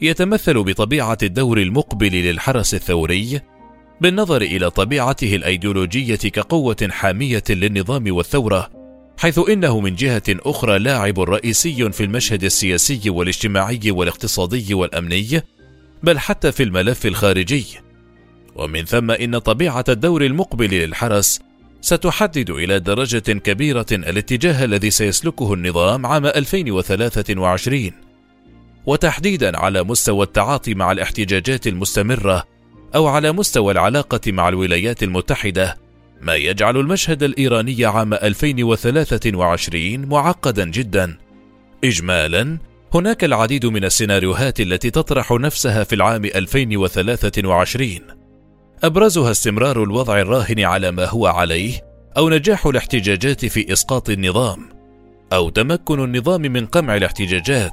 يتمثل 0.00 0.62
بطبيعة 0.64 1.18
الدور 1.22 1.58
المقبل 1.58 2.12
للحرس 2.12 2.74
الثوري 2.74 3.40
بالنظر 4.00 4.42
إلى 4.42 4.70
طبيعته 4.70 5.36
الأيديولوجية 5.36 6.16
كقوة 6.16 6.88
حامية 6.90 7.42
للنظام 7.50 8.16
والثورة، 8.16 8.70
حيث 9.18 9.40
إنه 9.48 9.80
من 9.80 9.94
جهة 9.94 10.22
أخرى 10.28 10.78
لاعب 10.78 11.20
رئيسي 11.20 11.92
في 11.92 12.04
المشهد 12.04 12.44
السياسي 12.44 13.10
والاجتماعي 13.10 13.80
والاقتصادي 13.90 14.74
والأمني، 14.74 15.42
بل 16.02 16.18
حتى 16.18 16.52
في 16.52 16.62
الملف 16.62 17.06
الخارجي. 17.06 17.64
ومن 18.56 18.84
ثم 18.84 19.10
إن 19.10 19.38
طبيعة 19.38 19.84
الدور 19.88 20.24
المقبل 20.24 20.70
للحرس 20.70 21.40
ستحدد 21.80 22.50
إلى 22.50 22.78
درجة 22.78 23.32
كبيرة 23.32 23.86
الاتجاه 23.92 24.64
الذي 24.64 24.90
سيسلكه 24.90 25.54
النظام 25.54 26.06
عام 26.06 26.26
2023 26.26 27.92
وتحديدا 28.86 29.58
على 29.58 29.82
مستوى 29.82 30.22
التعاطي 30.22 30.74
مع 30.74 30.92
الاحتجاجات 30.92 31.66
المستمرة 31.66 32.44
أو 32.94 33.06
على 33.06 33.32
مستوى 33.32 33.72
العلاقة 33.72 34.20
مع 34.32 34.48
الولايات 34.48 35.02
المتحدة 35.02 35.76
ما 36.20 36.34
يجعل 36.34 36.76
المشهد 36.76 37.22
الإيراني 37.22 37.84
عام 37.84 38.14
2023 38.14 40.06
معقدا 40.06 40.70
جدا. 40.70 41.18
إجمالا 41.84 42.58
هناك 42.94 43.24
العديد 43.24 43.66
من 43.66 43.84
السيناريوهات 43.84 44.60
التي 44.60 44.90
تطرح 44.90 45.32
نفسها 45.32 45.84
في 45.84 45.94
العام 45.94 46.24
2023 46.24 48.00
أبرزها 48.84 49.30
استمرار 49.30 49.82
الوضع 49.82 50.20
الراهن 50.20 50.60
على 50.60 50.90
ما 50.90 51.04
هو 51.04 51.26
عليه 51.26 51.80
أو 52.16 52.30
نجاح 52.30 52.66
الاحتجاجات 52.66 53.44
في 53.44 53.72
إسقاط 53.72 54.10
النظام 54.10 54.68
أو 55.32 55.48
تمكن 55.48 56.04
النظام 56.04 56.40
من 56.40 56.66
قمع 56.66 56.96
الاحتجاجات. 56.96 57.72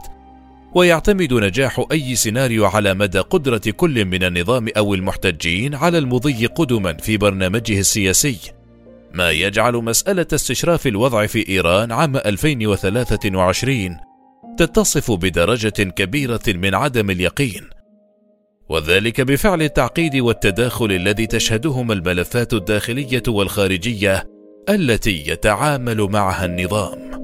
ويعتمد 0.76 1.34
نجاح 1.34 1.86
أي 1.92 2.16
سيناريو 2.16 2.66
على 2.66 2.94
مدى 2.94 3.20
قدرة 3.20 3.62
كل 3.78 4.06
من 4.06 4.24
النظام 4.24 4.68
أو 4.78 4.94
المحتجين 4.94 5.76
على 5.76 5.98
المضي 5.98 6.46
قدما 6.46 6.94
في 6.94 7.18
برنامجه 7.18 7.80
السياسي. 7.80 8.38
ما 9.14 9.32
يجعل 9.32 9.74
مسألة 9.74 10.28
استشراف 10.34 10.88
الوضع 10.88 11.26
في 11.26 11.50
إيران 11.50 11.92
عام 11.92 12.18
2023 12.18 13.98
تتصف 14.58 15.12
بدرجة 15.12 15.84
كبيرة 15.84 16.44
من 16.48 16.76
عدم 16.76 17.10
اليقين. 17.10 17.64
وذلك 18.70 19.22
بفعل 19.22 19.62
التعقيد 19.62 20.16
والتداخل 20.16 20.92
الذي 20.92 21.28
تشهدهما 21.28 21.94
الملفات 21.94 22.54
الداخلية 22.54 23.24
والخارجية 23.28 24.24
التي 24.70 25.24
يتعامل 25.28 26.02
معها 26.02 26.46
النظام. 26.46 27.23